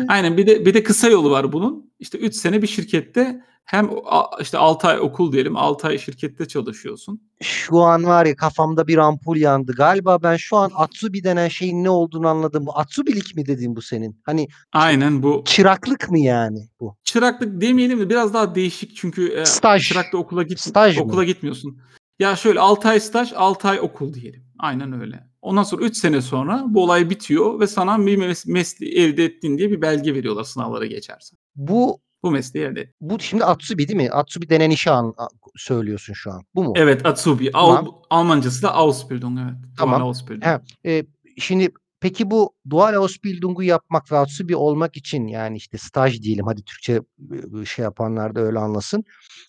Aynen 0.08 0.36
bir 0.36 0.46
de 0.46 0.66
bir 0.66 0.74
de 0.74 0.82
kısa 0.82 1.08
yolu 1.08 1.30
var 1.30 1.52
bunun. 1.52 1.92
İşte 1.98 2.18
3 2.18 2.34
sene 2.34 2.62
bir 2.62 2.66
şirkette 2.66 3.40
hem 3.64 3.90
işte 4.40 4.58
6 4.58 4.86
ay 4.88 5.00
okul 5.00 5.32
diyelim 5.32 5.56
6 5.56 5.86
ay 5.86 5.98
şirkette 5.98 6.48
çalışıyorsun. 6.48 7.20
Şu 7.42 7.78
an 7.80 8.04
var 8.04 8.26
ya 8.26 8.36
kafamda 8.36 8.86
bir 8.86 8.96
ampul 8.98 9.36
yandı. 9.36 9.72
Galiba 9.72 10.22
ben 10.22 10.36
şu 10.36 10.56
an 10.56 10.70
Atsubi 10.74 11.24
denen 11.24 11.48
şeyin 11.48 11.84
ne 11.84 11.90
olduğunu 11.90 12.28
anladım. 12.28 12.66
Bu 12.66 12.78
Atsubilik 12.78 13.36
mi 13.36 13.46
dediğin 13.46 13.76
bu 13.76 13.82
senin? 13.82 14.20
Hani 14.24 14.48
Aynen 14.72 15.22
bu 15.22 15.42
çıraklık 15.46 16.10
mı 16.10 16.18
yani 16.18 16.58
bu? 16.80 16.96
çıraklık 17.04 17.60
demeyelim 17.60 18.00
de 18.00 18.10
biraz 18.10 18.34
daha 18.34 18.54
değişik 18.54 18.96
çünkü 18.96 19.28
e, 19.32 19.44
Staj. 19.44 19.88
çırakta 19.88 20.18
okula 20.18 20.42
git 20.42 20.60
Staj 20.60 20.96
mı? 20.98 21.04
okula 21.04 21.24
gitmiyorsun. 21.24 21.78
Ya 22.18 22.36
şöyle 22.36 22.60
6 22.60 22.88
ay 22.88 23.00
staj 23.00 23.32
6 23.32 23.68
ay 23.68 23.80
okul 23.80 24.14
diyelim. 24.14 24.42
Aynen 24.58 25.00
öyle. 25.00 25.25
Ondan 25.42 25.62
sonra 25.62 25.82
3 25.84 25.96
sene 25.96 26.20
sonra 26.22 26.64
bu 26.68 26.82
olay 26.84 27.10
bitiyor 27.10 27.60
ve 27.60 27.66
sana 27.66 28.06
bir 28.06 28.18
mes- 28.18 28.50
mesleği 28.52 28.92
elde 28.94 29.24
ettin 29.24 29.58
diye 29.58 29.70
bir 29.70 29.82
belge 29.82 30.14
veriyorlar 30.14 30.44
sınavlara 30.44 30.86
geçersen. 30.86 31.38
Bu 31.56 32.00
Bu 32.22 32.30
mesleği 32.30 32.66
elde 32.66 32.80
et. 32.80 32.92
bu 33.00 33.20
şimdi 33.20 33.44
Atsubi 33.44 33.88
değil 33.88 33.96
mi? 33.96 34.10
Atsubi 34.10 34.48
denen 34.48 34.70
işi 34.70 34.90
an, 34.90 35.14
söylüyorsun 35.56 36.12
şu 36.12 36.32
an. 36.32 36.42
Bu 36.54 36.64
mu? 36.64 36.72
Evet 36.76 37.06
Atsubi. 37.06 37.50
Tamam. 37.52 37.86
Al, 37.86 37.92
Almancası 38.10 38.62
da 38.62 38.74
Ausbildung. 38.74 39.38
Evet. 39.42 39.54
Tamam. 39.78 40.02
Ausbildung. 40.02 40.44
He, 40.44 40.60
e, 40.86 41.06
şimdi 41.38 41.68
peki 42.00 42.30
bu 42.30 42.55
dual 42.70 42.94
Ausbildung'u 42.94 43.62
yapmak 43.62 44.12
ve 44.12 44.18
Atsubi 44.18 44.56
olmak 44.56 44.96
için 44.96 45.26
yani 45.26 45.56
işte 45.56 45.78
staj 45.78 46.22
diyelim 46.22 46.46
hadi 46.46 46.62
Türkçe 46.62 47.00
şey 47.66 47.82
yapanlar 47.82 48.34
da 48.34 48.40
öyle 48.40 48.58
anlasın. 48.58 49.04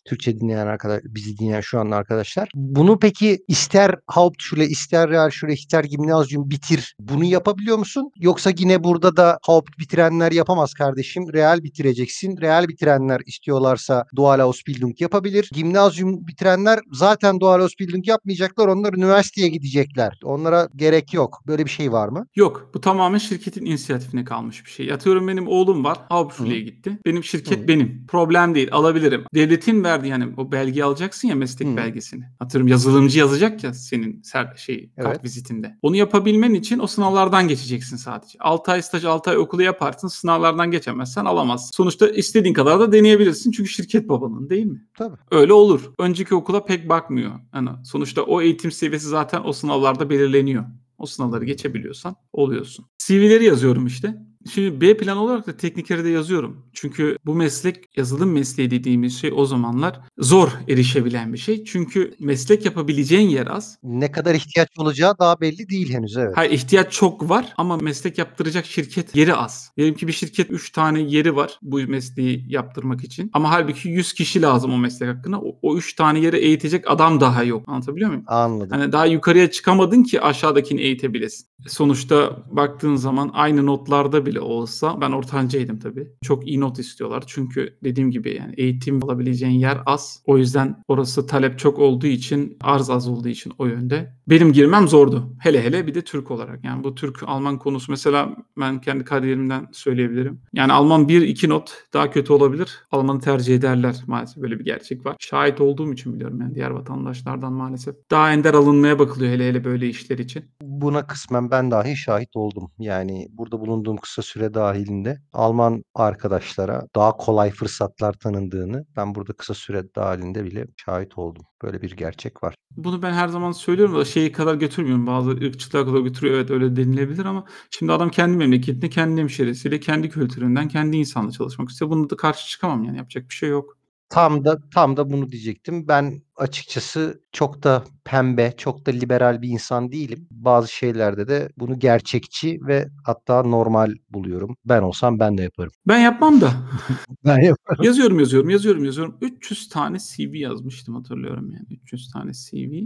Türkçe 0.06 0.40
dinleyen 0.40 0.68
arkadaş, 0.68 1.02
bizi 1.04 1.38
dinleyen 1.38 1.62
şu 1.62 1.80
an 1.80 1.92
arkadaşlar. 1.92 2.50
Bunu 2.56 3.00
peki 3.00 3.38
ister 3.48 3.96
Hauptschule, 4.08 4.66
ister 4.66 5.10
Realschule, 5.10 5.54
ister 5.54 5.84
Gimnazyum 5.84 6.50
bitir. 6.50 6.96
Bunu 7.00 7.24
yapabiliyor 7.24 7.78
musun? 7.78 8.12
Yoksa 8.16 8.52
yine 8.58 8.84
burada 8.84 9.18
da 9.18 9.40
Haupt 9.42 9.80
bitirenler 9.80 10.32
yapamaz 10.32 10.74
kardeşim. 10.74 11.34
Real 11.34 11.64
bitireceksin. 11.64 12.38
Real 12.42 12.68
bitirenler 12.68 13.22
istiyorlarsa 13.26 14.06
Dual 14.16 14.40
Ausbildung 14.40 15.02
yapabilir. 15.02 15.50
Gimnazyum 15.54 16.28
bitirenler 16.28 16.80
zaten 16.92 17.40
Dual 17.40 17.62
Ausbildung 17.62 18.08
yapmayacaklar. 18.08 18.68
Onlar 18.68 18.94
üniversiteye 18.94 19.48
gidecekler. 19.48 20.20
Onlara 20.24 20.68
gerek 20.76 21.14
yok. 21.14 21.40
Böyle 21.48 21.66
bir 21.66 21.70
şey 21.70 21.92
var 21.92 22.08
mı? 22.08 22.26
Yok 22.36 22.70
bu 22.74 22.82
tamamen 23.08 23.18
şirketin 23.18 23.66
inisiyatifine 23.66 24.24
kalmış 24.24 24.66
bir 24.66 24.70
şey. 24.70 24.94
Atıyorum 24.94 25.28
benim 25.28 25.48
oğlum 25.48 25.84
var 25.84 25.98
Hauptschule'ye 26.10 26.62
gitti. 26.62 27.00
Benim 27.06 27.24
şirket 27.24 27.64
Hı. 27.64 27.68
benim. 27.68 28.06
Problem 28.08 28.56
değil 28.56 28.70
alabilirim. 28.72 29.24
Devletin 29.36 29.84
verdiği 29.84 30.08
yani 30.08 30.34
o 30.38 30.52
belgeyi 30.52 30.84
alacaksın 30.84 31.28
ya 31.28 31.36
meslek 31.36 31.68
Hı. 31.68 31.78
belgesini. 31.78 32.24
Atıyorum 32.40 32.68
yazılımcı 32.68 33.20
yazacak 33.20 33.64
ya 33.64 33.74
senin 33.74 34.22
ser, 34.22 34.54
şey 34.58 34.90
kart 34.96 35.08
Evet. 35.08 35.24
vizitinde. 35.24 35.78
Onu 35.82 35.96
yapabilmen 35.96 36.54
için 36.54 36.80
o 36.80 36.88
sınavlardan 36.88 37.48
geçeceksin 37.48 37.98
sadece. 37.98 38.38
6 38.40 38.72
ay 38.72 38.82
staj 38.82 39.06
6 39.06 39.30
ay 39.30 39.38
okulu 39.38 39.62
yaparsın 39.62 40.08
sınavlardan 40.08 40.72
geçemezsen 40.72 41.26
alamazsın. 41.26 41.72
Sonuçta 41.74 42.10
istediğin 42.10 42.54
kadar 42.54 42.80
da 42.80 42.92
deneyebilirsin 42.92 43.52
çünkü 43.52 43.70
şirket 43.70 44.10
babanın 44.10 44.50
değil 44.50 44.66
mi? 44.66 44.86
Tabii. 44.98 45.18
Öyle 45.32 45.54
olur. 45.54 45.82
Önceki 46.00 46.36
okula 46.36 46.66
pek 46.66 46.90
bakmıyor. 46.90 47.32
Yani 47.54 47.70
sonuçta 47.84 48.22
o 48.22 48.42
eğitim 48.42 48.72
seviyesi 48.72 49.08
zaten 49.08 49.42
o 49.46 49.54
sınavlarda 49.54 50.10
belirleniyor. 50.10 50.66
O 50.98 51.06
sınavları 51.06 51.46
geçebiliyorsan 51.46 52.16
oluyorsun. 52.34 52.86
CV'leri 52.98 53.46
yazıyorum 53.46 53.86
işte. 53.88 54.27
Şimdi 54.52 54.82
B 54.82 54.98
plan 54.98 55.18
olarak 55.18 55.48
da 55.48 55.58
teknikeri 55.58 56.04
de 56.04 56.10
yazıyorum. 56.10 56.66
Çünkü 56.74 57.18
bu 57.26 57.36
meslek 57.36 57.98
yazılım 57.98 58.32
mesleği 58.32 58.72
dediğimiz 58.72 59.20
şey 59.20 59.32
o 59.36 59.46
zamanlar 59.46 60.00
zor 60.18 60.50
erişebilen 60.68 61.34
bir 61.34 61.38
şey. 61.38 61.64
Çünkü 61.64 62.14
meslek 62.20 62.66
yapabileceğin 62.66 63.30
yer 63.30 63.48
az. 63.48 63.78
Ne 63.84 64.12
kadar 64.12 64.36
ihtiyaç 64.36 64.70
olacağı 64.78 65.20
daha 65.20 65.42
belli 65.42 65.70
değil 65.70 65.94
henüz 65.94 66.18
evet. 66.18 66.38
Hayır 66.38 66.52
ihtiyaç 66.52 66.92
çok 66.92 67.30
var 67.30 67.54
ama 67.58 67.78
meslek 67.78 68.18
yaptıracak 68.18 68.66
şirket 68.66 69.16
yeri 69.16 69.36
az. 69.36 69.72
Diyelim 69.78 69.96
ki 69.96 70.08
bir 70.08 70.14
şirket 70.14 70.52
3 70.52 70.72
tane 70.72 71.00
yeri 71.00 71.36
var 71.36 71.60
bu 71.62 71.80
mesleği 71.80 72.46
yaptırmak 72.48 73.04
için. 73.04 73.30
Ama 73.34 73.52
halbuki 73.52 73.90
100 73.90 74.14
kişi 74.14 74.42
lazım 74.42 74.74
o 74.74 74.78
meslek 74.78 75.10
hakkında. 75.10 75.42
O 75.62 75.78
3 75.78 75.96
tane 75.96 76.20
yeri 76.20 76.38
eğitecek 76.38 76.92
adam 76.92 77.22
daha 77.22 77.44
yok. 77.44 77.64
Anlatabiliyor 77.68 78.10
muyum? 78.10 78.24
Anladım. 78.28 78.80
Hani 78.80 78.92
daha 78.92 79.06
yukarıya 79.06 79.52
çıkamadın 79.52 80.04
ki 80.04 80.22
aşağıdakini 80.22 80.82
eğitebilesin. 80.82 81.48
Sonuçta 81.68 82.38
baktığın 82.52 82.96
zaman 82.96 83.32
aynı 83.34 83.66
notlarda 83.66 84.26
bile 84.26 84.37
olsa 84.40 85.02
ben 85.02 85.12
ortancaydım 85.12 85.80
tabii. 85.80 86.08
Çok 86.24 86.48
iyi 86.48 86.60
not 86.60 86.80
istiyorlar. 86.80 87.24
Çünkü 87.28 87.78
dediğim 87.84 88.12
gibi 88.12 88.36
yani 88.36 88.54
eğitim 88.58 89.04
alabileceğin 89.04 89.60
yer 89.60 89.78
az. 89.86 90.24
O 90.26 90.38
yüzden 90.38 90.84
orası 90.88 91.28
talep 91.28 91.60
çok 91.60 91.80
olduğu 91.80 92.08
için 92.08 92.58
arz 92.62 92.90
az 92.90 93.08
olduğu 93.08 93.28
için 93.28 93.54
o 93.58 93.66
yönde. 93.66 94.18
Benim 94.30 94.54
girmem 94.54 94.88
zordu. 94.88 95.36
Hele 95.40 95.64
hele 95.64 95.88
bir 95.88 95.96
de 95.96 96.02
Türk 96.02 96.32
olarak. 96.32 96.66
Yani 96.66 96.84
bu 96.84 96.96
Türk-Alman 96.96 97.60
konusu 97.60 97.92
mesela 97.92 98.36
ben 98.58 98.82
kendi 98.82 99.04
kariyerimden 99.04 99.68
söyleyebilirim. 99.72 100.42
Yani 100.54 100.74
Alman 100.74 101.08
1-2 101.08 101.50
not 101.50 101.84
daha 101.94 102.12
kötü 102.12 102.34
olabilir. 102.34 102.84
Almanı 102.92 103.20
tercih 103.20 103.56
ederler 103.56 103.96
maalesef 104.08 104.44
böyle 104.44 104.60
bir 104.60 104.66
gerçek 104.66 105.06
var. 105.06 105.16
Şahit 105.20 105.62
olduğum 105.62 105.94
için 105.94 106.14
biliyorum 106.14 106.42
yani 106.42 106.56
diğer 106.56 106.70
vatandaşlardan 106.70 107.54
maalesef. 107.54 107.96
Daha 108.12 108.34
ender 108.34 108.54
alınmaya 108.54 109.00
bakılıyor 109.00 109.34
hele 109.34 109.50
hele 109.50 109.64
böyle 109.64 109.88
işler 109.90 110.18
için. 110.18 110.46
Buna 110.62 111.08
kısmen 111.08 111.52
ben 111.52 111.72
dahi 111.72 111.98
şahit 111.98 112.36
oldum. 112.36 112.72
Yani 112.80 113.28
burada 113.32 113.60
bulunduğum 113.60 113.98
kısa 113.98 114.22
süre 114.28 114.54
dahilinde 114.54 115.18
Alman 115.34 115.84
arkadaşlara 115.96 116.88
daha 116.96 117.18
kolay 117.18 117.52
fırsatlar 117.52 118.14
tanındığını 118.14 118.86
ben 118.96 119.16
burada 119.16 119.34
kısa 119.34 119.54
süre 119.54 119.84
dahilinde 119.96 120.44
bile 120.46 120.66
şahit 120.86 121.18
oldum. 121.18 121.44
Böyle 121.64 121.82
bir 121.82 121.92
gerçek 121.92 122.44
var. 122.44 122.56
Bunu 122.78 123.02
ben 123.02 123.14
her 123.14 123.28
zaman 123.28 123.52
söylüyorum 123.52 123.96
da 123.96 124.06
şeyi 124.06 124.32
kadar 124.32 124.56
götürmüyorum. 124.56 125.08
Bazı 125.08 125.30
ırkçılığa 125.32 125.86
kadar 125.86 126.00
götürüyor. 126.00 126.36
Evet 126.36 126.52
öyle 126.52 126.76
denilebilir 126.76 127.26
ama 127.26 127.46
şimdi 127.72 127.92
adam 127.92 128.10
kendi 128.10 128.38
memleketinde, 128.38 128.90
kendi 128.90 129.22
hemşerisiyle, 129.22 129.80
kendi 129.80 130.10
kültüründen, 130.10 130.68
kendi 130.68 130.98
insanla 130.98 131.32
çalışmak 131.32 131.70
istiyor. 131.70 131.92
Bunu 131.92 132.10
da 132.10 132.16
karşı 132.16 132.48
çıkamam 132.48 132.84
yani 132.84 132.98
yapacak 132.98 133.30
bir 133.30 133.34
şey 133.34 133.50
yok. 133.50 133.77
Tam 134.10 134.46
da 134.46 134.58
tam 134.74 134.98
da 134.98 135.10
bunu 135.10 135.32
diyecektim. 135.32 135.88
Ben 135.88 136.22
açıkçası 136.36 137.22
çok 137.32 137.64
da 137.64 137.84
pembe, 138.06 138.54
çok 138.58 138.86
da 138.86 138.92
liberal 138.92 139.42
bir 139.42 139.50
insan 139.50 139.92
değilim. 139.92 140.28
Bazı 140.32 140.74
şeylerde 140.74 141.28
de 141.28 141.50
bunu 141.58 141.80
gerçekçi 141.80 142.60
ve 142.68 142.88
hatta 143.06 143.44
normal 143.44 143.94
buluyorum. 144.10 144.56
Ben 144.66 144.82
olsam 144.82 145.20
ben 145.20 145.38
de 145.38 145.42
yaparım. 145.44 145.72
Ben 145.88 145.98
yapmam 146.00 146.42
da. 146.42 146.52
Ben 147.26 147.42
yaparım. 147.42 147.84
yazıyorum 147.84 148.20
yazıyorum 148.20 148.50
yazıyorum 148.50 148.86
yazıyorum. 148.86 149.18
300 149.22 149.70
tane 149.70 149.98
CV 150.00 150.36
yazmıştım 150.36 150.96
hatırlıyorum 150.96 151.52
yani. 151.52 151.80
300 151.84 152.12
tane 152.12 152.32
CV. 152.34 152.84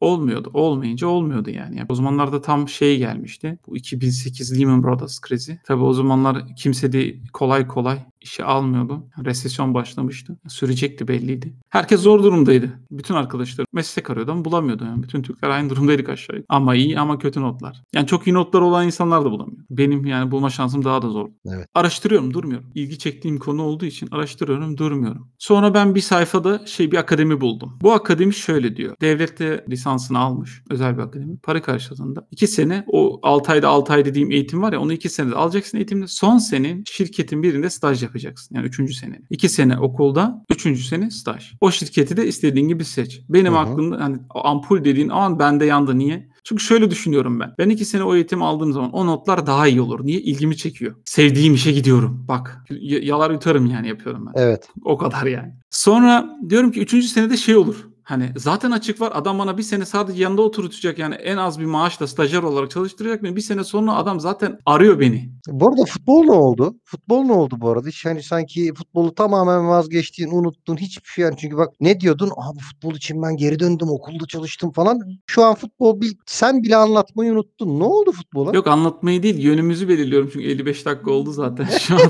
Olmuyordu. 0.00 0.50
Olmayınca 0.54 1.06
olmuyordu 1.06 1.50
yani. 1.50 1.76
yani. 1.76 1.86
O 1.88 1.94
zamanlarda 1.94 2.40
tam 2.40 2.68
şey 2.68 2.98
gelmişti. 2.98 3.58
Bu 3.66 3.76
2008 3.76 4.60
Lehman 4.60 4.82
Brothers 4.82 5.20
krizi. 5.20 5.60
Tabii 5.64 5.82
o 5.82 5.92
zamanlar 5.92 6.56
kimse 6.56 6.92
de 6.92 7.14
kolay 7.32 7.66
kolay 7.66 7.98
işe 8.20 8.44
almıyordu. 8.44 9.06
Resesyon 9.24 9.74
başlamıştı. 9.74 10.38
Sürecekti 10.48 11.08
belliydi. 11.08 11.54
Herkes 11.68 12.00
zor 12.00 12.22
durumdaydı. 12.22 12.80
Bütün 12.90 13.14
arkadaşlar 13.14 13.66
meslek 13.72 14.10
arıyordu 14.10 14.32
ama 14.32 14.44
bulamıyordu. 14.44 14.84
Yani 14.84 15.02
bütün 15.02 15.22
Türkler 15.22 15.48
aynı 15.48 15.70
durumdaydık 15.70 16.08
aşağı 16.08 16.36
yukarı. 16.36 16.46
Ama 16.48 16.74
iyi 16.74 17.00
ama 17.00 17.18
kötü 17.18 17.40
notlar. 17.40 17.82
Yani 17.94 18.06
çok 18.06 18.26
iyi 18.26 18.34
notlar 18.34 18.60
olan 18.60 18.86
insanlar 18.86 19.24
da 19.24 19.30
bulamıyor. 19.30 19.64
Benim 19.70 20.06
yani 20.06 20.30
bulma 20.30 20.50
şansım 20.50 20.84
daha 20.84 21.02
da 21.02 21.08
zor. 21.10 21.28
Evet. 21.46 21.66
Araştırıyorum 21.74 22.34
durmuyorum. 22.34 22.70
İlgi 22.74 22.98
çektiğim 22.98 23.38
konu 23.38 23.62
olduğu 23.62 23.86
için 23.86 24.08
araştırıyorum 24.10 24.78
durmuyorum. 24.78 25.28
Sonra 25.38 25.74
ben 25.74 25.94
bir 25.94 26.00
sayfada 26.00 26.66
şey 26.66 26.92
bir 26.92 26.96
akademi 26.96 27.40
buldum. 27.40 27.78
Bu 27.82 27.92
akademi 27.92 28.34
şöyle 28.34 28.76
diyor. 28.76 28.96
Devlette 29.00 29.64
lisansını 29.68 30.18
almış. 30.18 30.62
Özel 30.70 30.96
bir 30.96 31.02
akademi. 31.02 31.38
Para 31.38 31.62
karşılığında. 31.62 32.26
2 32.30 32.46
sene 32.46 32.84
o 32.86 33.20
6 33.22 33.52
ayda 33.52 33.68
6 33.68 33.92
ay 33.92 34.04
dediğim 34.04 34.30
eğitim 34.30 34.62
var 34.62 34.72
ya 34.72 34.80
onu 34.80 34.92
2 34.92 35.08
senede 35.08 35.34
alacaksın 35.34 35.78
eğitimde. 35.78 36.06
Son 36.06 36.38
senin 36.38 36.84
şirketin 36.86 37.42
birinde 37.42 37.70
staj 37.70 38.02
yapacaksın. 38.08 38.54
Yani 38.56 38.66
3. 38.66 38.94
sene. 38.94 39.20
2 39.30 39.48
sene 39.48 39.78
okulda 39.78 40.44
3. 40.50 40.84
sene 40.84 41.10
staj. 41.10 41.52
O 41.60 41.70
şirketi 41.70 42.16
de 42.16 42.26
istediğin 42.26 42.68
gibi 42.68 42.84
seç. 42.84 43.20
Benim 43.28 43.52
hı. 43.52 43.58
aklımda 43.58 44.00
hani 44.00 44.18
ampul 44.30 44.84
dediğin 44.84 45.08
an 45.08 45.38
bende 45.38 45.64
yandı. 45.64 45.98
Niye? 45.98 46.28
Çünkü 46.44 46.64
şöyle 46.64 46.90
düşünüyorum 46.90 47.40
ben. 47.40 47.54
Ben 47.58 47.68
2 47.68 47.84
sene 47.84 48.02
o 48.02 48.14
eğitim 48.14 48.42
aldığım 48.42 48.72
zaman 48.72 48.92
o 48.92 49.06
notlar 49.06 49.46
daha 49.46 49.68
iyi 49.68 49.80
olur. 49.80 50.06
Niye? 50.06 50.20
İlgimi 50.20 50.56
çekiyor. 50.56 50.94
Sevdiğim 51.04 51.54
işe 51.54 51.72
gidiyorum. 51.72 52.24
Bak 52.28 52.64
yalar 52.80 53.30
yutarım 53.30 53.66
yani 53.66 53.88
yapıyorum 53.88 54.26
ben. 54.26 54.42
Evet. 54.42 54.68
O 54.84 54.98
kadar 54.98 55.26
yani. 55.26 55.52
Sonra 55.70 56.38
diyorum 56.48 56.72
ki 56.72 56.80
3. 56.80 57.04
senede 57.04 57.36
şey 57.36 57.56
olur. 57.56 57.87
Hani 58.08 58.32
zaten 58.36 58.70
açık 58.70 59.00
var. 59.00 59.12
Adam 59.14 59.38
bana 59.38 59.58
bir 59.58 59.62
sene 59.62 59.86
sadece 59.86 60.22
yanında 60.22 60.42
oturtacak 60.42 60.98
yani 60.98 61.14
en 61.14 61.36
az 61.36 61.60
bir 61.60 61.64
maaşla 61.64 62.06
stajyer 62.06 62.42
olarak 62.42 62.70
çalıştıracak 62.70 63.22
beni. 63.22 63.36
Bir 63.36 63.40
sene 63.40 63.64
sonra 63.64 63.94
adam 63.94 64.20
zaten 64.20 64.58
arıyor 64.66 65.00
beni. 65.00 65.30
Bu 65.48 65.68
arada 65.68 65.84
futbol 65.84 66.24
ne 66.24 66.32
oldu? 66.32 66.76
Futbol 66.84 67.22
ne 67.22 67.32
oldu 67.32 67.54
bu 67.58 67.70
arada? 67.70 67.88
Hiç 67.88 68.04
hani 68.04 68.22
sanki 68.22 68.74
futbolu 68.74 69.14
tamamen 69.14 69.68
vazgeçtiğin, 69.68 70.30
unuttun. 70.30 70.76
Hiçbir 70.76 71.08
şey 71.08 71.24
yani. 71.24 71.36
Çünkü 71.38 71.56
bak 71.56 71.68
ne 71.80 72.00
diyordun? 72.00 72.30
Abi 72.36 72.58
futbol 72.58 72.94
için 72.94 73.22
ben 73.22 73.36
geri 73.36 73.60
döndüm, 73.60 73.88
okulda 73.90 74.26
çalıştım 74.26 74.72
falan. 74.72 75.00
Şu 75.26 75.44
an 75.44 75.54
futbol 75.54 76.00
bil, 76.00 76.12
sen 76.26 76.62
bile 76.62 76.76
anlatmayı 76.76 77.32
unuttun. 77.32 77.80
Ne 77.80 77.84
oldu 77.84 78.12
futbola? 78.12 78.52
Yok 78.54 78.66
anlatmayı 78.66 79.22
değil 79.22 79.38
yönümüzü 79.38 79.88
belirliyorum 79.88 80.30
çünkü 80.32 80.46
55 80.46 80.86
dakika 80.86 81.10
oldu 81.10 81.32
zaten 81.32 81.64
şu 81.78 81.94
an. 81.94 82.00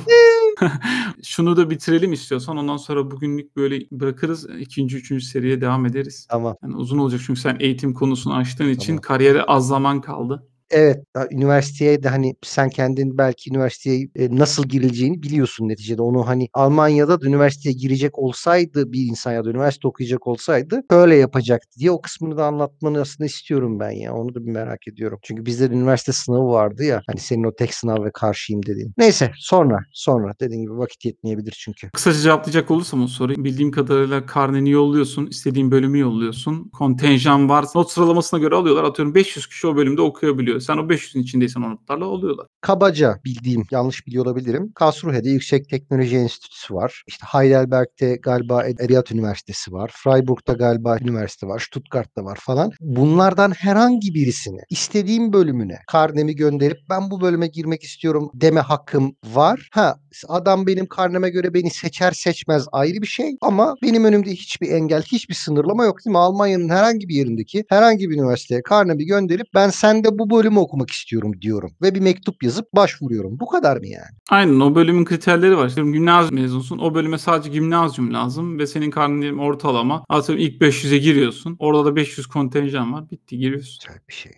Şunu 1.22 1.56
da 1.56 1.70
bitirelim 1.70 2.12
istiyorsan 2.12 2.56
ondan 2.56 2.76
sonra 2.76 3.10
bugünlük 3.10 3.56
böyle 3.56 3.80
bırakırız. 3.90 4.46
ikinci, 4.60 4.96
üçüncü 4.96 5.24
seriye 5.24 5.60
devam 5.60 5.86
ederiz. 5.86 6.26
Tamam. 6.30 6.56
Yani 6.62 6.76
uzun 6.76 6.98
olacak 6.98 7.20
çünkü 7.26 7.40
sen 7.40 7.56
eğitim 7.60 7.94
konusunu 7.94 8.34
açtığın 8.34 8.68
için 8.68 8.86
Tamam. 8.86 9.00
kariyere 9.00 9.42
az 9.42 9.68
zaman 9.68 10.00
kaldı. 10.00 10.46
Evet, 10.70 10.96
üniversiteye 11.30 12.02
de 12.02 12.08
hani 12.08 12.34
sen 12.42 12.70
kendin 12.70 13.18
belki 13.18 13.50
üniversiteye 13.50 14.08
e, 14.16 14.36
nasıl 14.36 14.64
girileceğini 14.64 15.22
biliyorsun 15.22 15.68
neticede. 15.68 16.02
Onu 16.02 16.26
hani 16.26 16.48
Almanya'da 16.54 17.20
da 17.20 17.26
üniversiteye 17.26 17.72
girecek 17.72 18.18
olsaydı 18.18 18.92
bir 18.92 19.06
insan 19.10 19.32
ya 19.32 19.44
da 19.44 19.50
üniversite 19.50 19.88
okuyacak 19.88 20.26
olsaydı 20.26 20.82
böyle 20.90 21.14
yapacaktı 21.16 21.78
diye 21.80 21.90
o 21.90 22.00
kısmını 22.00 22.36
da 22.36 22.46
anlatmanı 22.46 23.00
aslında 23.00 23.26
istiyorum 23.26 23.80
ben 23.80 23.90
ya. 23.90 24.14
Onu 24.14 24.34
da 24.34 24.46
bir 24.46 24.50
merak 24.50 24.88
ediyorum. 24.88 25.18
Çünkü 25.22 25.46
bizde 25.46 25.70
de 25.70 25.74
üniversite 25.74 26.12
sınavı 26.12 26.48
vardı 26.48 26.84
ya. 26.84 27.02
Hani 27.06 27.20
senin 27.20 27.44
o 27.44 27.54
tek 27.54 27.74
sınav 27.74 28.04
ve 28.04 28.10
karşıyım 28.14 28.62
dediğin. 28.66 28.92
Neyse 28.98 29.30
sonra 29.36 29.78
sonra 29.92 30.32
dediğin 30.40 30.62
gibi 30.62 30.78
vakit 30.78 31.04
yetmeyebilir 31.04 31.56
çünkü. 31.58 31.90
Kısaca 31.90 32.20
cevaplayacak 32.20 32.70
olursam 32.70 33.02
o 33.02 33.06
soruyu. 33.06 33.44
Bildiğim 33.44 33.70
kadarıyla 33.70 34.26
karneni 34.26 34.70
yolluyorsun. 34.70 35.26
istediğin 35.26 35.70
bölümü 35.70 35.98
yolluyorsun. 35.98 36.70
Kontenjan 36.72 37.48
var. 37.48 37.64
Not 37.74 37.90
sıralamasına 37.90 38.40
göre 38.40 38.54
alıyorlar. 38.54 38.84
Atıyorum 38.84 39.14
500 39.14 39.46
kişi 39.46 39.66
o 39.66 39.76
bölümde 39.76 40.02
okuyabiliyor. 40.02 40.57
Sen 40.60 40.76
o 40.76 40.80
500'ün 40.80 41.22
içindeysen 41.22 41.60
o 41.60 41.70
notlarla 41.70 42.04
oluyorlar. 42.04 42.46
Kabaca 42.60 43.20
bildiğim, 43.24 43.66
yanlış 43.70 44.06
biliyor 44.06 44.26
olabilirim. 44.26 44.72
Karlsruhe'de 44.74 45.30
Yüksek 45.30 45.68
Teknoloji 45.68 46.16
Enstitüsü 46.16 46.74
var. 46.74 47.02
İşte 47.06 47.26
Heidelberg'de 47.32 48.16
galiba 48.22 48.64
Edebiyat 48.64 49.12
Üniversitesi 49.12 49.72
var. 49.72 49.90
Freiburg'da 49.94 50.52
galiba 50.52 50.98
üniversite 51.00 51.46
var. 51.46 51.58
Stuttgart'ta 51.58 52.24
var 52.24 52.38
falan. 52.40 52.72
Bunlardan 52.80 53.50
herhangi 53.50 54.14
birisini 54.14 54.60
istediğim 54.70 55.32
bölümüne 55.32 55.78
karnemi 55.86 56.36
gönderip 56.36 56.78
ben 56.90 57.10
bu 57.10 57.20
bölüme 57.20 57.46
girmek 57.46 57.82
istiyorum 57.82 58.30
deme 58.34 58.60
hakkım 58.60 59.16
var. 59.24 59.68
Ha 59.72 59.98
adam 60.28 60.66
benim 60.66 60.86
karneme 60.86 61.30
göre 61.30 61.54
beni 61.54 61.70
seçer 61.70 62.12
seçmez 62.12 62.66
ayrı 62.72 63.02
bir 63.02 63.06
şey 63.06 63.36
ama 63.40 63.74
benim 63.82 64.04
önümde 64.04 64.30
hiçbir 64.30 64.70
engel, 64.70 65.02
hiçbir 65.02 65.34
sınırlama 65.34 65.84
yok 65.84 66.04
değil 66.04 66.12
mi? 66.12 66.18
Almanya'nın 66.18 66.68
herhangi 66.68 67.08
bir 67.08 67.14
yerindeki 67.14 67.64
herhangi 67.68 68.10
bir 68.10 68.14
üniversiteye 68.14 68.62
karnemi 68.62 69.06
gönderip 69.06 69.46
ben 69.54 69.70
sende 69.70 70.18
bu 70.18 70.30
bölümü 70.48 70.60
okumak 70.60 70.90
istiyorum 70.90 71.32
diyorum 71.40 71.70
ve 71.82 71.94
bir 71.94 72.00
mektup 72.00 72.42
yazıp 72.42 72.72
başvuruyorum. 72.74 73.40
Bu 73.40 73.46
kadar 73.46 73.76
mı 73.76 73.86
yani? 73.86 74.10
Aynen 74.30 74.60
o 74.60 74.74
bölümün 74.74 75.04
kriterleri 75.04 75.56
var. 75.56 75.68
İşte 75.68 75.82
gimnazyum 75.82 76.40
mezunsun. 76.40 76.78
O 76.78 76.94
bölüme 76.94 77.18
sadece 77.18 77.50
gimnazyum 77.50 78.14
lazım 78.14 78.58
ve 78.58 78.66
senin 78.66 78.90
karnenin 78.90 79.38
ortalama. 79.38 80.04
Atıyorum 80.08 80.44
ilk 80.44 80.62
500'e 80.62 80.98
giriyorsun. 80.98 81.56
Orada 81.58 81.84
da 81.84 81.96
500 81.96 82.26
kontenjan 82.26 82.92
var. 82.92 83.10
Bitti 83.10 83.38
giriyorsun. 83.38 83.78
Güzel 83.86 84.00
bir 84.08 84.14
şey. 84.14 84.32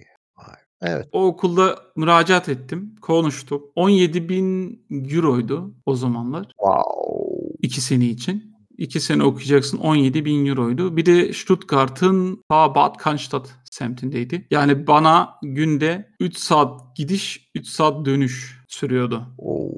Evet. 0.82 1.08
O 1.12 1.26
okulda 1.26 1.78
müracaat 1.96 2.48
ettim. 2.48 2.94
Konuştum. 3.02 3.62
17 3.74 4.28
bin 4.28 4.82
euroydu 4.90 5.74
o 5.86 5.94
zamanlar. 5.94 6.42
Wow. 6.42 7.56
iki 7.62 7.80
sene 7.80 8.06
için. 8.06 8.49
İki 8.80 9.00
sene 9.00 9.22
okuyacaksın 9.22 9.78
17 9.78 10.24
bin 10.24 10.46
euroydu. 10.46 10.96
Bir 10.96 11.06
de 11.06 11.32
Stuttgart'ın 11.32 12.44
ta 12.48 12.74
Bad 12.74 12.94
Cannstatt 13.04 13.48
semtindeydi. 13.70 14.46
Yani 14.50 14.86
bana 14.86 15.30
günde 15.42 16.08
3 16.20 16.36
saat 16.36 16.96
gidiş 16.96 17.50
3 17.54 17.66
saat 17.66 18.06
dönüş 18.06 18.60
sürüyordu. 18.68 19.26
Oo. 19.38 19.70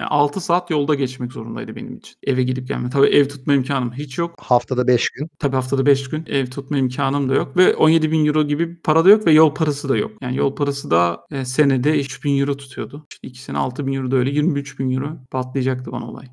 Yani 0.00 0.08
6 0.08 0.40
saat 0.40 0.70
yolda 0.70 0.94
geçmek 0.94 1.32
zorundaydı 1.32 1.76
benim 1.76 1.96
için. 1.96 2.14
Eve 2.22 2.42
gidip 2.42 2.68
gelme. 2.68 2.90
Tabii 2.90 3.06
ev 3.06 3.28
tutma 3.28 3.54
imkanım 3.54 3.92
hiç 3.92 4.18
yok. 4.18 4.34
Haftada 4.38 4.86
5 4.86 5.10
gün. 5.10 5.30
Tabii 5.38 5.56
haftada 5.56 5.86
5 5.86 6.08
gün 6.08 6.24
ev 6.26 6.46
tutma 6.46 6.78
imkanım 6.78 7.28
da 7.28 7.34
yok. 7.34 7.56
Ve 7.56 7.74
17 7.74 8.12
bin 8.12 8.26
euro 8.26 8.46
gibi 8.46 8.68
bir 8.68 8.76
para 8.76 9.04
da 9.04 9.10
yok 9.10 9.26
ve 9.26 9.32
yol 9.32 9.54
parası 9.54 9.88
da 9.88 9.96
yok. 9.96 10.12
Yani 10.20 10.36
yol 10.36 10.54
parası 10.54 10.90
da 10.90 11.26
e, 11.30 11.44
senede 11.44 12.00
3 12.00 12.24
bin 12.24 12.40
euro 12.40 12.56
tutuyordu. 12.56 13.06
İşte 13.12 13.28
2 13.28 13.42
sene 13.42 13.58
6 13.58 13.86
bin 13.86 13.92
euro 13.92 14.10
da 14.10 14.16
öyle 14.16 14.30
23 14.30 14.78
bin 14.78 14.90
euro 14.90 15.16
patlayacaktı 15.30 15.92
bana 15.92 16.10
olay. 16.10 16.26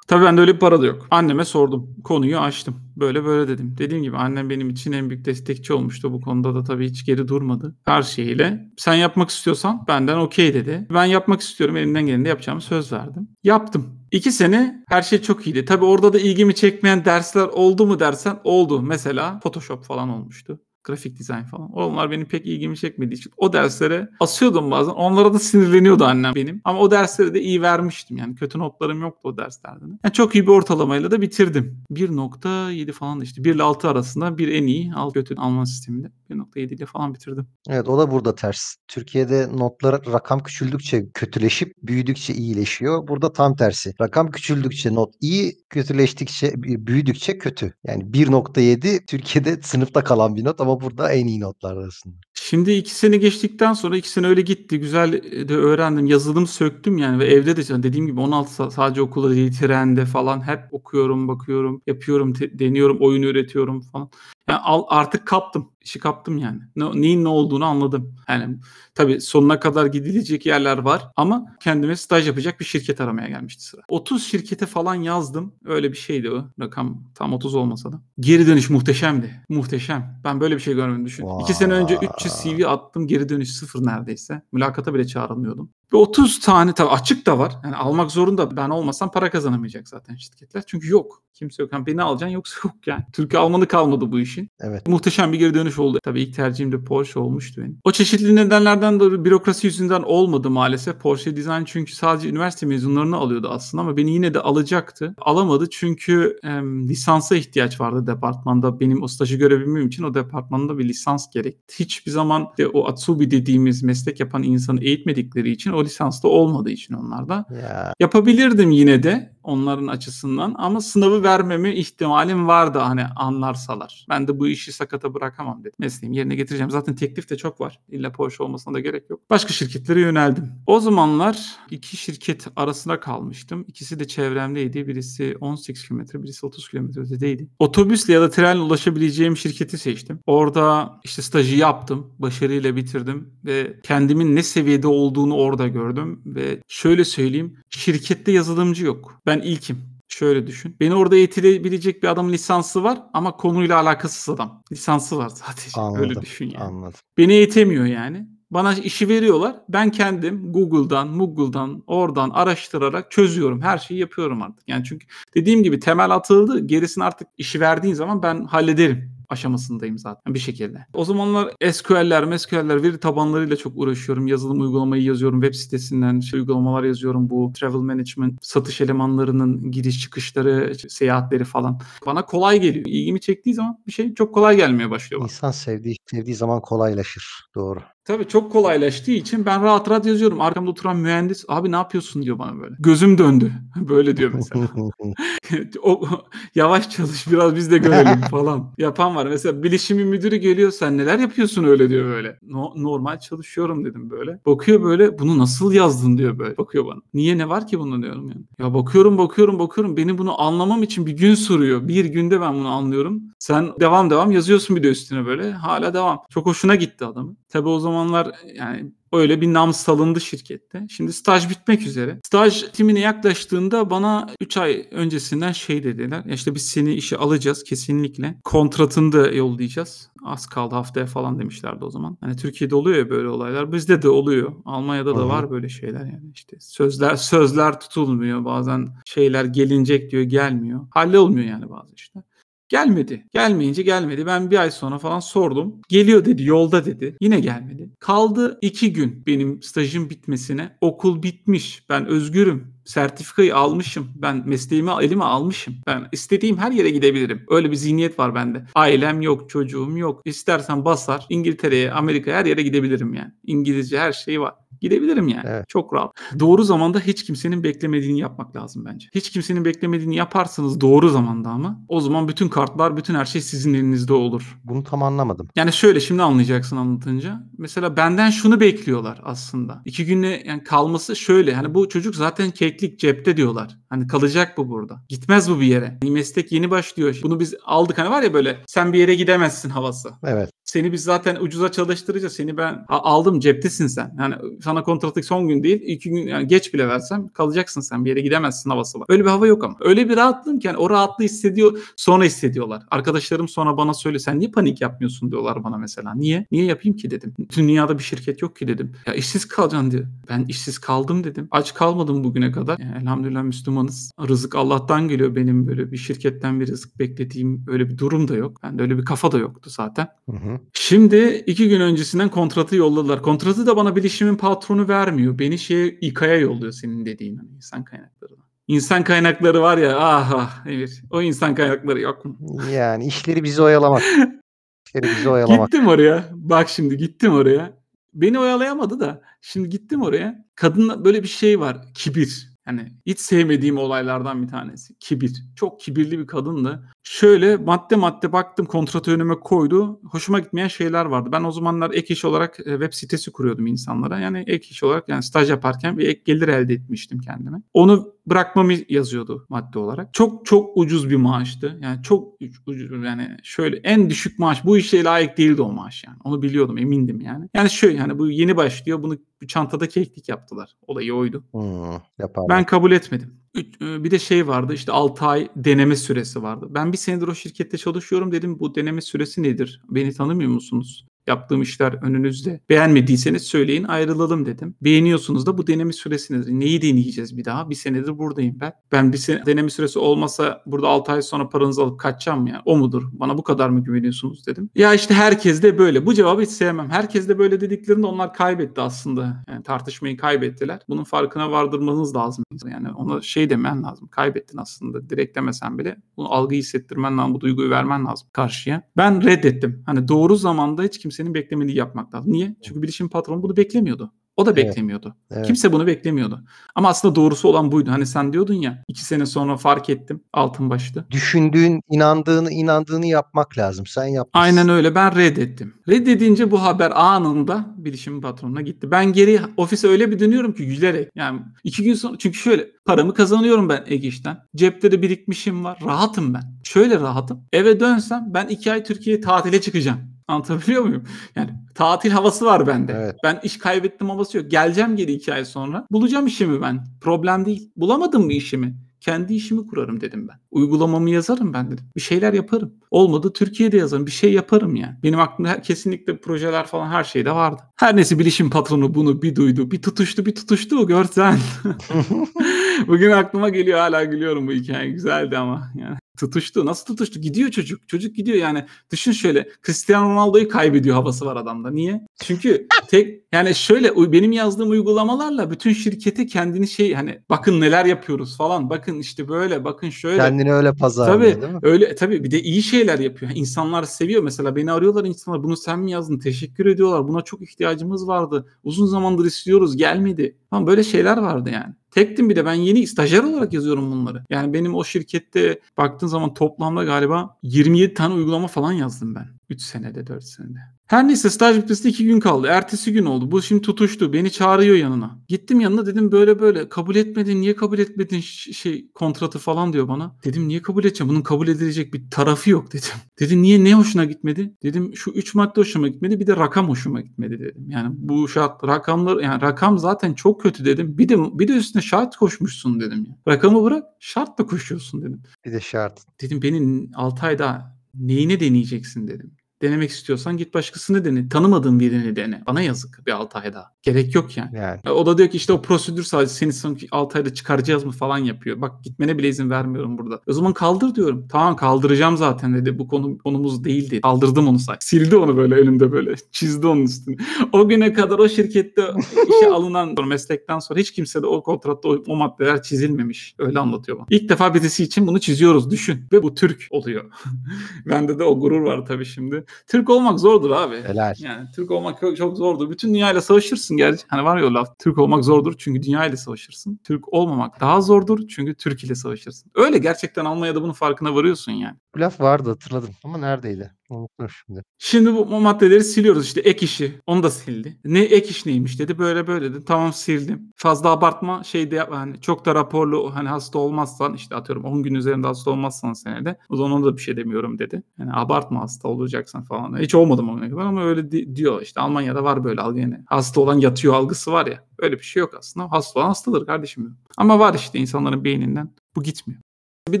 Tabii 0.06 0.24
bende 0.24 0.40
öyle 0.40 0.54
bir 0.54 0.58
para 0.58 0.82
da 0.82 0.86
yok. 0.86 1.06
Anneme 1.10 1.44
sordum. 1.44 1.96
Konuyu 2.04 2.38
açtım. 2.38 2.76
Böyle 2.96 3.24
böyle 3.24 3.48
dedim. 3.48 3.74
Dediğim 3.78 4.02
gibi 4.02 4.16
annem 4.16 4.50
benim 4.50 4.70
için 4.70 4.92
en 4.92 5.10
büyük 5.10 5.24
destekçi 5.24 5.72
olmuştu. 5.72 6.12
Bu 6.12 6.20
konuda 6.20 6.54
da 6.54 6.64
tabii 6.64 6.88
hiç 6.88 7.06
geri 7.06 7.28
durmadı. 7.28 7.76
Her 7.84 8.02
şeyiyle. 8.02 8.70
Sen 8.76 8.94
yapmak 8.94 9.30
istiyorsan 9.30 9.84
benden 9.88 10.16
okey 10.16 10.54
dedi. 10.54 10.86
Ben 10.90 11.04
yapmak 11.04 11.40
istiyorum. 11.40 11.76
Elimden 11.76 12.06
geleni 12.06 12.24
de 12.24 12.28
yapacağımı 12.28 12.60
söz 12.60 12.92
verdim. 12.92 13.28
Yaptım. 13.44 13.86
İki 14.12 14.32
sene 14.32 14.84
her 14.88 15.02
şey 15.02 15.22
çok 15.22 15.46
iyiydi. 15.46 15.64
Tabii 15.64 15.84
orada 15.84 16.12
da 16.12 16.18
ilgimi 16.18 16.54
çekmeyen 16.54 17.04
dersler 17.04 17.46
oldu 17.46 17.86
mu 17.86 18.00
dersen 18.00 18.38
oldu. 18.44 18.82
Mesela 18.82 19.40
Photoshop 19.40 19.84
falan 19.84 20.08
olmuştu. 20.08 20.60
Grafik 20.86 21.18
dizayn 21.18 21.44
falan. 21.44 21.72
Onlar 21.72 22.10
benim 22.10 22.26
pek 22.26 22.46
ilgimi 22.46 22.76
çekmediği 22.76 23.18
için 23.18 23.32
o 23.36 23.52
derslere 23.52 24.10
asıyordum 24.20 24.70
bazen. 24.70 24.92
Onlara 24.92 25.34
da 25.34 25.38
sinirleniyordu 25.38 26.04
annem 26.04 26.34
benim. 26.34 26.60
Ama 26.64 26.80
o 26.80 26.90
dersleri 26.90 27.34
de 27.34 27.40
iyi 27.40 27.62
vermiştim 27.62 28.16
yani. 28.16 28.34
Kötü 28.34 28.58
notlarım 28.58 29.00
yoktu 29.00 29.20
o 29.28 29.36
derslerden. 29.36 29.98
Yani 30.04 30.12
çok 30.12 30.34
iyi 30.34 30.46
bir 30.46 30.52
ortalamayla 30.52 31.10
da 31.10 31.20
bitirdim. 31.20 31.84
1.7 31.90 32.92
falan 32.92 33.20
işte. 33.20 33.44
1 33.44 33.54
ile 33.54 33.62
6 33.62 33.88
arasında 33.88 34.38
bir 34.38 34.48
en 34.48 34.66
iyi, 34.66 34.92
alt 34.94 35.14
kötü 35.14 35.34
Alman 35.34 35.64
sisteminde. 35.64 36.10
1.7 36.30 36.74
ile 36.74 36.86
falan 36.86 37.14
bitirdim. 37.14 37.46
Evet 37.68 37.88
o 37.88 37.98
da 37.98 38.10
burada 38.10 38.34
ters. 38.34 38.76
Türkiye'de 38.88 39.48
notlar 39.56 40.06
rakam 40.12 40.42
küçüldükçe 40.42 41.10
kötüleşip 41.14 41.72
büyüdükçe 41.82 42.34
iyileşiyor. 42.34 43.08
Burada 43.08 43.32
tam 43.32 43.56
tersi. 43.56 43.94
Rakam 44.00 44.30
küçüldükçe 44.30 44.94
not 44.94 45.14
iyi, 45.20 45.56
kötüleştikçe 45.70 46.52
büyüdükçe 46.56 47.38
kötü. 47.38 47.74
Yani 47.84 48.02
1.7 48.02 49.06
Türkiye'de 49.06 49.56
sınıfta 49.62 50.04
kalan 50.04 50.36
bir 50.36 50.44
not 50.44 50.60
ama 50.60 50.75
burada 50.80 51.12
en 51.12 51.26
iyi 51.26 51.40
notlar 51.40 51.76
arasında. 51.76 52.14
Şimdi 52.34 52.72
iki 52.72 52.94
sene 52.94 53.16
geçtikten 53.16 53.72
sonra 53.72 53.96
iki 53.96 54.10
sene 54.10 54.26
öyle 54.26 54.40
gitti. 54.40 54.80
Güzel 54.80 55.12
de 55.48 55.54
öğrendim. 55.54 56.06
Yazılım 56.06 56.46
söktüm 56.46 56.98
yani 56.98 57.18
ve 57.18 57.26
evde 57.26 57.56
de 57.56 57.82
dediğim 57.82 58.06
gibi 58.06 58.20
16 58.20 58.54
saat 58.54 58.72
sadece 58.72 59.02
okulda 59.02 59.30
değil 59.30 59.52
trende 59.52 60.06
falan 60.06 60.48
hep 60.48 60.60
okuyorum, 60.70 61.28
bakıyorum, 61.28 61.82
yapıyorum, 61.86 62.34
deniyorum, 62.34 62.96
oyun 63.00 63.22
üretiyorum 63.22 63.80
falan. 63.80 64.10
Yani 64.48 64.60
al, 64.60 64.84
artık 64.88 65.26
kaptım. 65.26 65.70
işi 65.80 65.98
kaptım 65.98 66.38
yani. 66.38 66.60
Ne, 66.76 67.00
neyin 67.00 67.24
ne 67.24 67.28
olduğunu 67.28 67.64
anladım. 67.64 68.16
Yani 68.28 68.56
tabii 68.94 69.20
sonuna 69.20 69.60
kadar 69.60 69.86
gidilecek 69.86 70.46
yerler 70.46 70.78
var 70.78 71.08
ama 71.16 71.56
kendime 71.60 71.96
staj 71.96 72.26
yapacak 72.26 72.60
bir 72.60 72.64
şirket 72.64 73.00
aramaya 73.00 73.28
gelmişti 73.28 73.64
sıra. 73.64 73.82
30 73.88 74.26
şirkete 74.26 74.66
falan 74.66 74.94
yazdım. 74.94 75.54
Öyle 75.64 75.92
bir 75.92 75.96
şeydi 75.96 76.30
o. 76.30 76.44
Rakam 76.60 77.04
tam 77.14 77.32
30 77.32 77.54
olmasa 77.54 77.92
da. 77.92 78.00
Geri 78.20 78.46
dönüş 78.46 78.70
muhteşemdi. 78.70 79.44
Muhteşem. 79.48 80.20
Ben 80.24 80.40
böyle 80.40 80.54
bir 80.54 80.60
şey 80.60 80.74
görmedim 80.74 81.06
düşün. 81.06 81.26
İki 81.42 81.54
sene 81.54 81.72
önce 81.72 81.98
300 82.18 82.34
CV 82.34 82.66
attım. 82.66 83.06
Geri 83.06 83.28
dönüş 83.28 83.52
sıfır 83.52 83.86
neredeyse. 83.86 84.42
Mülakata 84.52 84.94
bile 84.94 85.06
çağrılmıyordum. 85.06 85.70
Ve 85.92 85.96
30 85.96 86.40
tane 86.40 86.72
tabii 86.72 86.90
açık 86.90 87.26
da 87.26 87.38
var. 87.38 87.56
Yani 87.64 87.76
almak 87.76 88.10
zorunda. 88.10 88.56
Ben 88.56 88.70
olmasam 88.70 89.10
para 89.10 89.30
kazanamayacak 89.30 89.88
zaten 89.88 90.16
şirketler. 90.16 90.62
Çünkü 90.66 90.90
yok. 90.90 91.22
Kimse 91.38 91.62
yok. 91.62 91.72
Yani 91.72 91.86
beni 91.86 92.02
alacaksın 92.02 92.34
yoksa 92.34 92.60
yok 92.64 92.86
yani. 92.86 93.04
Türkiye 93.12 93.42
almanı 93.42 93.66
kalmadı 93.66 94.12
bu 94.12 94.20
işin. 94.20 94.50
Evet. 94.60 94.88
Muhteşem 94.88 95.32
bir 95.32 95.38
geri 95.38 95.54
dönüş 95.54 95.78
oldu. 95.78 95.98
Tabii 96.02 96.22
ilk 96.22 96.34
tercihim 96.34 96.72
de 96.72 96.84
Porsche 96.84 97.20
olmuştu 97.20 97.60
benim. 97.60 97.78
O 97.84 97.92
çeşitli 97.92 98.36
nedenlerden 98.36 99.00
dolayı 99.00 99.24
bürokrasi 99.24 99.66
yüzünden 99.66 100.02
olmadı 100.02 100.50
maalesef. 100.50 101.00
Porsche 101.00 101.36
Design 101.36 101.64
çünkü 101.64 101.94
sadece 101.94 102.28
üniversite 102.28 102.66
mezunlarını 102.66 103.16
alıyordu 103.16 103.48
aslında 103.50 103.82
ama 103.82 103.96
beni 103.96 104.14
yine 104.14 104.34
de 104.34 104.40
alacaktı. 104.40 105.14
Alamadı 105.18 105.70
çünkü 105.70 106.38
e, 106.44 106.48
lisansa 106.88 107.36
ihtiyaç 107.36 107.80
vardı 107.80 108.06
departmanda. 108.06 108.80
Benim 108.80 109.02
o 109.02 109.08
stajı 109.08 109.36
görebilmem 109.36 109.86
için 109.86 110.02
o 110.02 110.14
departmanda 110.14 110.78
bir 110.78 110.88
lisans 110.88 111.30
gerekti. 111.30 111.84
Hiçbir 111.84 112.10
zaman 112.10 112.48
de 112.58 112.68
o 112.68 112.88
Atsubi 112.88 113.30
dediğimiz 113.30 113.82
meslek 113.82 114.20
yapan 114.20 114.42
insanı 114.42 114.84
eğitmedikleri 114.84 115.50
için 115.50 115.72
o 115.76 115.84
lisansta 115.84 116.28
olmadığı 116.28 116.70
için 116.70 116.94
onlarda. 116.94 117.44
Ya. 117.62 117.92
Yapabilirdim 118.00 118.70
yine 118.70 119.02
de 119.02 119.35
onların 119.46 119.86
açısından 119.86 120.54
ama 120.58 120.80
sınavı 120.80 121.22
vermeme 121.22 121.74
ihtimalim 121.74 122.46
vardı 122.46 122.78
hani 122.78 123.04
anlarsalar. 123.16 124.06
Ben 124.08 124.28
de 124.28 124.38
bu 124.38 124.48
işi 124.48 124.72
sakata 124.72 125.14
bırakamam 125.14 125.60
dedim. 125.60 125.72
Mesleğimi 125.78 126.16
yerine 126.16 126.34
getireceğim. 126.34 126.70
Zaten 126.70 126.94
teklif 126.94 127.30
de 127.30 127.36
çok 127.36 127.60
var. 127.60 127.80
İlla 127.88 128.12
Porsche 128.12 128.44
olmasına 128.44 128.74
da 128.74 128.80
gerek 128.80 129.10
yok. 129.10 129.20
Başka 129.30 129.52
şirketlere 129.52 130.00
yöneldim. 130.00 130.52
O 130.66 130.80
zamanlar 130.80 131.56
iki 131.70 131.96
şirket 131.96 132.46
arasında 132.56 133.00
kalmıştım. 133.00 133.64
İkisi 133.68 134.00
de 134.00 134.06
çevremdeydi. 134.06 134.86
Birisi 134.86 135.36
18 135.40 135.88
kilometre, 135.88 136.22
birisi 136.22 136.46
30 136.46 136.68
kilometre 136.68 137.00
ötedeydi. 137.00 137.48
Otobüsle 137.58 138.12
ya 138.12 138.20
da 138.20 138.30
trenle 138.30 138.60
ulaşabileceğim 138.60 139.36
şirketi 139.36 139.78
seçtim. 139.78 140.18
Orada 140.26 141.00
işte 141.04 141.22
stajı 141.22 141.56
yaptım. 141.56 142.12
Başarıyla 142.18 142.76
bitirdim 142.76 143.30
ve 143.44 143.80
kendimin 143.82 144.36
ne 144.36 144.42
seviyede 144.42 144.86
olduğunu 144.86 145.34
orada 145.34 145.68
gördüm 145.68 146.22
ve 146.26 146.60
şöyle 146.68 147.04
söyleyeyim. 147.04 147.56
Şirkette 147.70 148.32
yazılımcı 148.32 148.84
yok. 148.84 149.20
Ben 149.26 149.35
ilkim. 149.40 149.96
Şöyle 150.08 150.46
düşün. 150.46 150.76
Beni 150.80 150.94
orada 150.94 151.16
eğitilebilecek 151.16 152.02
bir 152.02 152.08
adamın 152.08 152.32
lisansı 152.32 152.84
var 152.84 153.02
ama 153.12 153.36
konuyla 153.36 153.78
alakasız 153.78 154.34
adam. 154.34 154.62
Lisansı 154.72 155.18
var 155.18 155.28
sadece. 155.28 155.70
Anladım. 155.80 156.02
Öyle 156.02 156.20
düşün 156.20 156.50
yani. 156.50 156.64
Anladım. 156.64 157.00
Beni 157.18 157.32
eğitemiyor 157.32 157.84
yani. 157.84 158.28
Bana 158.50 158.74
işi 158.74 159.08
veriyorlar. 159.08 159.56
Ben 159.68 159.90
kendim 159.90 160.52
Google'dan, 160.52 161.18
Google'dan, 161.18 161.82
oradan 161.86 162.30
araştırarak 162.30 163.10
çözüyorum. 163.10 163.62
Her 163.62 163.78
şeyi 163.78 164.00
yapıyorum 164.00 164.42
artık. 164.42 164.68
Yani 164.68 164.84
çünkü 164.84 165.06
dediğim 165.34 165.62
gibi 165.62 165.80
temel 165.80 166.10
atıldı. 166.10 166.66
Gerisini 166.66 167.04
artık 167.04 167.28
işi 167.38 167.60
verdiğin 167.60 167.94
zaman 167.94 168.22
ben 168.22 168.44
hallederim 168.44 169.15
aşamasındayım 169.28 169.98
zaten 169.98 170.34
bir 170.34 170.38
şekilde. 170.38 170.86
O 170.94 171.04
zamanlar 171.04 171.50
SQL'ler, 171.72 172.38
SQL'ler 172.38 172.82
veri 172.82 173.00
tabanlarıyla 173.00 173.56
çok 173.56 173.72
uğraşıyorum. 173.76 174.26
Yazılım 174.26 174.60
uygulamayı 174.60 175.02
yazıyorum. 175.02 175.40
Web 175.42 175.54
sitesinden 175.54 176.20
şey 176.20 176.40
uygulamalar 176.40 176.84
yazıyorum. 176.84 177.30
Bu 177.30 177.52
travel 177.52 177.78
management, 177.78 178.38
satış 178.42 178.80
elemanlarının 178.80 179.70
giriş 179.70 180.00
çıkışları, 180.00 180.72
seyahatleri 180.88 181.44
falan. 181.44 181.80
Bana 182.06 182.24
kolay 182.24 182.60
geliyor. 182.60 182.86
İlgimi 182.88 183.20
çektiği 183.20 183.54
zaman 183.54 183.78
bir 183.86 183.92
şey 183.92 184.14
çok 184.14 184.34
kolay 184.34 184.56
gelmeye 184.56 184.90
başlıyor 184.90 185.20
bana. 185.20 185.26
İnsan 185.26 185.50
sevdiği 185.50 185.96
sevdiği 186.10 186.36
zaman 186.36 186.60
kolaylaşır. 186.60 187.46
Doğru. 187.54 187.80
Tabii 188.06 188.28
çok 188.28 188.52
kolaylaştığı 188.52 189.10
için 189.10 189.46
ben 189.46 189.62
rahat 189.62 189.90
rahat 189.90 190.06
yazıyorum. 190.06 190.40
Arkamda 190.40 190.70
oturan 190.70 190.96
mühendis 190.96 191.44
abi 191.48 191.72
ne 191.72 191.76
yapıyorsun 191.76 192.22
diyor 192.22 192.38
bana 192.38 192.60
böyle. 192.60 192.74
Gözüm 192.78 193.18
döndü. 193.18 193.52
Böyle 193.76 194.16
diyor 194.16 194.30
mesela. 194.34 194.68
o, 195.82 196.08
yavaş 196.54 196.90
çalış 196.90 197.30
biraz 197.30 197.56
biz 197.56 197.70
de 197.70 197.78
görelim 197.78 198.20
falan. 198.30 198.74
Yapan 198.78 199.16
var. 199.16 199.26
Mesela 199.26 199.62
bilişimin 199.62 200.08
müdürü 200.08 200.36
geliyor 200.36 200.70
sen 200.70 200.98
neler 200.98 201.18
yapıyorsun 201.18 201.64
öyle 201.64 201.90
diyor 201.90 202.04
böyle. 202.10 202.38
No, 202.42 202.72
normal 202.76 203.18
çalışıyorum 203.18 203.84
dedim 203.84 204.10
böyle. 204.10 204.40
Bakıyor 204.46 204.82
böyle 204.82 205.18
bunu 205.18 205.38
nasıl 205.38 205.72
yazdın 205.72 206.18
diyor 206.18 206.38
böyle. 206.38 206.56
Bakıyor 206.56 206.86
bana. 206.86 207.00
Niye 207.14 207.38
ne 207.38 207.48
var 207.48 207.66
ki 207.66 207.78
bunda 207.78 208.02
diyorum 208.02 208.28
yani. 208.28 208.42
Ya 208.58 208.74
bakıyorum 208.74 209.18
bakıyorum 209.18 209.58
bakıyorum. 209.58 209.96
Beni 209.96 210.18
bunu 210.18 210.40
anlamam 210.40 210.82
için 210.82 211.06
bir 211.06 211.16
gün 211.16 211.34
sürüyor. 211.34 211.88
Bir 211.88 212.04
günde 212.04 212.40
ben 212.40 212.54
bunu 212.54 212.68
anlıyorum. 212.68 213.22
Sen 213.46 213.72
devam 213.80 214.10
devam 214.10 214.30
yazıyorsun 214.30 214.76
bir 214.76 214.82
de 214.82 214.88
üstüne 214.88 215.26
böyle. 215.26 215.52
Hala 215.52 215.94
devam. 215.94 216.22
Çok 216.30 216.46
hoşuna 216.46 216.74
gitti 216.74 217.04
adamın. 217.04 217.38
Tabii 217.48 217.68
o 217.68 217.80
zamanlar 217.80 218.30
yani 218.54 218.92
öyle 219.12 219.40
bir 219.40 219.52
nam 219.52 219.74
salındı 219.74 220.20
şirkette. 220.20 220.86
Şimdi 220.90 221.12
staj 221.12 221.50
bitmek 221.50 221.82
üzere. 221.82 222.20
Staj 222.26 222.62
timine 222.62 223.00
yaklaştığında 223.00 223.90
bana 223.90 224.30
3 224.40 224.56
ay 224.56 224.88
öncesinden 224.90 225.52
şey 225.52 225.84
dediler. 225.84 226.22
Ya 226.26 226.34
işte 226.34 226.54
biz 226.54 226.68
seni 226.68 226.94
işe 226.94 227.16
alacağız 227.16 227.64
kesinlikle. 227.64 228.38
Kontratını 228.44 229.12
da 229.12 229.28
yollayacağız. 229.28 230.10
Az 230.24 230.46
kaldı 230.46 230.74
haftaya 230.74 231.06
falan 231.06 231.38
demişlerdi 231.38 231.84
o 231.84 231.90
zaman. 231.90 232.18
Hani 232.20 232.36
Türkiye'de 232.36 232.74
oluyor 232.74 232.98
ya 232.98 233.10
böyle 233.10 233.28
olaylar. 233.28 233.72
Bizde 233.72 234.02
de 234.02 234.08
oluyor. 234.08 234.52
Almanya'da 234.64 235.16
da 235.16 235.20
hı. 235.20 235.28
var 235.28 235.50
böyle 235.50 235.68
şeyler 235.68 236.04
yani 236.04 236.30
işte. 236.34 236.56
Sözler 236.60 237.16
sözler 237.16 237.80
tutulmuyor. 237.80 238.44
Bazen 238.44 238.88
şeyler 239.04 239.44
gelinecek 239.44 240.10
diyor 240.10 240.22
gelmiyor. 240.22 240.86
Hallolmuyor 240.90 241.46
yani 241.46 241.70
bazı 241.70 241.94
işler. 241.94 242.22
Gelmedi. 242.68 243.26
Gelmeyince 243.32 243.82
gelmedi. 243.82 244.26
Ben 244.26 244.50
bir 244.50 244.58
ay 244.58 244.70
sonra 244.70 244.98
falan 244.98 245.20
sordum. 245.20 245.80
Geliyor 245.88 246.24
dedi. 246.24 246.44
Yolda 246.44 246.84
dedi. 246.84 247.16
Yine 247.20 247.40
gelmedi. 247.40 247.90
Kaldı 248.00 248.58
iki 248.62 248.92
gün 248.92 249.26
benim 249.26 249.62
stajım 249.62 250.10
bitmesine. 250.10 250.76
Okul 250.80 251.22
bitmiş. 251.22 251.84
Ben 251.88 252.06
özgürüm. 252.06 252.76
Sertifikayı 252.84 253.56
almışım. 253.56 254.08
Ben 254.14 254.42
mesleğimi 254.48 254.90
elime 255.00 255.24
almışım. 255.24 255.74
Ben 255.86 256.08
istediğim 256.12 256.56
her 256.58 256.72
yere 256.72 256.90
gidebilirim. 256.90 257.42
Öyle 257.48 257.70
bir 257.70 257.76
zihniyet 257.76 258.18
var 258.18 258.34
bende. 258.34 258.64
Ailem 258.74 259.20
yok, 259.20 259.50
çocuğum 259.50 259.98
yok. 259.98 260.22
İstersen 260.24 260.84
basar 260.84 261.26
İngiltere'ye, 261.28 261.92
Amerika'ya 261.92 262.36
her 262.36 262.46
yere 262.46 262.62
gidebilirim 262.62 263.14
yani. 263.14 263.32
İngilizce 263.44 263.98
her 263.98 264.12
şey 264.12 264.40
var. 264.40 264.54
Gidebilirim 264.80 265.28
yani. 265.28 265.44
Evet. 265.46 265.68
Çok 265.68 265.94
rahat. 265.94 266.10
Doğru 266.38 266.62
zamanda 266.62 267.00
hiç 267.00 267.24
kimsenin 267.24 267.62
beklemediğini 267.62 268.18
yapmak 268.20 268.56
lazım 268.56 268.84
bence. 268.84 269.08
Hiç 269.14 269.30
kimsenin 269.30 269.64
beklemediğini 269.64 270.16
yaparsanız 270.16 270.80
doğru 270.80 271.08
zamanda 271.08 271.48
ama 271.48 271.80
o 271.88 272.00
zaman 272.00 272.28
bütün 272.28 272.48
kartlar, 272.48 272.96
bütün 272.96 273.14
her 273.14 273.24
şey 273.24 273.40
sizin 273.40 273.74
elinizde 273.74 274.12
olur. 274.12 274.58
Bunu 274.64 274.84
tam 274.84 275.02
anlamadım. 275.02 275.48
Yani 275.56 275.72
şöyle 275.72 276.00
şimdi 276.00 276.22
anlayacaksın 276.22 276.76
anlatınca. 276.76 277.46
Mesela 277.58 277.96
benden 277.96 278.30
şunu 278.30 278.60
bekliyorlar 278.60 279.20
aslında. 279.24 279.82
İki 279.84 280.06
günle 280.06 280.42
yani 280.46 280.64
kalması 280.64 281.16
şöyle. 281.16 281.54
Hani 281.54 281.74
bu 281.74 281.88
çocuk 281.88 282.16
zaten 282.16 282.50
keklik 282.50 282.98
cepte 282.98 283.36
diyorlar. 283.36 283.78
Hani 283.90 284.06
kalacak 284.06 284.58
bu 284.58 284.68
burada. 284.68 285.02
Gitmez 285.08 285.50
bu 285.50 285.60
bir 285.60 285.66
yere. 285.66 285.98
Yani 286.02 286.10
meslek 286.12 286.52
yeni 286.52 286.70
başlıyor. 286.70 287.20
Bunu 287.22 287.40
biz 287.40 287.54
aldık 287.64 287.98
hani 287.98 288.10
var 288.10 288.22
ya 288.22 288.34
böyle 288.34 288.62
sen 288.66 288.92
bir 288.92 288.98
yere 288.98 289.14
gidemezsin 289.14 289.70
havası. 289.70 290.10
Evet. 290.24 290.50
Seni 290.64 290.92
biz 290.92 291.02
zaten 291.02 291.36
ucuza 291.36 291.72
çalıştıracağız. 291.72 292.32
Seni 292.32 292.56
ben 292.56 292.84
aldım 292.88 293.40
ceptesin 293.40 293.86
sen. 293.86 294.16
Yani 294.18 294.34
sana 294.66 294.82
kontratı 294.82 295.22
son 295.22 295.48
gün 295.48 295.62
değil 295.62 295.82
iki 295.82 296.10
gün 296.10 296.26
yani 296.26 296.46
geç 296.46 296.74
bile 296.74 296.88
versem 296.88 297.28
kalacaksın 297.28 297.80
sen 297.80 298.04
bir 298.04 298.10
yere 298.10 298.20
gidemezsin 298.20 298.70
havası 298.70 299.00
var. 299.00 299.06
Öyle 299.08 299.24
bir 299.24 299.28
hava 299.28 299.46
yok 299.46 299.64
ama. 299.64 299.76
Öyle 299.80 300.08
bir 300.08 300.16
rahatlığım 300.16 300.58
ki 300.58 300.66
yani 300.66 300.76
o 300.76 300.90
rahatlığı 300.90 301.24
hissediyor 301.24 301.92
sonra 301.96 302.24
hissediyorlar. 302.24 302.82
Arkadaşlarım 302.90 303.48
sonra 303.48 303.76
bana 303.76 303.94
söyle 303.94 304.18
sen 304.18 304.38
niye 304.38 304.50
panik 304.50 304.80
yapmıyorsun 304.80 305.30
diyorlar 305.30 305.64
bana 305.64 305.78
mesela. 305.78 306.14
Niye? 306.14 306.46
Niye 306.52 306.64
yapayım 306.64 306.96
ki 306.96 307.10
dedim. 307.10 307.34
Dünyada 307.56 307.98
bir 307.98 308.02
şirket 308.02 308.42
yok 308.42 308.56
ki 308.56 308.68
dedim. 308.68 308.92
Ya 309.06 309.14
işsiz 309.14 309.48
kalacaksın 309.48 309.90
diyor. 309.90 310.04
Ben 310.28 310.44
işsiz 310.48 310.78
kaldım 310.78 311.24
dedim. 311.24 311.48
Aç 311.50 311.74
kalmadım 311.74 312.24
bugüne 312.24 312.52
kadar. 312.52 312.78
Yani 312.78 313.02
elhamdülillah 313.02 313.42
Müslümanız. 313.42 314.12
Rızık 314.28 314.54
Allah'tan 314.54 315.08
geliyor 315.08 315.36
benim 315.36 315.66
böyle 315.66 315.92
bir 315.92 315.96
şirketten 315.96 316.60
bir 316.60 316.66
rızık 316.66 316.98
beklediğim 316.98 317.64
öyle 317.68 317.88
bir 317.88 317.98
durum 317.98 318.28
da 318.28 318.36
yok. 318.36 318.62
Bende 318.62 318.82
öyle 318.82 318.98
bir 318.98 319.04
kafa 319.04 319.32
da 319.32 319.38
yoktu 319.38 319.70
zaten. 319.70 320.08
Hı 320.30 320.36
hı. 320.36 320.60
Şimdi 320.72 321.44
iki 321.46 321.68
gün 321.68 321.80
öncesinden 321.80 322.28
kontratı 322.28 322.76
yolladılar. 322.76 323.22
Kontratı 323.22 323.66
da 323.66 323.76
bana 323.76 323.96
bilişimin 323.96 324.36
patronu 324.56 324.88
vermiyor. 324.88 325.38
Beni 325.38 325.58
şeye 325.58 325.86
İK'ya 325.86 326.36
yolluyor 326.36 326.72
senin 326.72 327.04
dediğin 327.06 327.36
hani 327.36 327.48
insan 327.56 327.84
kaynaklarına. 327.84 328.42
İnsan 328.68 329.04
kaynakları 329.04 329.62
var 329.62 329.78
ya 329.78 329.98
ah 329.98 330.32
ah 330.34 330.66
Emir. 330.66 331.02
O 331.10 331.22
insan 331.22 331.54
kaynakları 331.54 332.00
yok 332.00 332.24
mu? 332.24 332.38
Yani 332.72 333.06
işleri 333.06 333.44
bizi 333.44 333.62
oyalamak. 333.62 334.02
işleri 334.86 335.06
bizi 335.16 335.28
oyalamak. 335.28 335.72
Gittim 335.72 335.86
oraya. 335.86 336.28
Bak 336.32 336.68
şimdi 336.68 336.96
gittim 336.96 337.32
oraya. 337.32 337.72
Beni 338.14 338.38
oyalayamadı 338.38 339.00
da. 339.00 339.22
Şimdi 339.40 339.68
gittim 339.68 340.02
oraya. 340.02 340.44
Kadınla 340.54 341.04
böyle 341.04 341.22
bir 341.22 341.28
şey 341.28 341.60
var. 341.60 341.76
Kibir. 341.94 342.56
Hani 342.64 342.92
hiç 343.06 343.20
sevmediğim 343.20 343.78
olaylardan 343.78 344.42
bir 344.42 344.48
tanesi. 344.48 344.98
Kibir. 344.98 345.32
Çok 345.56 345.80
kibirli 345.80 346.18
bir 346.18 346.26
kadındı. 346.26 346.88
Şöyle 347.08 347.56
madde 347.56 347.96
madde 347.96 348.32
baktım 348.32 348.66
kontratı 348.66 349.10
önüme 349.10 349.34
koydu. 349.34 350.00
Hoşuma 350.04 350.38
gitmeyen 350.38 350.68
şeyler 350.68 351.04
vardı. 351.04 351.28
Ben 351.32 351.44
o 351.44 351.52
zamanlar 351.52 351.90
ek 351.90 352.14
iş 352.14 352.24
olarak 352.24 352.60
e, 352.60 352.70
web 352.70 352.92
sitesi 352.92 353.32
kuruyordum 353.32 353.66
insanlara. 353.66 354.18
Yani 354.18 354.44
ek 354.46 354.68
iş 354.70 354.82
olarak 354.82 355.08
yani 355.08 355.22
staj 355.22 355.50
yaparken 355.50 355.98
bir 355.98 356.08
ek 356.08 356.20
gelir 356.24 356.48
elde 356.48 356.74
etmiştim 356.74 357.18
kendime. 357.18 357.62
Onu 357.74 358.14
bırakmamı 358.26 358.72
yazıyordu 358.88 359.46
madde 359.48 359.78
olarak. 359.78 360.14
Çok 360.14 360.46
çok 360.46 360.76
ucuz 360.76 361.10
bir 361.10 361.16
maaştı. 361.16 361.78
Yani 361.82 362.02
çok 362.02 362.34
ucuz 362.66 363.04
yani 363.04 363.36
şöyle 363.42 363.76
en 363.76 364.10
düşük 364.10 364.38
maaş 364.38 364.64
bu 364.64 364.78
işe 364.78 365.04
layık 365.04 365.38
değildi 365.38 365.62
o 365.62 365.72
maaş 365.72 366.04
yani. 366.06 366.16
Onu 366.24 366.42
biliyordum 366.42 366.78
emindim 366.78 367.20
yani. 367.20 367.48
Yani 367.54 367.70
şöyle 367.70 367.98
yani 367.98 368.18
bu 368.18 368.30
yeni 368.30 368.56
başlıyor 368.56 369.02
bunu 369.02 369.18
bir 369.42 369.46
çantada 369.46 369.88
keklik 369.88 370.28
yaptılar. 370.28 370.76
Olayı 370.86 371.14
oydu. 371.14 371.44
Hmm, 371.50 372.00
yaparlar. 372.18 372.48
Ben 372.48 372.64
kabul 372.64 372.92
etmedim. 372.92 373.34
E, 373.56 374.04
Bir 374.04 374.10
de 374.10 374.18
şey 374.18 374.46
vardı 374.48 374.74
işte 374.74 374.92
6 374.92 375.24
ay 375.26 375.48
deneme 375.56 375.96
süresi 375.96 376.42
vardı. 376.42 376.66
Ben 376.70 376.92
bir 376.92 376.96
senedir 376.98 377.28
o 377.28 377.34
şirkette 377.34 377.78
çalışıyorum 377.78 378.32
dedim 378.32 378.58
bu 378.58 378.74
deneme 378.74 379.00
süresi 379.00 379.42
nedir? 379.42 379.82
Beni 379.90 380.12
tanımıyor 380.14 380.50
musunuz? 380.50 381.06
Yaptığım 381.26 381.62
işler 381.62 381.92
önünüzde. 382.02 382.60
Beğenmediyseniz 382.68 383.42
söyleyin 383.42 383.84
ayrılalım 383.84 384.46
dedim. 384.46 384.74
Beğeniyorsunuz 384.80 385.46
da 385.46 385.58
bu 385.58 385.66
deneme 385.66 385.92
süresi 385.92 386.34
nedir? 386.34 386.50
Neyi 386.50 386.82
deneyeceğiz 386.82 387.36
bir 387.36 387.44
daha? 387.44 387.70
Bir 387.70 387.74
senedir 387.74 388.18
buradayım 388.18 388.56
ben. 388.60 388.72
Ben 388.92 389.12
bir 389.12 389.18
sene 389.18 389.46
deneme 389.46 389.70
süresi 389.70 389.98
olmasa 389.98 390.62
burada 390.66 390.88
6 390.88 391.12
ay 391.12 391.22
sonra 391.22 391.48
paranızı 391.48 391.82
alıp 391.82 392.00
kaçacağım 392.00 392.42
mı 392.42 392.50
ya? 392.50 392.62
O 392.64 392.76
mudur? 392.76 393.02
Bana 393.12 393.38
bu 393.38 393.42
kadar 393.42 393.68
mı 393.68 393.84
güveniyorsunuz 393.84 394.46
dedim. 394.46 394.70
Ya 394.74 394.94
işte 394.94 395.14
herkes 395.14 395.62
de 395.62 395.78
böyle. 395.78 396.06
Bu 396.06 396.14
cevabı 396.14 396.42
hiç 396.42 396.50
sevmem. 396.50 396.90
Herkes 396.90 397.28
de 397.28 397.38
böyle 397.38 397.60
dediklerinde 397.60 398.06
onlar 398.06 398.34
kaybetti 398.34 398.80
aslında. 398.80 399.44
Yani 399.48 399.62
tartışmayı 399.62 400.16
kaybettiler. 400.16 400.80
Bunun 400.88 401.04
farkına 401.04 401.50
vardırmanız 401.50 402.16
lazım. 402.16 402.44
Yani 402.70 402.90
ona 402.90 403.20
şey 403.20 403.50
demen 403.50 403.82
lazım. 403.82 404.08
Kaybettin 404.08 404.58
aslında. 404.58 405.10
Direkt 405.10 405.36
demesen 405.36 405.78
bile 405.78 405.96
bunu 406.16 406.32
algıyı 406.32 406.60
hissettirmen 406.60 407.18
lazım. 407.18 407.34
Bu 407.34 407.40
duyguyu 407.40 407.70
vermen 407.70 408.06
lazım 408.06 408.28
karşıya. 408.32 408.82
Ben 408.96 409.24
reddettim. 409.24 409.82
Hani 409.86 410.08
doğru 410.08 410.36
zamanda 410.36 410.82
hiç 410.82 410.98
kimsenin 411.16 411.34
beklemediği 411.34 411.76
yapmak 411.76 412.14
lazım. 412.14 412.32
Niye? 412.32 412.56
Çünkü 412.62 412.82
bilişim 412.82 413.08
patronu 413.08 413.42
bunu 413.42 413.56
beklemiyordu. 413.56 414.12
O 414.36 414.46
da 414.46 414.52
Evet. 414.56 414.66
beklemiyordu. 414.68 415.16
Evet. 415.30 415.46
Kimse 415.46 415.72
bunu 415.72 415.86
beklemiyordu. 415.86 416.44
Ama 416.74 416.88
aslında 416.88 417.14
doğrusu 417.14 417.48
olan 417.48 417.72
buydu. 417.72 417.90
Hani 417.90 418.06
sen 418.06 418.32
diyordun 418.32 418.54
ya 418.54 418.82
iki 418.88 419.04
sene 419.04 419.26
sonra 419.26 419.56
fark 419.56 419.90
ettim 419.90 420.20
altın 420.32 420.70
başlı. 420.70 421.06
Düşündüğün, 421.10 421.80
inandığını, 421.90 422.50
inandığını 422.50 423.06
yapmak 423.06 423.58
lazım. 423.58 423.86
Sen 423.86 424.04
yapmışsın. 424.06 424.44
Aynen 424.44 424.68
öyle 424.68 424.94
ben 424.94 425.16
reddettim. 425.16 425.74
Reddedince 425.88 426.50
bu 426.50 426.62
haber 426.62 426.92
anında 426.94 427.74
bilişim 427.76 428.20
patronuna 428.20 428.60
gitti. 428.60 428.90
Ben 428.90 429.12
geri 429.12 429.40
ofise 429.56 429.88
öyle 429.88 430.10
bir 430.10 430.18
dönüyorum 430.18 430.52
ki 430.52 430.66
gülerek. 430.66 431.08
Yani 431.14 431.40
iki 431.64 431.82
gün 431.84 431.94
sonra 431.94 432.16
çünkü 432.18 432.38
şöyle 432.38 432.66
paramı 432.84 433.14
kazanıyorum 433.14 433.68
ben 433.68 433.84
ek 433.86 434.08
işten. 434.08 434.38
Cepte 434.56 434.92
de 434.92 435.02
birikmişim 435.02 435.64
var. 435.64 435.78
Rahatım 435.84 436.34
ben. 436.34 436.42
Şöyle 436.64 437.00
rahatım. 437.00 437.42
Eve 437.52 437.80
dönsem 437.80 438.24
ben 438.34 438.46
iki 438.48 438.72
ay 438.72 438.84
Türkiye'ye 438.84 439.20
tatile 439.22 439.60
çıkacağım. 439.60 440.15
Anlatabiliyor 440.28 440.82
muyum? 440.82 441.04
Yani 441.36 441.50
tatil 441.74 442.10
havası 442.10 442.44
var 442.44 442.66
bende. 442.66 442.92
Evet. 442.96 443.16
Ben 443.24 443.40
iş 443.42 443.58
kaybettim 443.58 444.10
havası 444.10 444.38
yok. 444.38 444.50
Geleceğim 444.50 444.96
geri 444.96 445.12
iki 445.12 445.34
ay 445.34 445.44
sonra. 445.44 445.86
Bulacağım 445.90 446.26
işimi 446.26 446.62
ben. 446.62 446.84
Problem 447.00 447.46
değil. 447.46 447.72
Bulamadım 447.76 448.24
mı 448.24 448.32
işimi? 448.32 448.86
kendi 449.06 449.34
işimi 449.34 449.66
kurarım 449.66 450.00
dedim 450.00 450.28
ben. 450.28 450.36
Uygulamamı 450.50 451.10
yazarım 451.10 451.52
ben 451.52 451.70
dedim. 451.70 451.84
Bir 451.96 452.00
şeyler 452.00 452.32
yaparım. 452.32 452.74
Olmadı 452.90 453.32
Türkiye'de 453.32 453.76
yazarım. 453.76 454.06
Bir 454.06 454.10
şey 454.10 454.32
yaparım 454.32 454.76
yani. 454.76 454.94
Benim 455.02 455.20
aklımda 455.20 455.62
kesinlikle 455.62 456.20
projeler 456.20 456.66
falan 456.66 456.88
her 456.88 457.04
şeyde 457.04 457.32
vardı. 457.32 457.62
Her 457.76 457.96
neyse 457.96 458.18
bilişim 458.18 458.50
patronu 458.50 458.94
bunu 458.94 459.22
bir 459.22 459.36
duydu. 459.36 459.70
Bir 459.70 459.82
tutuştu 459.82 460.26
bir 460.26 460.34
tutuştu 460.34 460.86
görsen. 460.86 461.38
Bugün 462.86 463.10
aklıma 463.10 463.48
geliyor 463.48 463.78
hala 463.78 464.04
gülüyorum 464.04 464.46
bu 464.48 464.52
hikaye. 464.52 464.90
Güzeldi 464.90 465.38
ama 465.38 465.72
yani. 465.74 465.96
Tutuştu. 466.16 466.66
Nasıl 466.66 466.86
tutuştu? 466.86 467.20
Gidiyor 467.20 467.50
çocuk. 467.50 467.88
Çocuk 467.88 468.16
gidiyor 468.16 468.38
yani. 468.38 468.66
Düşün 468.92 469.12
şöyle. 469.12 469.48
Cristiano 469.66 470.10
Ronaldo'yu 470.10 470.48
kaybediyor 470.48 470.96
havası 470.96 471.26
var 471.26 471.36
adamda. 471.36 471.70
Niye? 471.70 472.00
Çünkü 472.22 472.66
tek 472.88 473.20
yani 473.32 473.54
şöyle 473.54 474.12
benim 474.12 474.32
yazdığım 474.32 474.70
uygulamalarla 474.70 475.50
bütün 475.50 475.72
şirketi 475.72 476.26
kendini 476.26 476.68
şey 476.68 476.94
hani 476.94 477.20
bakın 477.30 477.60
neler 477.60 477.84
yapıyoruz 477.84 478.36
falan. 478.36 478.70
Bakın 478.70 478.98
işte 478.98 479.28
böyle 479.28 479.64
bakın 479.64 479.90
şöyle. 479.90 480.16
Kendini 480.16 480.54
öyle 480.54 480.72
pazarlıyor 480.72 481.32
tabii, 481.32 481.42
değil 481.42 481.52
mi? 481.52 481.58
Öyle 481.62 481.94
tabii 481.94 482.24
bir 482.24 482.30
de 482.30 482.42
iyi 482.42 482.62
şeyler 482.62 482.98
yapıyor. 482.98 483.32
İnsanlar 483.34 483.82
seviyor 483.82 484.22
mesela 484.22 484.56
beni 484.56 484.72
arıyorlar 484.72 485.04
insanlar 485.04 485.42
bunu 485.42 485.56
sen 485.56 485.78
mi 485.78 485.90
yazdın? 485.90 486.18
Teşekkür 486.18 486.66
ediyorlar. 486.66 487.08
Buna 487.08 487.22
çok 487.22 487.42
ihtiyacımız 487.42 488.08
vardı. 488.08 488.46
Uzun 488.64 488.86
zamandır 488.86 489.24
istiyoruz 489.24 489.76
gelmedi. 489.76 490.36
Tamam 490.50 490.66
böyle 490.66 490.84
şeyler 490.84 491.16
vardı 491.16 491.50
yani. 491.52 491.74
Tektim 491.96 492.30
bir 492.30 492.36
de 492.36 492.46
ben 492.46 492.54
yeni 492.54 492.86
stajyer 492.86 493.22
olarak 493.22 493.52
yazıyorum 493.52 493.90
bunları. 493.92 494.24
Yani 494.30 494.52
benim 494.52 494.74
o 494.74 494.84
şirkette 494.84 495.60
baktığın 495.76 496.06
zaman 496.06 496.34
toplamda 496.34 496.84
galiba 496.84 497.38
27 497.42 497.94
tane 497.94 498.14
uygulama 498.14 498.46
falan 498.48 498.72
yazdım 498.72 499.14
ben. 499.14 499.28
3 499.50 499.62
senede 499.62 500.06
4 500.06 500.24
senede. 500.24 500.75
Her 500.86 501.08
neyse 501.08 501.30
staj 501.30 501.56
bitmesine 501.56 501.90
2 501.90 502.04
gün 502.04 502.20
kaldı. 502.20 502.46
Ertesi 502.46 502.92
gün 502.92 503.04
oldu. 503.04 503.30
Bu 503.30 503.42
şimdi 503.42 503.62
tutuştu. 503.62 504.12
Beni 504.12 504.32
çağırıyor 504.32 504.76
yanına. 504.76 505.18
Gittim 505.28 505.60
yanına 505.60 505.86
dedim 505.86 506.12
böyle 506.12 506.40
böyle. 506.40 506.68
Kabul 506.68 506.96
etmedin. 506.96 507.40
Niye 507.40 507.56
kabul 507.56 507.78
etmedin 507.78 508.20
şey 508.20 508.90
kontratı 508.94 509.38
falan 509.38 509.72
diyor 509.72 509.88
bana. 509.88 510.16
Dedim 510.24 510.48
niye 510.48 510.62
kabul 510.62 510.84
edeceğim? 510.84 511.08
Bunun 511.08 511.22
kabul 511.22 511.48
edilecek 511.48 511.94
bir 511.94 512.10
tarafı 512.10 512.50
yok 512.50 512.72
dedim. 512.72 512.88
Dedi 513.20 513.42
niye 513.42 513.64
ne 513.64 513.74
hoşuna 513.74 514.04
gitmedi? 514.04 514.54
Dedim 514.62 514.96
şu 514.96 515.10
3 515.10 515.34
madde 515.34 515.60
hoşuma 515.60 515.88
gitmedi. 515.88 516.20
Bir 516.20 516.26
de 516.26 516.36
rakam 516.36 516.68
hoşuma 516.68 517.00
gitmedi 517.00 517.40
dedim. 517.40 517.64
Yani 517.68 517.94
bu 517.98 518.28
şart 518.28 518.64
rakamlar 518.64 519.22
yani 519.22 519.42
rakam 519.42 519.78
zaten 519.78 520.14
çok 520.14 520.40
kötü 520.40 520.64
dedim. 520.64 520.98
Bir 520.98 521.08
de 521.08 521.38
bir 521.38 521.48
de 521.48 521.52
üstüne 521.52 521.82
şart 521.82 522.16
koşmuşsun 522.16 522.80
dedim. 522.80 523.06
Ya. 523.08 523.32
Rakamı 523.32 523.64
bırak 523.64 523.84
şart 524.00 524.38
da 524.38 524.46
koşuyorsun 524.46 525.02
dedim. 525.02 525.22
Bir 525.44 525.52
de 525.52 525.60
şart. 525.60 526.00
Dedim 526.20 526.42
benim 526.42 526.90
6 526.94 527.26
ayda 527.26 527.76
neyine 527.94 528.40
deneyeceksin 528.40 529.08
dedim. 529.08 529.36
Denemek 529.62 529.90
istiyorsan 529.90 530.36
git 530.36 530.54
başkasını 530.54 531.04
dene. 531.04 531.28
Tanımadığın 531.28 531.80
birini 531.80 532.16
dene. 532.16 532.42
Bana 532.46 532.62
yazık 532.62 533.06
bir 533.06 533.12
6 533.12 533.38
ayda. 533.38 533.64
Gerek 533.82 534.14
yok 534.14 534.36
yani. 534.36 534.56
Yani. 534.56 534.80
O 534.90 535.06
da 535.06 535.18
diyor 535.18 535.28
ki 535.28 535.36
işte 535.36 535.52
o 535.52 535.62
prosedür 535.62 536.02
sadece 536.02 536.32
seni 536.32 536.52
son 536.52 536.78
6 536.90 537.18
ayda 537.18 537.34
çıkaracağız 537.34 537.84
mı 537.84 537.92
falan 537.92 538.18
yapıyor. 538.18 538.60
Bak 538.60 538.84
gitmene 538.84 539.18
bile 539.18 539.28
izin 539.28 539.50
vermiyorum 539.50 539.98
burada. 539.98 540.20
O 540.26 540.32
zaman 540.32 540.52
kaldır 540.52 540.94
diyorum. 540.94 541.28
Tamam 541.30 541.56
kaldıracağım 541.56 542.16
zaten 542.16 542.54
dedi. 542.54 542.78
Bu 542.78 542.88
konu 542.88 543.18
konumuz 543.18 543.64
değil 543.64 543.90
dedi. 543.90 544.00
Kaldırdım 544.00 544.48
onu 544.48 544.58
say. 544.58 544.76
Sildi 544.80 545.16
onu 545.16 545.36
böyle 545.36 545.54
önümde 545.54 545.92
böyle. 545.92 546.14
Çizdi 546.32 546.66
onun 546.66 546.82
üstünü. 546.82 547.16
O 547.52 547.68
güne 547.68 547.92
kadar 547.92 548.18
o 548.18 548.28
şirkette 548.28 548.82
işe 549.28 549.50
alınan 549.52 549.94
sonra 549.96 550.06
meslekten 550.06 550.58
sonra 550.58 550.80
hiç 550.80 550.92
kimse 550.92 551.22
de 551.22 551.26
o 551.26 551.42
kontratta 551.42 551.88
o, 551.88 552.02
o 552.06 552.16
maddeler 552.16 552.62
çizilmemiş. 552.62 553.34
Öyle 553.38 553.58
anlatıyor 553.58 553.98
bana. 553.98 554.06
İlk 554.10 554.28
defa 554.28 554.54
birisi 554.54 554.84
için 554.84 555.06
bunu 555.06 555.20
çiziyoruz 555.20 555.70
düşün. 555.70 556.04
Ve 556.12 556.22
bu 556.22 556.34
Türk 556.34 556.66
oluyor. 556.70 557.04
Bende 557.86 558.18
de 558.18 558.24
o 558.24 558.40
gurur 558.40 558.60
var 558.60 558.86
tabii 558.86 559.04
şimdi. 559.04 559.45
Türk 559.66 559.90
olmak 559.90 560.20
zordur 560.20 560.50
abi. 560.50 560.82
Helal. 560.82 561.14
Yani 561.18 561.48
Türk 561.54 561.70
olmak 561.70 562.00
çok, 562.00 562.16
çok 562.16 562.36
zordur. 562.36 562.70
Bütün 562.70 562.94
dünyayla 562.94 563.20
savaşırsın 563.20 563.76
gerçi. 563.76 564.04
Hani 564.08 564.24
var 564.24 564.36
ya 564.38 564.46
o 564.46 564.54
laf. 564.54 564.78
Türk 564.78 564.98
olmak 564.98 565.24
zordur 565.24 565.54
çünkü 565.58 565.82
dünya 565.82 566.06
ile 566.06 566.16
savaşırsın. 566.16 566.80
Türk 566.84 567.12
olmamak 567.12 567.60
daha 567.60 567.80
zordur 567.80 568.28
çünkü 568.28 568.54
Türk 568.54 568.84
ile 568.84 568.94
savaşırsın. 568.94 569.50
Öyle 569.54 569.78
gerçekten 569.78 570.24
Almanya'da 570.24 570.62
bunun 570.62 570.72
farkına 570.72 571.14
varıyorsun 571.14 571.52
yani. 571.52 571.76
Bu 571.94 572.00
laf 572.00 572.20
vardı 572.20 572.50
hatırladım 572.50 572.90
ama 573.04 573.18
neredeydi? 573.18 573.72
Unuttum 573.90 574.28
şimdi. 574.28 574.62
Şimdi 574.78 575.14
bu, 575.14 575.40
maddeleri 575.40 575.84
siliyoruz 575.84 576.24
işte 576.24 576.40
ek 576.40 576.64
işi. 576.66 577.00
Onu 577.06 577.22
da 577.22 577.30
sildi. 577.30 577.78
Ne 577.84 578.00
ek 578.00 578.28
iş 578.28 578.46
neymiş 578.46 578.78
dedi. 578.78 578.98
Böyle 578.98 579.26
böyle 579.26 579.54
dedi. 579.54 579.64
Tamam 579.64 579.92
sildim. 579.92 580.52
Fazla 580.56 580.90
abartma 580.90 581.44
şey 581.44 581.70
de 581.70 581.80
hani 581.80 582.20
çok 582.20 582.44
da 582.44 582.54
raporlu 582.54 583.14
hani 583.14 583.28
hasta 583.28 583.58
olmazsan 583.58 584.14
işte 584.14 584.34
atıyorum 584.36 584.64
10 584.64 584.82
gün 584.82 584.94
üzerinde 584.94 585.26
hasta 585.26 585.50
olmazsan 585.50 585.92
senede 585.92 586.38
o 586.48 586.56
zaman 586.56 586.72
ona 586.72 586.84
da 586.84 586.96
bir 586.96 587.02
şey 587.02 587.16
demiyorum 587.16 587.58
dedi. 587.58 587.82
Yani 587.98 588.10
abartma 588.14 588.60
hasta 588.60 588.88
olacaksan 588.88 589.42
falan. 589.42 589.78
Hiç 589.78 589.94
olmadım 589.94 590.28
ona 590.28 590.50
kadar 590.50 590.62
ama 590.62 590.84
öyle 590.84 591.12
di- 591.12 591.36
diyor. 591.36 591.62
İşte 591.62 591.80
Almanya'da 591.80 592.24
var 592.24 592.44
böyle 592.44 592.60
algı 592.60 592.80
yani. 592.80 592.98
Hasta 593.06 593.40
olan 593.40 593.58
yatıyor 593.58 593.94
algısı 593.94 594.32
var 594.32 594.46
ya. 594.46 594.64
Öyle 594.78 594.98
bir 594.98 595.04
şey 595.04 595.20
yok 595.20 595.34
aslında. 595.38 595.70
Hasta 595.72 596.00
olan 596.00 596.08
hastadır 596.08 596.46
kardeşim. 596.46 596.96
Ama 597.16 597.38
var 597.38 597.54
işte 597.54 597.78
insanların 597.78 598.24
beyninden 598.24 598.70
bu 598.96 599.02
gitmiyor. 599.02 599.40
Bir 599.88 600.00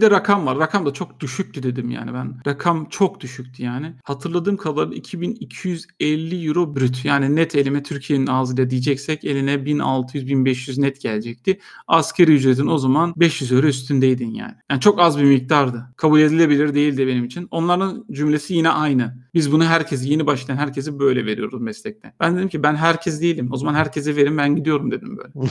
de 0.00 0.10
rakam 0.10 0.46
var. 0.46 0.58
Rakam 0.58 0.86
da 0.86 0.92
çok 0.92 1.20
düşüktü 1.20 1.62
dedim 1.62 1.90
yani 1.90 2.14
ben. 2.14 2.34
Rakam 2.46 2.88
çok 2.88 3.20
düşüktü 3.20 3.62
yani. 3.62 3.94
Hatırladığım 4.04 4.56
kadarıyla 4.56 4.96
2250 4.96 6.46
euro 6.48 6.76
brüt. 6.76 7.04
Yani 7.04 7.36
net 7.36 7.54
elime 7.54 7.82
Türkiye'nin 7.82 8.26
ağzıyla 8.26 8.70
diyeceksek 8.70 9.24
eline 9.24 9.54
1600-1500 9.54 10.80
net 10.80 11.00
gelecekti. 11.00 11.60
Askeri 11.86 12.34
ücretin 12.34 12.66
o 12.66 12.78
zaman 12.78 13.14
500 13.16 13.52
euro 13.52 13.66
üstündeydin 13.66 14.34
yani. 14.34 14.54
Yani 14.70 14.80
çok 14.80 15.00
az 15.00 15.18
bir 15.18 15.24
miktardı. 15.24 15.86
Kabul 15.96 16.20
edilebilir 16.20 16.74
değildi 16.74 17.06
benim 17.06 17.24
için. 17.24 17.48
Onların 17.50 18.04
cümlesi 18.12 18.54
yine 18.54 18.70
aynı. 18.70 19.26
Biz 19.34 19.52
bunu 19.52 19.64
herkese 19.64 20.08
yeni 20.08 20.26
başlayan 20.26 20.56
herkese 20.56 20.98
böyle 20.98 21.26
veriyoruz 21.26 21.60
meslekte. 21.60 22.12
Ben 22.20 22.36
dedim 22.36 22.48
ki 22.48 22.62
ben 22.62 22.74
herkes 22.74 23.22
değilim. 23.22 23.48
O 23.52 23.56
zaman 23.56 23.74
herkese 23.74 24.16
verin 24.16 24.38
ben 24.38 24.56
gidiyorum 24.56 24.90
dedim 24.90 25.16
böyle. 25.16 25.48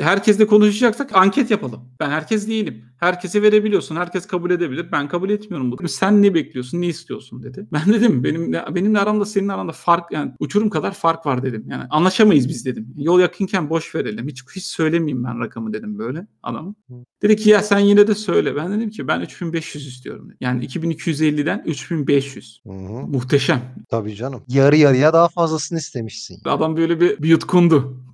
Herkesle 0.00 0.46
konuşacaksak 0.46 1.16
anket 1.16 1.50
yapalım. 1.50 1.80
Ben 2.00 2.10
herkes 2.10 2.48
değilim. 2.48 2.84
Herkese 2.98 3.42
verebiliyorsun. 3.42 3.96
Herkes 3.96 4.26
kabul 4.26 4.50
edebilir. 4.50 4.92
Ben 4.92 5.08
kabul 5.08 5.30
etmiyorum 5.30 5.72
bunu. 5.72 5.88
Sen 5.88 6.22
ne 6.22 6.34
bekliyorsun? 6.34 6.80
Ne 6.80 6.86
istiyorsun 6.86 7.42
dedi. 7.42 7.66
Ben 7.72 7.92
dedim 7.92 8.24
benim 8.24 8.52
benimle 8.52 9.00
aramda 9.00 9.24
senin 9.24 9.48
aranda 9.48 9.72
fark 9.72 10.12
yani 10.12 10.32
uçurum 10.38 10.70
kadar 10.70 10.92
fark 10.92 11.26
var 11.26 11.42
dedim. 11.42 11.64
Yani 11.68 11.84
anlaşamayız 11.90 12.48
biz 12.48 12.64
dedim. 12.64 12.94
Yol 12.96 13.20
yakınken 13.20 13.70
boş 13.70 13.94
verelim. 13.94 14.28
Hiç 14.28 14.42
hiç 14.56 14.64
söylemeyeyim 14.64 15.24
ben 15.24 15.40
rakamı 15.40 15.72
dedim 15.72 15.98
böyle 15.98 16.26
adamı. 16.42 16.74
Dedi 17.22 17.36
ki 17.36 17.50
ya 17.50 17.62
sen 17.62 17.78
yine 17.78 18.06
de 18.06 18.14
söyle. 18.14 18.56
Ben 18.56 18.72
dedim 18.72 18.90
ki 18.90 19.08
ben 19.08 19.20
3500 19.20 19.86
istiyorum. 19.86 20.24
Dedim. 20.26 20.36
Yani 20.40 20.66
2250'den 20.66 21.62
3500. 21.66 22.60
Hı 22.66 22.72
hı. 22.72 23.06
Muhteşem. 23.06 23.60
Tabii 23.90 24.14
canım. 24.14 24.42
Yarı 24.48 24.76
yarıya 24.76 25.12
daha 25.12 25.28
fazlasını 25.28 25.78
istemişsin. 25.78 26.40
Adam 26.44 26.76
böyle 26.76 27.00
bir, 27.00 27.22
bir 27.22 27.28
yutkundu. 27.28 28.04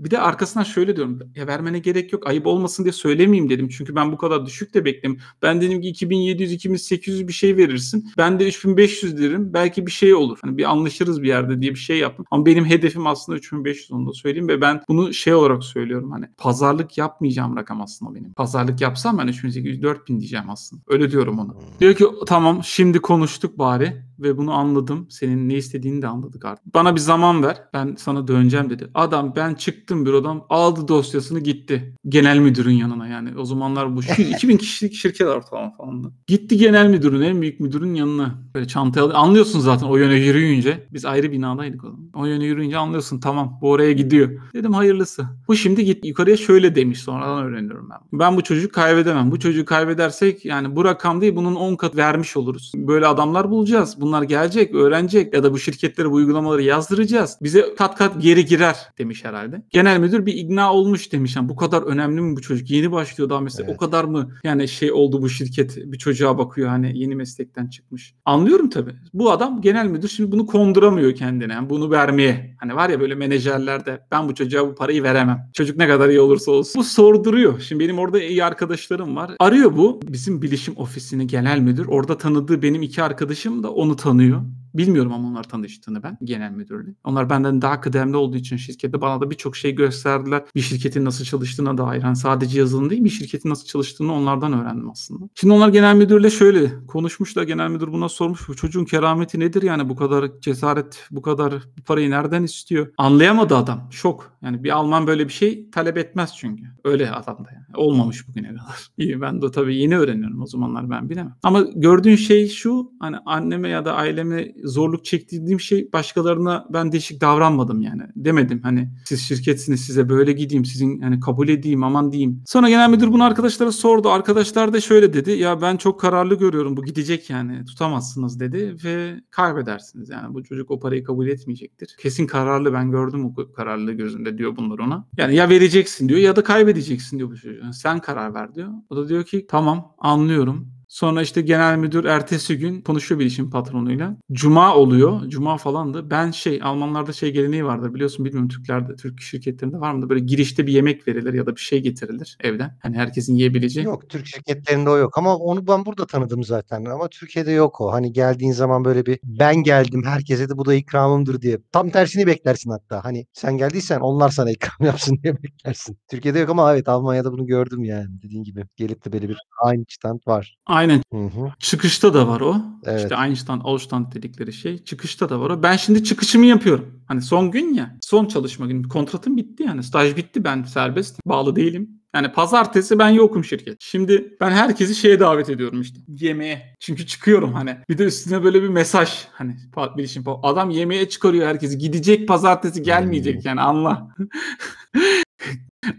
Bir 0.00 0.10
de 0.10 0.18
arkasından 0.18 0.64
şöyle 0.64 0.96
diyorum. 0.96 1.18
Ya 1.36 1.46
vermene 1.46 1.78
gerek 1.78 2.12
yok. 2.12 2.26
Ayıp 2.26 2.46
olmasın 2.46 2.84
diye 2.84 2.92
söylemeyeyim 2.92 3.50
dedim. 3.50 3.68
Çünkü 3.68 3.96
ben 3.96 4.12
bu 4.12 4.16
kadar 4.16 4.46
düşük 4.46 4.74
de 4.74 4.84
bekledim. 4.84 5.18
Ben 5.42 5.60
dedim 5.60 5.80
ki 5.80 5.88
2700 5.88 6.52
2800 6.52 7.28
bir 7.28 7.32
şey 7.32 7.56
verirsin. 7.56 8.10
Ben 8.18 8.40
de 8.40 8.48
3500 8.48 9.18
derim. 9.18 9.54
Belki 9.54 9.86
bir 9.86 9.90
şey 9.90 10.14
olur. 10.14 10.38
Hani 10.42 10.58
bir 10.58 10.70
anlaşırız 10.70 11.22
bir 11.22 11.28
yerde 11.28 11.60
diye 11.60 11.70
bir 11.70 11.78
şey 11.78 11.98
yaptım. 11.98 12.24
Ama 12.30 12.46
benim 12.46 12.64
hedefim 12.64 13.06
aslında 13.06 13.38
3500 13.38 13.92
onu 13.92 14.06
da 14.06 14.12
söyleyeyim 14.12 14.48
ve 14.48 14.60
ben 14.60 14.82
bunu 14.88 15.14
şey 15.14 15.34
olarak 15.34 15.64
söylüyorum 15.64 16.10
hani 16.10 16.24
pazarlık 16.36 16.98
yapmayacağım 16.98 17.56
rakam 17.56 17.80
aslında 17.80 18.14
benim. 18.14 18.32
Pazarlık 18.32 18.80
yapsam 18.80 19.18
ben 19.18 19.26
3800 19.26 19.82
4000 19.82 20.20
diyeceğim 20.20 20.50
aslında. 20.50 20.82
Öyle 20.88 21.10
diyorum 21.10 21.38
ona. 21.38 21.54
Diyor 21.80 21.94
ki 21.94 22.04
tamam 22.26 22.60
şimdi 22.64 22.98
konuştuk 22.98 23.58
bari 23.58 24.02
ve 24.18 24.36
bunu 24.36 24.52
anladım. 24.52 25.06
Senin 25.10 25.48
ne 25.48 25.54
istediğini 25.54 26.02
de 26.02 26.06
anladık 26.06 26.44
artık. 26.44 26.74
Bana 26.74 26.94
bir 26.94 27.00
zaman 27.00 27.42
ver. 27.42 27.62
Ben 27.72 27.94
sana 27.98 28.28
döneceğim 28.28 28.70
dedi. 28.70 28.90
Adam 28.94 29.32
ben 29.36 29.54
çıktım 29.88 30.06
bürodan 30.06 30.42
aldı 30.48 30.88
dosyasını 30.88 31.40
gitti. 31.40 31.94
Genel 32.08 32.38
müdürün 32.38 32.72
yanına 32.72 33.08
yani. 33.08 33.38
O 33.38 33.44
zamanlar 33.44 33.96
bu 33.96 34.00
şir- 34.00 34.30
2000 34.34 34.56
kişilik 34.56 34.94
şirket 34.94 35.26
ortalama 35.26 35.72
falan 35.76 36.04
da. 36.04 36.08
Gitti 36.26 36.56
genel 36.56 36.88
müdürün 36.88 37.20
en 37.20 37.40
büyük 37.40 37.60
müdürün 37.60 37.94
yanına. 37.94 38.34
Böyle 38.54 38.66
çantaya 38.68 39.02
aldı. 39.02 39.14
Anlıyorsun 39.14 39.60
zaten 39.60 39.86
o 39.86 39.96
yöne 39.96 40.14
yürüyünce. 40.14 40.86
Biz 40.92 41.04
ayrı 41.04 41.32
binadaydık 41.32 41.84
o 41.84 41.90
zaman. 41.90 42.10
O 42.14 42.26
yöne 42.26 42.44
yürüyünce 42.44 42.76
anlıyorsun 42.78 43.20
tamam 43.20 43.58
bu 43.62 43.70
oraya 43.70 43.92
gidiyor. 43.92 44.30
Dedim 44.54 44.72
hayırlısı. 44.72 45.26
Bu 45.48 45.56
şimdi 45.56 45.84
git 45.84 46.04
yukarıya 46.04 46.36
şöyle 46.36 46.74
demiş 46.74 47.00
sonradan 47.00 47.44
öğreniyorum 47.44 47.88
ben. 47.90 48.18
Ben 48.20 48.36
bu 48.36 48.42
çocuğu 48.42 48.68
kaybedemem. 48.68 49.30
Bu 49.30 49.38
çocuğu 49.38 49.64
kaybedersek 49.64 50.44
yani 50.44 50.76
bu 50.76 50.84
rakam 50.84 51.20
değil 51.20 51.36
bunun 51.36 51.54
10 51.54 51.76
kat 51.76 51.96
vermiş 51.96 52.36
oluruz. 52.36 52.72
Böyle 52.74 53.06
adamlar 53.06 53.50
bulacağız. 53.50 54.00
Bunlar 54.00 54.22
gelecek, 54.22 54.74
öğrenecek 54.74 55.34
ya 55.34 55.42
da 55.42 55.52
bu 55.52 55.58
şirketlere 55.58 56.10
bu 56.10 56.14
uygulamaları 56.14 56.62
yazdıracağız. 56.62 57.38
Bize 57.42 57.74
kat 57.78 57.98
kat 57.98 58.22
geri 58.22 58.44
girer 58.44 58.76
demiş 58.98 59.24
herhalde. 59.24 59.62
Genel 59.78 59.98
müdür 59.98 60.26
bir 60.26 60.34
ikna 60.34 60.72
olmuş 60.74 61.12
demiş. 61.12 61.36
Yani 61.36 61.48
bu 61.48 61.56
kadar 61.56 61.82
önemli 61.82 62.20
mi 62.20 62.36
bu 62.36 62.40
çocuk? 62.40 62.70
Yeni 62.70 62.92
başlıyor 62.92 63.30
daha 63.30 63.40
mesela. 63.40 63.66
Evet. 63.66 63.76
O 63.76 63.78
kadar 63.78 64.04
mı 64.04 64.30
yani 64.44 64.68
şey 64.68 64.92
oldu 64.92 65.22
bu 65.22 65.28
şirket 65.28 65.76
bir 65.76 65.98
çocuğa 65.98 66.38
bakıyor 66.38 66.68
hani 66.68 66.98
yeni 66.98 67.14
meslekten 67.14 67.66
çıkmış. 67.66 68.14
Anlıyorum 68.24 68.70
tabii. 68.70 68.92
Bu 69.14 69.30
adam 69.30 69.60
genel 69.60 69.86
müdür 69.86 70.08
şimdi 70.08 70.32
bunu 70.32 70.46
konduramıyor 70.46 71.14
kendine. 71.14 71.52
Yani 71.52 71.70
bunu 71.70 71.90
vermeye. 71.90 72.56
Hani 72.60 72.74
var 72.74 72.90
ya 72.90 73.00
böyle 73.00 73.14
menajerlerde 73.14 74.00
ben 74.12 74.28
bu 74.28 74.34
çocuğa 74.34 74.68
bu 74.68 74.74
parayı 74.74 75.02
veremem. 75.02 75.50
Çocuk 75.52 75.76
ne 75.76 75.88
kadar 75.88 76.08
iyi 76.08 76.20
olursa 76.20 76.50
olsun. 76.50 76.80
Bu 76.80 76.84
sorduruyor. 76.84 77.60
Şimdi 77.60 77.84
benim 77.84 77.98
orada 77.98 78.22
iyi 78.22 78.44
arkadaşlarım 78.44 79.16
var. 79.16 79.30
Arıyor 79.38 79.76
bu 79.76 80.00
bizim 80.08 80.42
bilişim 80.42 80.74
ofisini 80.76 81.26
genel 81.26 81.58
müdür. 81.58 81.86
Orada 81.86 82.18
tanıdığı 82.18 82.62
benim 82.62 82.82
iki 82.82 83.02
arkadaşım 83.02 83.62
da 83.62 83.72
onu 83.72 83.96
tanıyor. 83.96 84.42
Bilmiyorum 84.78 85.12
ama 85.12 85.28
onlar 85.28 85.42
tanıştığını 85.44 86.02
ben 86.02 86.18
genel 86.24 86.50
müdürle. 86.50 86.94
Onlar 87.04 87.30
benden 87.30 87.62
daha 87.62 87.80
kıdemli 87.80 88.16
olduğu 88.16 88.36
için 88.36 88.56
şirkette 88.56 89.00
bana 89.00 89.20
da 89.20 89.30
birçok 89.30 89.56
şey 89.56 89.74
gösterdiler. 89.74 90.44
Bir 90.54 90.60
şirketin 90.60 91.04
nasıl 91.04 91.24
çalıştığına 91.24 91.78
dair. 91.78 92.02
Yani 92.02 92.16
sadece 92.16 92.58
yazılım 92.58 92.90
değil 92.90 93.04
bir 93.04 93.10
şirketin 93.10 93.50
nasıl 93.50 93.66
çalıştığını 93.66 94.12
onlardan 94.12 94.52
öğrendim 94.52 94.90
aslında. 94.90 95.28
Şimdi 95.34 95.54
onlar 95.54 95.68
genel 95.68 95.94
müdürle 95.96 96.30
şöyle 96.30 96.86
konuşmuşlar. 96.86 97.42
Genel 97.42 97.70
müdür 97.70 97.92
buna 97.92 98.08
sormuş. 98.08 98.48
Bu 98.48 98.56
çocuğun 98.56 98.84
kerameti 98.84 99.40
nedir 99.40 99.62
yani 99.62 99.88
bu 99.88 99.96
kadar 99.96 100.30
cesaret, 100.40 101.06
bu 101.10 101.22
kadar 101.22 101.54
parayı 101.86 102.10
nereden 102.10 102.42
istiyor? 102.42 102.92
Anlayamadı 102.98 103.56
adam. 103.56 103.88
Şok. 103.90 104.32
Yani 104.42 104.64
bir 104.64 104.70
Alman 104.70 105.06
böyle 105.06 105.28
bir 105.28 105.32
şey 105.32 105.70
talep 105.70 105.98
etmez 105.98 106.32
çünkü. 106.36 106.64
Öyle 106.84 107.10
adam 107.10 107.44
da 107.44 107.48
yani. 107.54 107.64
Olmamış 107.76 108.28
bugüne 108.28 108.48
kadar. 108.48 108.88
İyi 108.98 109.20
ben 109.20 109.42
de 109.42 109.50
tabii 109.50 109.76
yeni 109.76 109.98
öğreniyorum 109.98 110.42
o 110.42 110.46
zamanlar 110.46 110.90
ben 110.90 111.10
bilemem. 111.10 111.34
Ama 111.42 111.60
gördüğün 111.74 112.16
şey 112.16 112.48
şu 112.48 112.92
hani 113.00 113.16
anneme 113.26 113.68
ya 113.68 113.84
da 113.84 113.94
aileme 113.94 114.52
zorluk 114.68 115.04
çektiğim 115.04 115.60
şey 115.60 115.92
başkalarına 115.92 116.66
ben 116.70 116.92
değişik 116.92 117.20
davranmadım 117.20 117.82
yani. 117.82 118.02
Demedim 118.16 118.60
hani 118.62 118.90
siz 119.04 119.20
şirketsiniz 119.20 119.80
size 119.80 120.08
böyle 120.08 120.32
gideyim 120.32 120.64
sizin 120.64 121.00
hani 121.00 121.20
kabul 121.20 121.48
edeyim 121.48 121.84
aman 121.84 122.12
diyeyim. 122.12 122.42
Sonra 122.46 122.68
genel 122.68 122.90
müdür 122.90 123.12
bunu 123.12 123.24
arkadaşlara 123.24 123.72
sordu. 123.72 124.10
Arkadaşlar 124.10 124.72
da 124.72 124.80
şöyle 124.80 125.12
dedi 125.12 125.30
ya 125.30 125.62
ben 125.62 125.76
çok 125.76 126.00
kararlı 126.00 126.34
görüyorum 126.34 126.76
bu 126.76 126.84
gidecek 126.84 127.30
yani 127.30 127.64
tutamazsınız 127.64 128.40
dedi 128.40 128.76
ve 128.84 129.20
kaybedersiniz 129.30 130.08
yani 130.08 130.34
bu 130.34 130.44
çocuk 130.44 130.70
o 130.70 130.80
parayı 130.80 131.04
kabul 131.04 131.26
etmeyecektir. 131.26 131.96
Kesin 131.98 132.26
kararlı 132.26 132.72
ben 132.72 132.90
gördüm 132.90 133.24
o 133.24 133.52
kararlılığı 133.52 133.92
gözünde 133.92 134.38
diyor 134.38 134.56
bunlar 134.56 134.78
ona. 134.78 135.06
Yani 135.16 135.34
ya 135.34 135.48
vereceksin 135.48 136.08
diyor 136.08 136.20
ya 136.20 136.36
da 136.36 136.42
kaybedeceksin 136.44 137.18
diyor 137.18 137.30
bu 137.30 137.36
çocuğa. 137.36 137.58
Yani 137.62 137.74
sen 137.74 138.00
karar 138.00 138.34
ver 138.34 138.54
diyor. 138.54 138.68
O 138.90 138.96
da 138.96 139.08
diyor 139.08 139.24
ki 139.24 139.46
tamam 139.48 139.94
anlıyorum. 139.98 140.77
Sonra 140.88 141.22
işte 141.22 141.40
genel 141.40 141.76
müdür 141.76 142.04
ertesi 142.04 142.58
gün 142.58 142.80
konuşuyor 142.82 143.20
bilişim 143.20 143.50
patronuyla. 143.50 144.16
Cuma 144.32 144.76
oluyor. 144.76 145.28
Cuma 145.28 145.56
falandı. 145.56 146.10
Ben 146.10 146.30
şey 146.30 146.60
Almanlarda 146.62 147.12
şey 147.12 147.32
geleneği 147.32 147.64
vardır 147.64 147.94
biliyorsun 147.94 148.24
bilmiyorum 148.24 148.48
Türklerde, 148.48 148.96
Türk 148.96 149.20
şirketlerinde 149.20 149.80
var 149.80 149.92
mı? 149.92 150.08
Böyle 150.08 150.20
girişte 150.20 150.66
bir 150.66 150.72
yemek 150.72 151.08
verilir 151.08 151.34
ya 151.34 151.46
da 151.46 151.56
bir 151.56 151.60
şey 151.60 151.82
getirilir 151.82 152.36
evden. 152.40 152.78
Hani 152.82 152.96
herkesin 152.96 153.34
yiyebileceği. 153.34 153.86
Yok 153.86 154.08
Türk 154.08 154.26
şirketlerinde 154.26 154.90
o 154.90 154.96
yok 154.96 155.18
ama 155.18 155.36
onu 155.36 155.66
ben 155.66 155.86
burada 155.86 156.06
tanıdım 156.06 156.44
zaten 156.44 156.84
ama 156.84 157.08
Türkiye'de 157.08 157.50
yok 157.50 157.80
o. 157.80 157.92
Hani 157.92 158.12
geldiğin 158.12 158.52
zaman 158.52 158.84
böyle 158.84 159.06
bir 159.06 159.18
ben 159.24 159.56
geldim 159.56 160.02
herkese 160.04 160.48
de 160.48 160.58
bu 160.58 160.64
da 160.64 160.74
ikramımdır 160.74 161.40
diye. 161.40 161.58
Tam 161.72 161.90
tersini 161.90 162.26
beklersin 162.26 162.70
hatta. 162.70 163.04
Hani 163.04 163.26
sen 163.32 163.56
geldiysen 163.56 164.00
onlar 164.00 164.28
sana 164.28 164.50
ikram 164.50 164.76
yapsın 164.86 165.18
diye 165.22 165.42
beklersin. 165.42 165.98
Türkiye'de 166.10 166.38
yok 166.38 166.50
ama 166.50 166.74
evet 166.74 166.88
Almanya'da 166.88 167.32
bunu 167.32 167.46
gördüm 167.46 167.84
yani 167.84 168.22
dediğin 168.22 168.44
gibi. 168.44 168.64
Gelip 168.76 169.04
de 169.04 169.12
böyle 169.12 169.28
bir 169.28 169.38
aynı 169.62 169.84
stand 169.88 170.20
var. 170.26 170.58
Aynen. 170.78 171.02
Hı 171.12 171.18
hı. 171.18 171.52
Çıkışta 171.58 172.14
da 172.14 172.28
var 172.28 172.40
o. 172.40 172.56
Evet. 172.84 173.02
İşte 173.02 173.14
Einstein, 173.24 173.60
Ausstand 173.64 174.12
dedikleri 174.12 174.52
şey. 174.52 174.84
Çıkışta 174.84 175.28
da 175.28 175.40
var 175.40 175.50
o. 175.50 175.62
Ben 175.62 175.76
şimdi 175.76 176.04
çıkışımı 176.04 176.46
yapıyorum. 176.46 177.02
Hani 177.08 177.22
son 177.22 177.50
gün 177.50 177.74
ya. 177.74 177.96
Son 178.00 178.26
çalışma 178.26 178.66
günü. 178.66 178.88
Kontratım 178.88 179.36
bitti 179.36 179.62
yani. 179.62 179.82
Staj 179.82 180.16
bitti. 180.16 180.44
Ben 180.44 180.62
serbest. 180.62 181.20
Bağlı 181.26 181.56
değilim. 181.56 181.90
Yani 182.14 182.32
pazartesi 182.32 182.98
ben 182.98 183.08
yokum 183.08 183.44
şirket. 183.44 183.76
Şimdi 183.80 184.36
ben 184.40 184.50
herkesi 184.50 184.94
şeye 184.94 185.20
davet 185.20 185.50
ediyorum 185.50 185.80
işte. 185.80 186.00
Yemeğe. 186.08 186.74
Çünkü 186.80 187.06
çıkıyorum 187.06 187.52
hani. 187.52 187.76
Bir 187.88 187.98
de 187.98 188.04
üstüne 188.04 188.44
böyle 188.44 188.62
bir 188.62 188.68
mesaj. 188.68 189.10
Hani 189.32 189.56
bilişim 189.96 190.24
adam 190.42 190.70
yemeğe 190.70 191.08
çıkarıyor 191.08 191.46
herkesi. 191.46 191.78
Gidecek 191.78 192.28
pazartesi 192.28 192.82
gelmeyecek 192.82 193.44
yani 193.44 193.60
anla. 193.60 194.08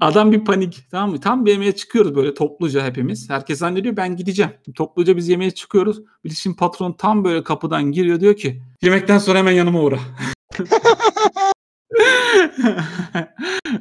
Adam 0.01 0.31
bir 0.31 0.45
panik 0.45 0.87
tamam 0.91 1.11
mı? 1.11 1.19
Tam 1.19 1.45
bir 1.45 1.51
yemeğe 1.51 1.75
çıkıyoruz 1.75 2.15
böyle 2.15 2.33
topluca 2.33 2.85
hepimiz. 2.85 3.29
Herkes 3.29 3.59
zannediyor 3.59 3.97
ben 3.97 4.15
gideceğim. 4.15 4.51
Topluca 4.75 5.17
biz 5.17 5.29
yemeğe 5.29 5.51
çıkıyoruz. 5.51 6.01
Bilişim 6.23 6.55
patron 6.55 6.93
tam 6.93 7.23
böyle 7.23 7.43
kapıdan 7.43 7.83
giriyor 7.83 8.19
diyor 8.19 8.35
ki 8.35 8.61
yemekten 8.81 9.17
sonra 9.17 9.39
hemen 9.39 9.51
yanıma 9.51 9.81
uğra. 9.81 9.99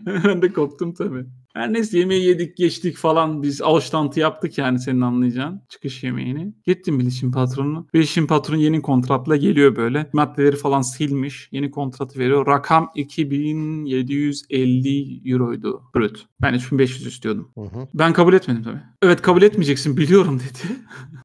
ben 0.07 0.43
de 0.43 0.53
koptum 0.53 0.95
tabii. 0.95 1.27
Her 1.55 1.73
neyse 1.73 1.99
yemeği 1.99 2.25
yedik 2.25 2.57
geçtik 2.57 2.97
falan 2.97 3.43
biz 3.43 3.63
alıştantı 3.63 4.21
yaptık 4.21 4.59
yani 4.59 4.81
senin 4.81 5.01
anlayacağın 5.01 5.63
çıkış 5.69 6.05
yemeğini. 6.05 6.53
Gittim 6.67 6.99
bilişim 6.99 7.33
patronu. 7.33 7.87
Bilişim 7.95 8.27
patronu 8.27 8.59
yeni 8.59 8.83
kontratla 8.83 9.37
geliyor 9.37 9.77
böyle. 9.77 10.11
Maddeleri 10.13 10.57
falan 10.57 10.83
silmiş. 10.83 11.49
Yeni 11.53 11.71
kontratı 11.71 12.19
veriyor. 12.19 12.47
Rakam 12.47 12.91
2750 12.95 15.33
euroydu 15.33 15.83
brüt. 15.95 16.27
Ben 16.43 16.55
3500 16.55 17.07
istiyordum. 17.07 17.51
Hı 17.55 17.61
hı. 17.61 17.89
Ben 17.95 18.13
kabul 18.13 18.35
etmedim 18.35 18.63
tabii. 18.63 18.81
Evet 19.03 19.23
kabul 19.23 19.43
etmeyeceksin 19.43 19.97
biliyorum 19.97 20.41
dedi. 20.41 20.77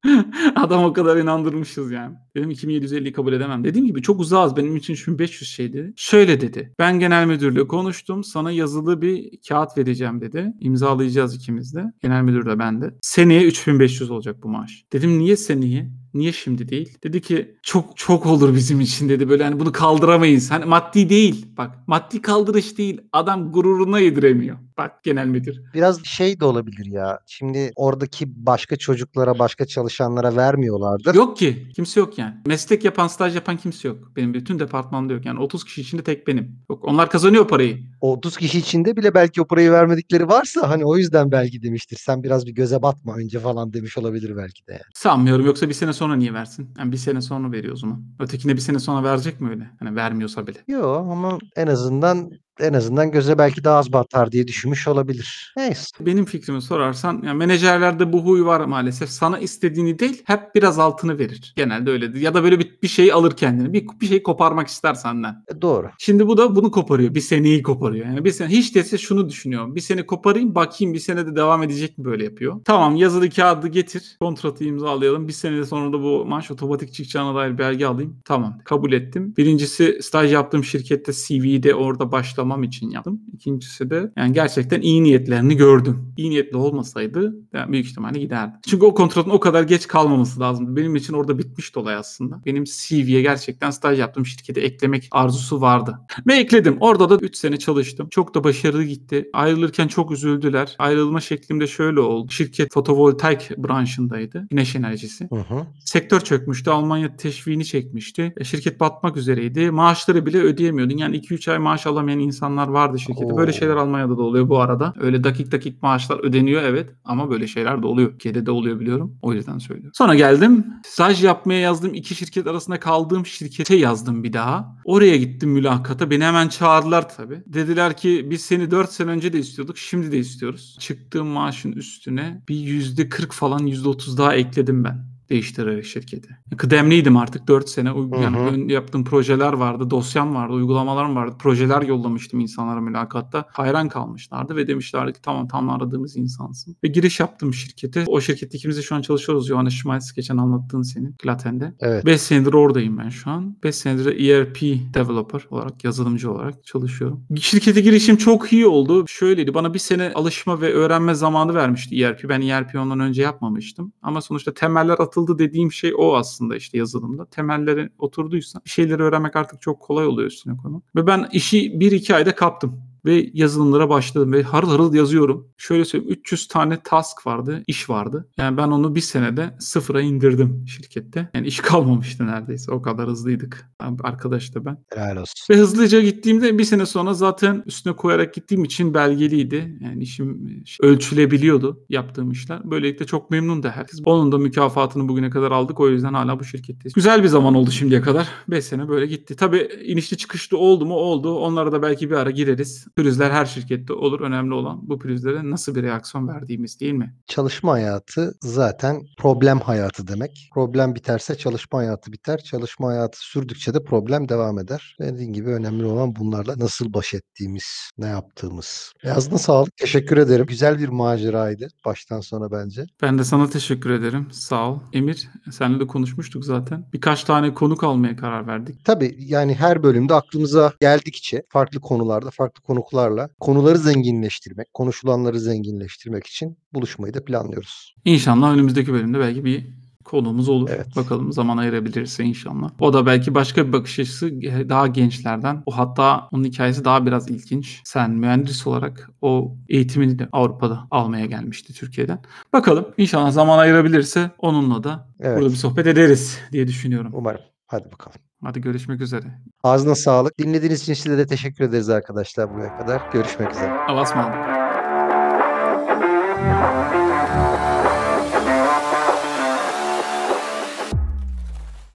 Adam 0.56 0.84
o 0.84 0.92
kadar 0.92 1.16
inandırmışız 1.16 1.90
yani. 1.90 2.16
Dedim 2.36 2.50
2750'yi 2.50 3.12
kabul 3.12 3.32
edemem. 3.32 3.64
Dediğim 3.64 3.86
gibi 3.86 4.02
çok 4.02 4.20
uzağız. 4.20 4.56
Benim 4.56 4.76
için 4.76 4.92
3500 4.92 5.50
şeydi. 5.50 5.92
Şöyle 5.96 6.40
dedi. 6.40 6.74
Ben 6.78 6.98
genel 6.98 7.26
müdürle 7.26 7.66
konuştum. 7.66 8.24
Sana 8.24 8.50
yazılı 8.50 9.02
bir 9.02 9.30
kağıt 9.48 9.78
vereceğim 9.78 10.20
dedi. 10.24 10.52
İmzalayacağız 10.60 11.34
ikimiz 11.34 11.74
de. 11.74 11.84
Genel 12.02 12.22
müdür 12.22 12.46
de 12.46 12.58
ben 12.58 12.82
de. 12.82 12.94
Seneye 13.02 13.44
3500 13.44 14.10
olacak 14.10 14.42
bu 14.42 14.48
maaş. 14.48 14.84
Dedim 14.92 15.18
niye 15.18 15.36
seneye? 15.36 15.90
Niye 16.14 16.32
şimdi 16.32 16.68
değil? 16.68 16.98
Dedi 17.04 17.20
ki 17.20 17.56
çok 17.62 17.96
çok 17.96 18.26
olur 18.26 18.54
bizim 18.54 18.80
için 18.80 19.08
dedi. 19.08 19.28
Böyle 19.28 19.44
hani 19.44 19.60
bunu 19.60 19.72
kaldıramayız. 19.72 20.50
Hani 20.50 20.64
maddi 20.64 21.08
değil. 21.08 21.46
Bak 21.56 21.88
maddi 21.88 22.22
kaldırış 22.22 22.78
değil. 22.78 23.00
Adam 23.12 23.52
gururuna 23.52 23.98
yediremiyor. 23.98 24.56
Bak 24.78 25.04
genel 25.04 25.26
müdür. 25.26 25.60
Biraz 25.74 26.04
şey 26.04 26.40
de 26.40 26.44
olabilir 26.44 26.86
ya. 26.86 27.18
Şimdi 27.26 27.72
oradaki 27.76 28.24
başka 28.46 28.76
çocuklara, 28.76 29.38
başka 29.38 29.66
çalışanlara 29.66 30.36
vermiyorlardır. 30.36 31.14
Yok 31.14 31.36
ki. 31.36 31.68
Kimse 31.76 32.00
yok 32.00 32.18
yani. 32.18 32.34
Meslek 32.46 32.84
yapan, 32.84 33.06
staj 33.06 33.34
yapan 33.34 33.56
kimse 33.56 33.88
yok. 33.88 33.98
Benim 34.16 34.34
bütün 34.34 34.58
departmanda 34.58 35.12
yok. 35.12 35.26
Yani 35.26 35.40
30 35.40 35.64
kişi 35.64 35.80
içinde 35.80 36.02
tek 36.02 36.26
benim. 36.26 36.58
Yok, 36.70 36.84
onlar 36.84 37.10
kazanıyor 37.10 37.48
parayı. 37.48 37.78
30 38.00 38.36
kişi 38.36 38.58
içinde 38.58 38.96
bile 38.96 39.14
belki 39.14 39.42
o 39.42 39.46
parayı 39.46 39.70
vermedikleri 39.70 40.28
varsa 40.28 40.70
hani 40.70 40.84
o 40.84 40.96
yüzden 40.96 41.32
belki 41.32 41.62
demiştir. 41.62 41.96
Sen 41.96 42.22
biraz 42.22 42.46
bir 42.46 42.52
göze 42.52 42.82
batma 42.82 43.14
önce 43.16 43.40
falan 43.40 43.72
demiş 43.72 43.98
olabilir 43.98 44.36
belki 44.36 44.66
de 44.66 44.72
yani. 44.72 44.82
Sanmıyorum. 44.94 45.46
Yoksa 45.46 45.68
bir 45.68 45.74
sene 45.74 45.92
sonra 45.92 46.16
niye 46.16 46.34
versin? 46.34 46.74
Yani 46.78 46.92
bir 46.92 46.96
sene 46.96 47.20
sonra 47.20 47.52
veriyor 47.52 47.74
o 47.74 47.76
zaman. 47.76 48.04
Ötekine 48.20 48.52
bir 48.54 48.60
sene 48.60 48.78
sonra 48.78 49.04
verecek 49.10 49.40
mi 49.40 49.50
öyle? 49.50 49.70
Hani 49.78 49.96
vermiyorsa 49.96 50.46
bile. 50.46 50.58
Yok 50.68 51.06
ama 51.10 51.38
en 51.56 51.66
azından 51.66 52.30
en 52.60 52.72
azından 52.72 53.10
göze 53.10 53.38
belki 53.38 53.64
daha 53.64 53.78
az 53.78 53.92
batar 53.92 54.32
diye 54.32 54.48
düşünmüş 54.48 54.88
olabilir. 54.88 55.52
Neyse. 55.56 55.84
Benim 56.00 56.24
fikrimi 56.24 56.62
sorarsan 56.62 57.22
yani 57.26 57.36
menajerlerde 57.36 58.12
bu 58.12 58.24
huy 58.24 58.44
var 58.44 58.60
maalesef. 58.60 59.10
Sana 59.10 59.38
istediğini 59.38 59.98
değil 59.98 60.22
hep 60.24 60.54
biraz 60.54 60.78
altını 60.78 61.18
verir. 61.18 61.52
Genelde 61.56 61.90
öyledir. 61.90 62.20
Ya 62.20 62.34
da 62.34 62.42
böyle 62.44 62.58
bir, 62.58 62.78
bir 62.82 62.88
şey 62.88 63.12
alır 63.12 63.36
kendine. 63.36 63.72
Bir, 63.72 63.86
bir 64.00 64.06
şey 64.06 64.22
koparmak 64.22 64.68
ister 64.68 64.94
senden. 64.94 65.44
E, 65.48 65.62
Doğru. 65.62 65.90
Şimdi 65.98 66.26
bu 66.26 66.36
da 66.36 66.56
bunu 66.56 66.70
koparıyor. 66.70 67.14
Bir 67.14 67.20
seneyi 67.20 67.62
koparıyor. 67.62 68.06
Yani 68.06 68.24
bir 68.24 68.30
sene 68.30 68.48
hiç 68.48 68.74
dese 68.74 68.98
şunu 68.98 69.28
düşünüyor. 69.28 69.74
Bir 69.74 69.80
sene 69.80 70.06
koparayım 70.06 70.54
bakayım 70.54 70.94
bir 70.94 70.98
sene 70.98 71.26
de 71.26 71.36
devam 71.36 71.62
edecek 71.62 71.98
mi 71.98 72.04
böyle 72.04 72.24
yapıyor. 72.24 72.60
Tamam 72.64 72.96
yazılı 72.96 73.30
kağıdı 73.30 73.68
getir. 73.68 74.16
Kontratı 74.20 74.64
imzalayalım. 74.64 75.28
Bir 75.28 75.32
sene 75.32 75.64
sonra 75.64 75.92
da 75.92 76.02
bu 76.02 76.24
maaş 76.24 76.50
otomatik 76.50 76.94
çıkacağına 76.94 77.34
dair 77.34 77.58
belge 77.58 77.86
alayım. 77.86 78.16
Tamam 78.24 78.58
kabul 78.64 78.92
ettim. 78.92 79.34
Birincisi 79.36 79.98
staj 80.02 80.32
yaptığım 80.32 80.64
şirkette 80.64 81.12
CV'de 81.12 81.74
orada 81.74 82.12
başlamam 82.44 82.62
için 82.62 82.90
yaptım. 82.90 83.20
İkincisi 83.32 83.90
de 83.90 84.12
yani 84.16 84.32
gerçekten 84.32 84.80
iyi 84.80 85.02
niyetlerini 85.02 85.56
gördüm. 85.56 86.14
İyi 86.16 86.30
niyetli 86.30 86.56
olmasaydı 86.56 87.36
yani 87.52 87.72
büyük 87.72 87.86
ihtimalle 87.86 88.18
giderdi. 88.18 88.52
Çünkü 88.66 88.86
o 88.86 88.94
kontratın 88.94 89.30
o 89.30 89.40
kadar 89.40 89.62
geç 89.62 89.86
kalmaması 89.86 90.40
lazımdı. 90.40 90.76
Benim 90.76 90.96
için 90.96 91.14
orada 91.14 91.38
bitmişti 91.38 91.78
olay 91.78 91.94
aslında. 91.94 92.40
Benim 92.46 92.64
CV'ye 92.64 93.22
gerçekten 93.22 93.70
staj 93.70 93.98
yaptığım 93.98 94.26
şirkete 94.26 94.60
eklemek 94.60 95.08
arzusu 95.10 95.60
vardı. 95.60 96.00
Ve 96.26 96.34
ekledim. 96.34 96.76
Orada 96.80 97.10
da 97.10 97.16
3 97.16 97.36
sene 97.36 97.56
çalıştım. 97.56 98.08
Çok 98.10 98.34
da 98.34 98.44
başarılı 98.44 98.84
gitti. 98.84 99.30
Ayrılırken 99.32 99.88
çok 99.88 100.10
üzüldüler. 100.10 100.76
Ayrılma 100.78 101.20
şeklimde 101.20 101.66
şöyle 101.66 102.00
oldu. 102.00 102.30
Şirket 102.30 102.72
fotovoltaik 102.72 103.58
branşındaydı. 103.58 104.46
Güneş 104.50 104.76
enerjisi. 104.76 105.28
Hı 105.30 105.36
hı. 105.36 105.66
Sektör 105.84 106.20
çökmüştü. 106.20 106.70
Almanya 106.70 107.16
teşviğini 107.16 107.64
çekmişti. 107.64 108.34
E, 108.36 108.44
şirket 108.44 108.80
batmak 108.80 109.16
üzereydi. 109.16 109.70
Maaşları 109.70 110.26
bile 110.26 110.38
ödeyemiyordun. 110.38 110.96
Yani 110.96 111.16
2-3 111.16 111.52
ay 111.52 111.58
maaş 111.58 111.86
alamayan 111.86 112.18
insanlar 112.34 112.68
vardı 112.68 112.98
şirkette. 112.98 113.36
Böyle 113.36 113.50
Oo. 113.50 113.54
şeyler 113.54 113.76
Almanya'da 113.76 114.18
da 114.18 114.22
oluyor 114.22 114.48
bu 114.48 114.60
arada. 114.60 114.92
Öyle 115.00 115.24
dakik 115.24 115.52
dakik 115.52 115.82
maaşlar 115.82 116.24
ödeniyor 116.24 116.62
evet. 116.62 116.90
Ama 117.04 117.30
böyle 117.30 117.46
şeyler 117.46 117.82
de 117.82 117.86
oluyor. 117.86 118.10
Türkiye'de 118.10 118.46
de 118.46 118.50
oluyor 118.50 118.80
biliyorum. 118.80 119.18
O 119.22 119.32
yüzden 119.32 119.58
söylüyorum. 119.58 119.92
Sonra 119.94 120.14
geldim. 120.14 120.66
Staj 120.86 121.24
yapmaya 121.24 121.60
yazdığım 121.60 121.94
iki 121.94 122.14
şirket 122.14 122.46
arasında 122.46 122.80
kaldığım 122.80 123.26
şirkete 123.26 123.76
yazdım 123.76 124.24
bir 124.24 124.32
daha. 124.32 124.76
Oraya 124.84 125.16
gittim 125.16 125.50
mülakata. 125.50 126.10
Beni 126.10 126.24
hemen 126.24 126.48
çağırdılar 126.48 127.16
tabii. 127.16 127.42
Dediler 127.46 127.96
ki 127.96 128.26
biz 128.30 128.40
seni 128.40 128.70
4 128.70 128.90
sene 128.90 129.10
önce 129.10 129.32
de 129.32 129.38
istiyorduk. 129.38 129.78
Şimdi 129.78 130.12
de 130.12 130.18
istiyoruz. 130.18 130.76
Çıktığım 130.80 131.26
maaşın 131.26 131.72
üstüne 131.72 132.42
bir 132.48 132.54
%40 132.54 133.32
falan 133.32 133.66
%30 133.66 134.18
daha 134.18 134.34
ekledim 134.34 134.84
ben. 134.84 135.13
Değiştirerek 135.30 135.84
şirketi. 135.84 136.28
Kıdemliydim 136.56 137.16
artık 137.16 137.48
4 137.48 137.68
sene. 137.68 137.88
Yani 138.22 138.36
hı. 138.36 138.72
yaptığım 138.72 139.04
projeler 139.04 139.52
vardı, 139.52 139.90
dosyam 139.90 140.34
vardı, 140.34 140.52
uygulamalarım 140.52 141.16
vardı. 141.16 141.36
Projeler 141.38 141.82
yollamıştım 141.82 142.40
insanlara 142.40 142.80
mülakatta. 142.80 143.44
Hayran 143.52 143.88
kalmışlardı 143.88 144.56
ve 144.56 144.66
demişlerdi 144.66 145.12
ki 145.12 145.22
tamam 145.22 145.48
tam 145.48 145.70
aradığımız 145.70 146.16
insansın. 146.16 146.76
Ve 146.84 146.88
giriş 146.88 147.20
yaptım 147.20 147.54
şirkete. 147.54 148.04
O 148.06 148.20
şirkette 148.20 148.58
ikimiz 148.58 148.76
de 148.76 148.82
şu 148.82 148.94
an 148.94 149.02
çalışıyoruz. 149.02 149.48
Johannes 149.48 149.74
Schmalz 149.74 150.12
geçen 150.12 150.36
anlattığın 150.36 150.82
senin 150.82 151.12
Klaten'de. 151.12 151.74
Evet. 151.80 152.06
5 152.06 152.20
senedir 152.20 152.52
oradayım 152.52 152.98
ben 152.98 153.08
şu 153.08 153.30
an. 153.30 153.56
5 153.64 153.74
senedir 153.74 154.04
de 154.04 154.28
ERP 154.28 154.60
developer 154.94 155.46
olarak, 155.50 155.84
yazılımcı 155.84 156.32
olarak 156.32 156.64
çalışıyorum. 156.64 157.24
Şirkete 157.40 157.80
girişim 157.80 158.16
çok 158.16 158.52
iyi 158.52 158.66
oldu. 158.66 159.04
Şöyleydi, 159.08 159.54
bana 159.54 159.74
bir 159.74 159.78
sene 159.78 160.12
alışma 160.14 160.60
ve 160.60 160.72
öğrenme 160.72 161.14
zamanı 161.14 161.54
vermişti 161.54 162.02
ERP. 162.02 162.28
Ben 162.28 162.40
ERP 162.40 162.74
ondan 162.74 163.00
önce 163.00 163.22
yapmamıştım. 163.22 163.92
Ama 164.02 164.20
sonuçta 164.20 164.54
temeller 164.54 164.98
atıldı 165.14 165.38
dediğim 165.38 165.72
şey 165.72 165.92
o 165.96 166.14
aslında 166.14 166.56
işte 166.56 166.78
yazılımda. 166.78 167.26
Temelleri 167.26 167.90
oturduysa 167.98 168.60
bir 168.64 168.70
şeyleri 168.70 169.02
öğrenmek 169.02 169.36
artık 169.36 169.62
çok 169.62 169.80
kolay 169.80 170.06
oluyor 170.06 170.28
üstüne 170.28 170.56
koymak. 170.56 170.82
Ve 170.96 171.06
ben 171.06 171.28
işi 171.32 171.72
1-2 171.72 172.14
ayda 172.14 172.34
kaptım 172.34 172.93
ve 173.04 173.30
yazılımlara 173.32 173.88
başladım 173.88 174.32
ve 174.32 174.42
harıl 174.42 174.68
harıl 174.68 174.94
yazıyorum. 174.94 175.48
Şöyle 175.56 175.84
söyleyeyim 175.84 176.12
300 176.12 176.48
tane 176.48 176.82
task 176.84 177.26
vardı, 177.26 177.62
iş 177.66 177.90
vardı. 177.90 178.28
Yani 178.36 178.56
ben 178.56 178.68
onu 178.68 178.94
bir 178.94 179.00
senede 179.00 179.56
sıfıra 179.58 180.00
indirdim 180.00 180.64
şirkette. 180.68 181.30
Yani 181.34 181.46
iş 181.46 181.60
kalmamıştı 181.60 182.26
neredeyse. 182.26 182.72
O 182.72 182.82
kadar 182.82 183.08
hızlıydık. 183.08 183.70
Arkadaş 184.02 184.54
da 184.54 184.64
ben. 184.64 184.78
Helal 184.94 185.16
olsun. 185.16 185.34
Ve 185.50 185.56
hızlıca 185.56 186.00
gittiğimde 186.00 186.58
bir 186.58 186.64
sene 186.64 186.86
sonra 186.86 187.14
zaten 187.14 187.62
üstüne 187.66 187.96
koyarak 187.96 188.34
gittiğim 188.34 188.64
için 188.64 188.94
belgeliydi. 188.94 189.78
Yani 189.80 190.02
işim 190.02 190.44
ölçülebiliyordu 190.80 191.84
yaptığım 191.88 192.30
işler. 192.30 192.70
Böylelikle 192.70 193.06
çok 193.06 193.30
memnun 193.30 193.62
da 193.62 193.70
herkes. 193.70 194.00
Onun 194.04 194.32
da 194.32 194.38
mükafatını 194.38 195.08
bugüne 195.08 195.30
kadar 195.30 195.50
aldık. 195.50 195.80
O 195.80 195.88
yüzden 195.88 196.14
hala 196.14 196.40
bu 196.40 196.44
şirketteyiz. 196.44 196.94
Güzel 196.94 197.22
bir 197.22 197.28
zaman 197.28 197.54
oldu 197.54 197.70
şimdiye 197.70 198.00
kadar. 198.00 198.28
5 198.48 198.64
sene 198.64 198.88
böyle 198.88 199.06
gitti. 199.06 199.36
Tabii 199.36 199.68
inişli 199.84 200.16
çıkışlı 200.16 200.58
oldu 200.58 200.86
mu? 200.86 200.94
Oldu. 200.94 201.38
Onlara 201.38 201.72
da 201.72 201.82
belki 201.82 202.10
bir 202.10 202.14
ara 202.14 202.30
gireriz. 202.30 202.86
Pürüzler 202.96 203.30
her 203.30 203.46
şirkette 203.46 203.92
olur. 203.92 204.20
Önemli 204.20 204.54
olan 204.54 204.88
bu 204.88 204.98
pürüzlere 204.98 205.50
nasıl 205.50 205.74
bir 205.74 205.82
reaksiyon 205.82 206.28
verdiğimiz 206.28 206.80
değil 206.80 206.92
mi? 206.92 207.14
Çalışma 207.26 207.72
hayatı 207.72 208.34
zaten 208.42 209.02
problem 209.18 209.60
hayatı 209.60 210.08
demek. 210.08 210.50
Problem 210.54 210.94
biterse 210.94 211.34
çalışma 211.34 211.78
hayatı 211.78 212.12
biter. 212.12 212.38
Çalışma 212.38 212.88
hayatı 212.88 213.18
sürdükçe 213.20 213.74
de 213.74 213.84
problem 213.84 214.28
devam 214.28 214.58
eder. 214.58 214.96
Dediğin 215.00 215.32
gibi 215.32 215.50
önemli 215.50 215.84
olan 215.84 216.16
bunlarla 216.16 216.54
nasıl 216.58 216.92
baş 216.92 217.14
ettiğimiz, 217.14 217.90
ne 217.98 218.06
yaptığımız. 218.06 218.92
Ağzına 219.10 219.38
sağlık. 219.38 219.76
Teşekkür 219.76 220.16
ederim. 220.16 220.46
Güzel 220.46 220.78
bir 220.78 220.88
maceraydı 220.88 221.68
baştan 221.84 222.20
sona 222.20 222.50
bence. 222.52 222.84
Ben 223.02 223.18
de 223.18 223.24
sana 223.24 223.50
teşekkür 223.50 223.90
ederim. 223.90 224.28
Sağ 224.32 224.70
ol. 224.70 224.78
Emir, 224.92 225.28
seninle 225.52 225.80
de 225.80 225.86
konuşmuştuk 225.86 226.44
zaten. 226.44 226.88
Birkaç 226.92 227.24
tane 227.24 227.54
konuk 227.54 227.84
almaya 227.84 228.16
karar 228.16 228.46
verdik. 228.46 228.84
Tabii 228.84 229.16
yani 229.18 229.54
her 229.54 229.82
bölümde 229.82 230.14
aklımıza 230.14 230.72
geldikçe 230.80 231.42
farklı 231.48 231.80
konularda, 231.80 232.30
farklı 232.30 232.62
konuklarla 232.84 233.28
konuları 233.40 233.78
zenginleştirmek, 233.78 234.74
konuşulanları 234.74 235.40
zenginleştirmek 235.40 236.26
için 236.26 236.58
buluşmayı 236.74 237.14
da 237.14 237.24
planlıyoruz. 237.24 237.94
İnşallah 238.04 238.52
önümüzdeki 238.52 238.92
bölümde 238.92 239.18
belki 239.18 239.44
bir 239.44 239.66
konuğumuz 240.04 240.48
olur. 240.48 240.70
Evet. 240.72 240.96
Bakalım 240.96 241.32
zaman 241.32 241.56
ayırabilirse 241.56 242.24
inşallah. 242.24 242.70
O 242.80 242.92
da 242.92 243.06
belki 243.06 243.34
başka 243.34 243.66
bir 243.66 243.72
bakış 243.72 243.98
açısı 243.98 244.30
daha 244.68 244.86
gençlerden. 244.86 245.62
O 245.66 245.78
hatta 245.78 246.28
onun 246.32 246.44
hikayesi 246.44 246.84
daha 246.84 247.06
biraz 247.06 247.30
ilginç. 247.30 247.80
Sen 247.84 248.10
mühendis 248.10 248.66
olarak 248.66 249.10
o 249.22 249.56
eğitimini 249.68 250.18
de 250.18 250.28
Avrupa'da 250.32 250.86
almaya 250.90 251.26
gelmişti 251.26 251.72
Türkiye'den. 251.72 252.18
Bakalım 252.52 252.88
inşallah 252.98 253.30
zaman 253.30 253.58
ayırabilirse 253.58 254.30
onunla 254.38 254.84
da 254.84 255.08
Evet. 255.20 255.38
burada 255.38 255.50
bir 255.50 255.56
sohbet 255.58 255.86
ederiz 255.86 256.38
diye 256.52 256.66
düşünüyorum. 256.66 257.10
Umarım. 257.14 257.40
Hadi 257.66 257.92
bakalım. 257.92 258.18
Hadi 258.44 258.60
görüşmek 258.60 259.00
üzere. 259.00 259.26
Ağzına 259.62 259.94
sağlık. 259.94 260.38
Dinlediğiniz 260.38 260.82
için 260.82 260.94
size 260.94 261.18
de 261.18 261.26
teşekkür 261.26 261.64
ederiz 261.64 261.88
arkadaşlar 261.88 262.54
buraya 262.54 262.76
kadar. 262.76 263.02
Görüşmek 263.12 263.50
üzere. 263.50 263.70
Allah'a 263.70 264.02
ısmarladık. 264.02 264.64